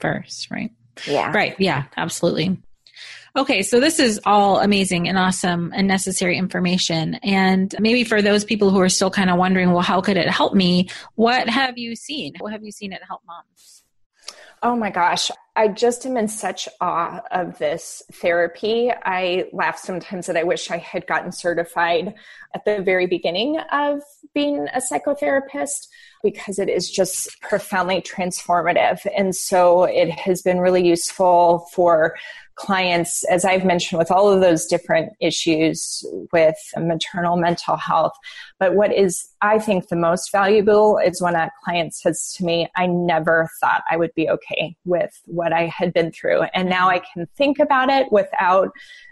First, 0.00 0.50
right? 0.50 0.70
Yeah. 1.06 1.30
Right. 1.32 1.54
Yeah, 1.60 1.84
absolutely. 1.96 2.56
Okay, 3.36 3.62
so 3.62 3.80
this 3.80 3.98
is 3.98 4.20
all 4.24 4.60
amazing 4.60 5.08
and 5.08 5.18
awesome 5.18 5.72
and 5.74 5.88
necessary 5.88 6.38
information. 6.38 7.14
And 7.22 7.74
maybe 7.80 8.04
for 8.04 8.22
those 8.22 8.44
people 8.44 8.70
who 8.70 8.80
are 8.80 8.88
still 8.88 9.10
kind 9.10 9.30
of 9.30 9.38
wondering, 9.38 9.72
well, 9.72 9.82
how 9.82 10.00
could 10.00 10.16
it 10.16 10.28
help 10.28 10.54
me? 10.54 10.88
What 11.16 11.48
have 11.48 11.76
you 11.76 11.96
seen? 11.96 12.34
What 12.38 12.52
have 12.52 12.62
you 12.62 12.70
seen 12.70 12.92
it 12.92 13.02
help 13.06 13.22
moms? 13.26 13.82
Oh 14.62 14.74
my 14.74 14.88
gosh. 14.88 15.30
I 15.56 15.68
just 15.68 16.06
am 16.06 16.16
in 16.16 16.26
such 16.26 16.68
awe 16.80 17.20
of 17.30 17.58
this 17.58 18.02
therapy. 18.12 18.90
I 19.04 19.44
laugh 19.52 19.78
sometimes 19.78 20.26
that 20.26 20.38
I 20.38 20.42
wish 20.42 20.70
I 20.70 20.78
had 20.78 21.06
gotten 21.06 21.32
certified 21.32 22.14
at 22.54 22.64
the 22.64 22.80
very 22.80 23.06
beginning 23.06 23.58
of 23.70 24.00
being 24.32 24.66
a 24.72 24.80
psychotherapist 24.80 25.88
because 26.22 26.58
it 26.58 26.70
is 26.70 26.90
just 26.90 27.40
profoundly 27.42 28.00
transformative. 28.00 29.06
And 29.16 29.36
so 29.36 29.84
it 29.84 30.10
has 30.10 30.40
been 30.40 30.60
really 30.60 30.86
useful 30.86 31.68
for 31.72 32.16
clients, 32.56 33.24
as 33.24 33.44
I've 33.44 33.64
mentioned, 33.64 33.98
with 33.98 34.10
all 34.10 34.30
of 34.30 34.40
those 34.40 34.66
different 34.66 35.12
issues 35.20 36.04
with 36.32 36.56
maternal 36.76 37.36
mental 37.36 37.76
health. 37.76 38.12
But 38.58 38.74
what 38.74 38.92
is, 38.92 39.28
I 39.40 39.58
think, 39.58 39.88
the 39.88 39.96
most 39.96 40.30
valuable 40.30 40.98
is 40.98 41.20
when 41.20 41.34
a 41.34 41.50
client 41.64 41.94
says 41.94 42.32
to 42.36 42.44
me, 42.44 42.68
I 42.76 42.86
never 42.86 43.48
thought 43.60 43.82
I 43.90 43.96
would 43.96 44.14
be 44.14 44.28
okay 44.28 44.76
with 44.84 45.10
what 45.26 45.52
I 45.52 45.66
had 45.66 45.92
been 45.92 46.12
through. 46.12 46.42
And 46.54 46.68
now 46.68 46.88
I 46.88 47.00
can 47.00 47.26
think 47.36 47.58
about 47.58 47.90
it 47.90 48.10
without 48.12 48.70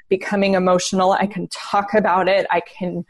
becoming 0.09 0.55
emotional. 0.55 1.12
I 1.12 1.26
can 1.26 1.49
talk 1.49 1.95
about 1.95 2.28
it. 2.28 2.47
I 2.51 2.61
can 2.61 3.05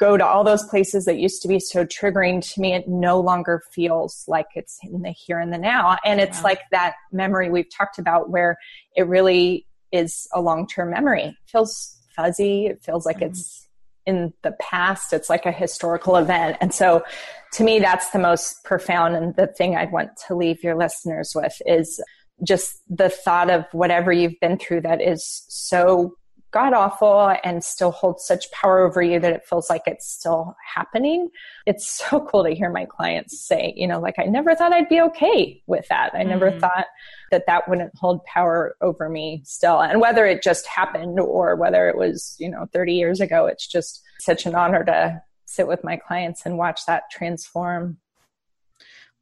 go 0.00 0.16
to 0.16 0.26
all 0.26 0.42
those 0.42 0.64
places 0.64 1.04
that 1.04 1.18
used 1.18 1.42
to 1.42 1.48
be 1.48 1.60
so 1.60 1.84
triggering 1.84 2.42
to 2.54 2.60
me, 2.60 2.72
it 2.72 2.88
no 2.88 3.20
longer 3.20 3.62
feels 3.70 4.24
like 4.26 4.46
it's 4.54 4.78
in 4.82 5.02
the 5.02 5.10
here 5.10 5.38
and 5.38 5.52
the 5.52 5.58
now. 5.58 5.98
And 6.06 6.20
it's 6.20 6.42
like 6.42 6.60
that 6.70 6.94
memory 7.12 7.50
we've 7.50 7.70
talked 7.70 7.98
about 7.98 8.30
where 8.30 8.56
it 8.96 9.06
really 9.06 9.66
is 9.92 10.28
a 10.32 10.40
long 10.40 10.66
term 10.66 10.90
memory. 10.90 11.22
It 11.24 11.36
feels 11.46 11.96
fuzzy. 12.14 12.66
It 12.66 12.82
feels 12.82 13.06
like 13.06 13.16
mm-hmm. 13.16 13.26
it's 13.26 13.68
in 14.06 14.32
the 14.42 14.52
past. 14.60 15.12
It's 15.12 15.30
like 15.30 15.46
a 15.46 15.52
historical 15.52 16.16
event. 16.16 16.56
And 16.60 16.74
so 16.74 17.02
to 17.54 17.64
me, 17.64 17.78
that's 17.78 18.10
the 18.10 18.18
most 18.18 18.64
profound 18.64 19.16
and 19.16 19.34
the 19.36 19.46
thing 19.46 19.76
I'd 19.76 19.92
want 19.92 20.10
to 20.28 20.34
leave 20.34 20.62
your 20.62 20.76
listeners 20.76 21.32
with 21.34 21.54
is 21.66 22.02
just 22.42 22.80
the 22.88 23.08
thought 23.08 23.50
of 23.50 23.64
whatever 23.72 24.12
you've 24.12 24.38
been 24.40 24.58
through 24.58 24.80
that 24.82 25.02
is 25.02 25.44
so 25.48 26.14
god 26.52 26.72
awful 26.72 27.34
and 27.44 27.62
still 27.62 27.92
holds 27.92 28.24
such 28.24 28.50
power 28.50 28.80
over 28.80 29.00
you 29.00 29.20
that 29.20 29.32
it 29.32 29.46
feels 29.46 29.70
like 29.70 29.82
it's 29.86 30.08
still 30.08 30.56
happening. 30.74 31.28
It's 31.66 31.88
so 32.10 32.20
cool 32.20 32.44
to 32.44 32.50
hear 32.50 32.70
my 32.70 32.84
clients 32.84 33.40
say, 33.40 33.72
you 33.76 33.86
know, 33.86 34.00
like, 34.00 34.18
I 34.18 34.24
never 34.24 34.54
thought 34.54 34.72
I'd 34.72 34.88
be 34.88 35.00
okay 35.02 35.62
with 35.66 35.86
that. 35.88 36.12
I 36.14 36.24
mm 36.24 36.30
never 36.30 36.52
thought 36.52 36.86
that 37.32 37.42
that 37.48 37.68
wouldn't 37.68 37.90
hold 37.96 38.24
power 38.24 38.76
over 38.80 39.08
me 39.08 39.42
still. 39.44 39.80
And 39.80 40.00
whether 40.00 40.24
it 40.26 40.44
just 40.44 40.64
happened 40.68 41.18
or 41.18 41.56
whether 41.56 41.88
it 41.88 41.96
was, 41.96 42.36
you 42.38 42.48
know, 42.48 42.68
30 42.72 42.92
years 42.94 43.20
ago, 43.20 43.46
it's 43.46 43.66
just 43.66 44.00
such 44.20 44.46
an 44.46 44.54
honor 44.54 44.84
to 44.84 45.20
sit 45.44 45.66
with 45.66 45.82
my 45.82 45.96
clients 45.96 46.46
and 46.46 46.56
watch 46.56 46.86
that 46.86 47.10
transform. 47.10 47.98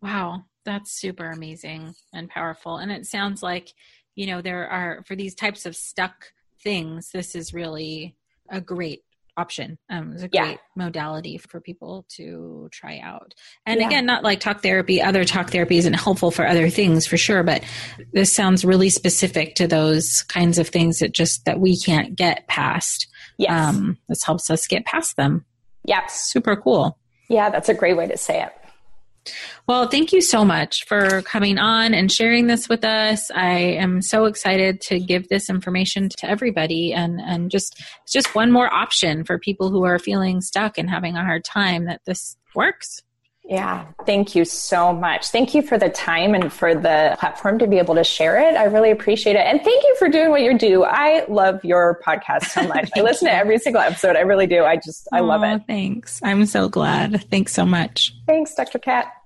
Wow, 0.03 0.45
that's 0.67 0.93
super 0.93 1.31
amazing 1.31 1.95
and 2.13 2.29
powerful. 2.29 2.77
And 2.77 2.93
it 2.93 3.07
sounds 3.07 3.43
like, 3.43 3.73
you 4.15 4.27
know, 4.27 4.43
there 4.43 4.69
are, 4.69 5.03
for 5.07 5.17
these 5.17 5.35
types 5.35 5.65
of 5.65 5.75
stuck 5.75 6.27
things, 6.63 7.11
this 7.13 7.35
is 7.35 7.55
really 7.55 8.17
a 8.49 8.61
great 8.61 9.03
option. 9.39 9.79
Um, 9.89 10.13
it's 10.13 10.23
a 10.25 10.29
great 10.29 10.33
yeah. 10.33 10.57
modality 10.75 11.39
for 11.39 11.61
people 11.61 12.05
to 12.17 12.69
try 12.73 12.99
out. 12.99 13.35
And 13.65 13.81
yeah. 13.81 13.87
again, 13.87 14.05
not 14.05 14.25
like 14.25 14.41
talk 14.41 14.63
therapy. 14.63 15.01
Other 15.01 15.25
talk 15.25 15.51
therapy 15.51 15.79
isn't 15.79 15.93
helpful 15.95 16.31
for 16.31 16.47
other 16.47 16.69
things 16.69 17.07
for 17.07 17.17
sure, 17.17 17.45
but 17.45 17.63
this 18.13 18.33
sounds 18.33 18.65
really 18.65 18.91
specific 18.91 19.55
to 19.55 19.69
those 19.69 20.25
kinds 20.25 20.59
of 20.59 20.69
things 20.69 20.99
that 20.99 21.15
just 21.15 21.45
that 21.45 21.61
we 21.61 21.79
can't 21.79 22.17
get 22.17 22.49
past. 22.49 23.07
Yes. 23.39 23.53
Um, 23.53 23.97
this 24.09 24.25
helps 24.25 24.51
us 24.51 24.67
get 24.67 24.85
past 24.85 25.17
them. 25.17 25.45
Yeah. 25.85 26.05
Super 26.09 26.57
cool. 26.57 26.99
Yeah, 27.29 27.51
that's 27.51 27.69
a 27.69 27.75
great 27.75 27.97
way 27.97 28.09
to 28.09 28.17
say 28.17 28.43
it. 28.43 28.53
Well, 29.67 29.89
thank 29.89 30.13
you 30.13 30.23
so 30.23 30.45
much 30.45 30.87
for 30.87 31.23
coming 31.23 31.59
on 31.59 31.93
and 31.93 32.11
sharing 32.11 32.47
this 32.47 32.69
with 32.69 32.85
us. 32.85 33.31
I 33.31 33.59
am 33.59 34.01
so 34.01 34.25
excited 34.25 34.81
to 34.83 34.99
give 34.99 35.29
this 35.29 35.51
information 35.51 36.09
to 36.09 36.31
everybody 36.31 36.93
and, 36.95 37.21
and 37.21 37.51
just 37.51 37.83
just 38.09 38.35
one 38.35 38.51
more 38.51 38.73
option 38.73 39.25
for 39.25 39.39
people 39.39 39.71
who 39.71 39.85
are 39.85 39.99
feeling 39.99 40.41
stuck 40.41 40.79
and 40.79 40.89
having 40.89 41.17
a 41.17 41.25
hard 41.25 41.45
time 41.45 41.85
that 41.85 42.01
this 42.07 42.37
works. 42.55 43.03
Yeah, 43.49 43.87
thank 44.05 44.35
you 44.35 44.45
so 44.45 44.93
much. 44.93 45.29
Thank 45.29 45.55
you 45.55 45.63
for 45.63 45.79
the 45.79 45.89
time 45.89 46.35
and 46.35 46.53
for 46.53 46.75
the 46.75 47.17
platform 47.19 47.59
to 47.61 47.67
be 47.67 47.79
able 47.79 47.95
to 47.95 48.05
share 48.05 48.39
it. 48.39 48.57
I 48.57 48.65
really 48.65 48.91
appreciate 48.91 49.37
it. 49.37 49.47
And 49.47 49.63
thank 49.65 49.83
you 49.85 49.97
for 49.99 50.11
doing 50.11 50.29
what 50.29 50.43
you 50.43 50.59
do. 50.59 50.85
I 50.85 51.25
love 51.29 51.65
your 51.65 51.99
podcast 52.07 52.45
so 52.45 52.69
much. 52.69 52.91
I 52.97 53.01
listen 53.01 53.27
to 53.27 53.35
every 53.35 53.59
single 53.59 53.81
episode. 53.81 54.17
I 54.17 54.21
really 54.21 54.47
do. 54.47 54.65
I 54.65 54.77
just, 54.77 55.09
I 55.13 55.21
love 55.21 55.43
it. 55.45 55.67
Thanks. 55.67 56.21
I'm 56.23 56.45
so 56.45 56.69
glad. 56.69 57.25
Thanks 57.31 57.55
so 57.55 57.65
much. 57.65 58.15
Thanks, 58.27 58.55
Dr. 58.55 58.79
Kat. 58.79 59.18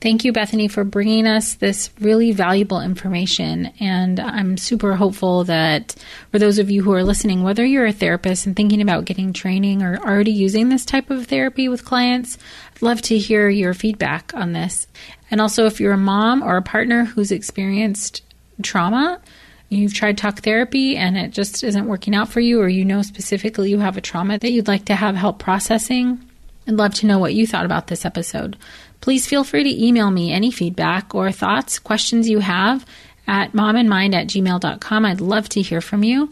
Thank 0.00 0.24
you, 0.24 0.32
Bethany, 0.32 0.68
for 0.68 0.84
bringing 0.84 1.26
us 1.26 1.54
this 1.54 1.90
really 1.98 2.30
valuable 2.30 2.80
information. 2.80 3.72
And 3.80 4.20
I'm 4.20 4.56
super 4.56 4.94
hopeful 4.94 5.42
that 5.44 5.96
for 6.30 6.38
those 6.38 6.60
of 6.60 6.70
you 6.70 6.84
who 6.84 6.92
are 6.92 7.02
listening, 7.02 7.42
whether 7.42 7.66
you're 7.66 7.86
a 7.86 7.92
therapist 7.92 8.46
and 8.46 8.54
thinking 8.54 8.80
about 8.80 9.06
getting 9.06 9.32
training 9.32 9.82
or 9.82 9.98
already 9.98 10.30
using 10.30 10.68
this 10.68 10.84
type 10.84 11.10
of 11.10 11.26
therapy 11.26 11.68
with 11.68 11.84
clients, 11.84 12.38
I'd 12.76 12.82
love 12.82 13.02
to 13.02 13.18
hear 13.18 13.48
your 13.48 13.74
feedback 13.74 14.32
on 14.34 14.52
this. 14.52 14.86
And 15.32 15.40
also, 15.40 15.66
if 15.66 15.80
you're 15.80 15.94
a 15.94 15.98
mom 15.98 16.44
or 16.44 16.56
a 16.56 16.62
partner 16.62 17.04
who's 17.04 17.32
experienced 17.32 18.22
trauma, 18.62 19.20
you've 19.68 19.94
tried 19.94 20.16
talk 20.16 20.42
therapy 20.42 20.96
and 20.96 21.18
it 21.18 21.32
just 21.32 21.64
isn't 21.64 21.88
working 21.88 22.14
out 22.14 22.28
for 22.28 22.38
you, 22.38 22.60
or 22.60 22.68
you 22.68 22.84
know 22.84 23.02
specifically 23.02 23.70
you 23.70 23.80
have 23.80 23.96
a 23.96 24.00
trauma 24.00 24.38
that 24.38 24.52
you'd 24.52 24.68
like 24.68 24.84
to 24.84 24.94
have 24.94 25.16
help 25.16 25.40
processing, 25.40 26.24
I'd 26.68 26.74
love 26.74 26.94
to 26.96 27.06
know 27.06 27.18
what 27.18 27.34
you 27.34 27.46
thought 27.46 27.64
about 27.64 27.86
this 27.86 28.04
episode. 28.04 28.56
Please 29.00 29.26
feel 29.26 29.44
free 29.44 29.64
to 29.64 29.84
email 29.84 30.10
me 30.10 30.32
any 30.32 30.50
feedback 30.50 31.14
or 31.14 31.30
thoughts, 31.32 31.78
questions 31.78 32.28
you 32.28 32.40
have 32.40 32.84
at 33.26 33.52
momandmind 33.52 34.14
at 34.14 34.26
gmail.com. 34.26 35.04
I'd 35.04 35.20
love 35.20 35.48
to 35.50 35.62
hear 35.62 35.80
from 35.80 36.02
you. 36.02 36.28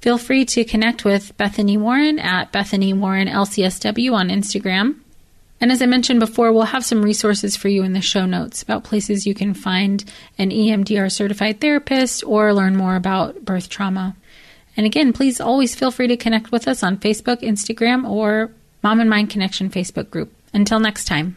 Feel 0.00 0.18
free 0.18 0.44
to 0.44 0.64
connect 0.64 1.04
with 1.04 1.36
Bethany 1.36 1.76
Warren 1.76 2.18
at 2.18 2.52
Bethany 2.52 2.92
Warren 2.92 3.26
LCSW 3.26 4.12
on 4.12 4.28
Instagram. 4.28 5.00
And 5.60 5.72
as 5.72 5.82
I 5.82 5.86
mentioned 5.86 6.20
before, 6.20 6.52
we'll 6.52 6.62
have 6.62 6.84
some 6.84 7.02
resources 7.02 7.56
for 7.56 7.68
you 7.68 7.82
in 7.82 7.92
the 7.92 8.00
show 8.00 8.26
notes 8.26 8.62
about 8.62 8.84
places 8.84 9.26
you 9.26 9.34
can 9.34 9.54
find 9.54 10.04
an 10.38 10.50
EMDR 10.50 11.10
certified 11.10 11.60
therapist 11.60 12.22
or 12.24 12.54
learn 12.54 12.76
more 12.76 12.94
about 12.94 13.44
birth 13.44 13.68
trauma. 13.68 14.14
And 14.76 14.86
again, 14.86 15.12
please 15.12 15.40
always 15.40 15.74
feel 15.74 15.90
free 15.90 16.06
to 16.06 16.16
connect 16.16 16.52
with 16.52 16.68
us 16.68 16.84
on 16.84 16.98
Facebook, 16.98 17.40
Instagram, 17.40 18.08
or 18.08 18.52
Mom 18.84 19.00
and 19.00 19.10
Mind 19.10 19.30
Connection 19.30 19.68
Facebook 19.68 20.10
group. 20.10 20.32
Until 20.54 20.78
next 20.78 21.06
time. 21.06 21.36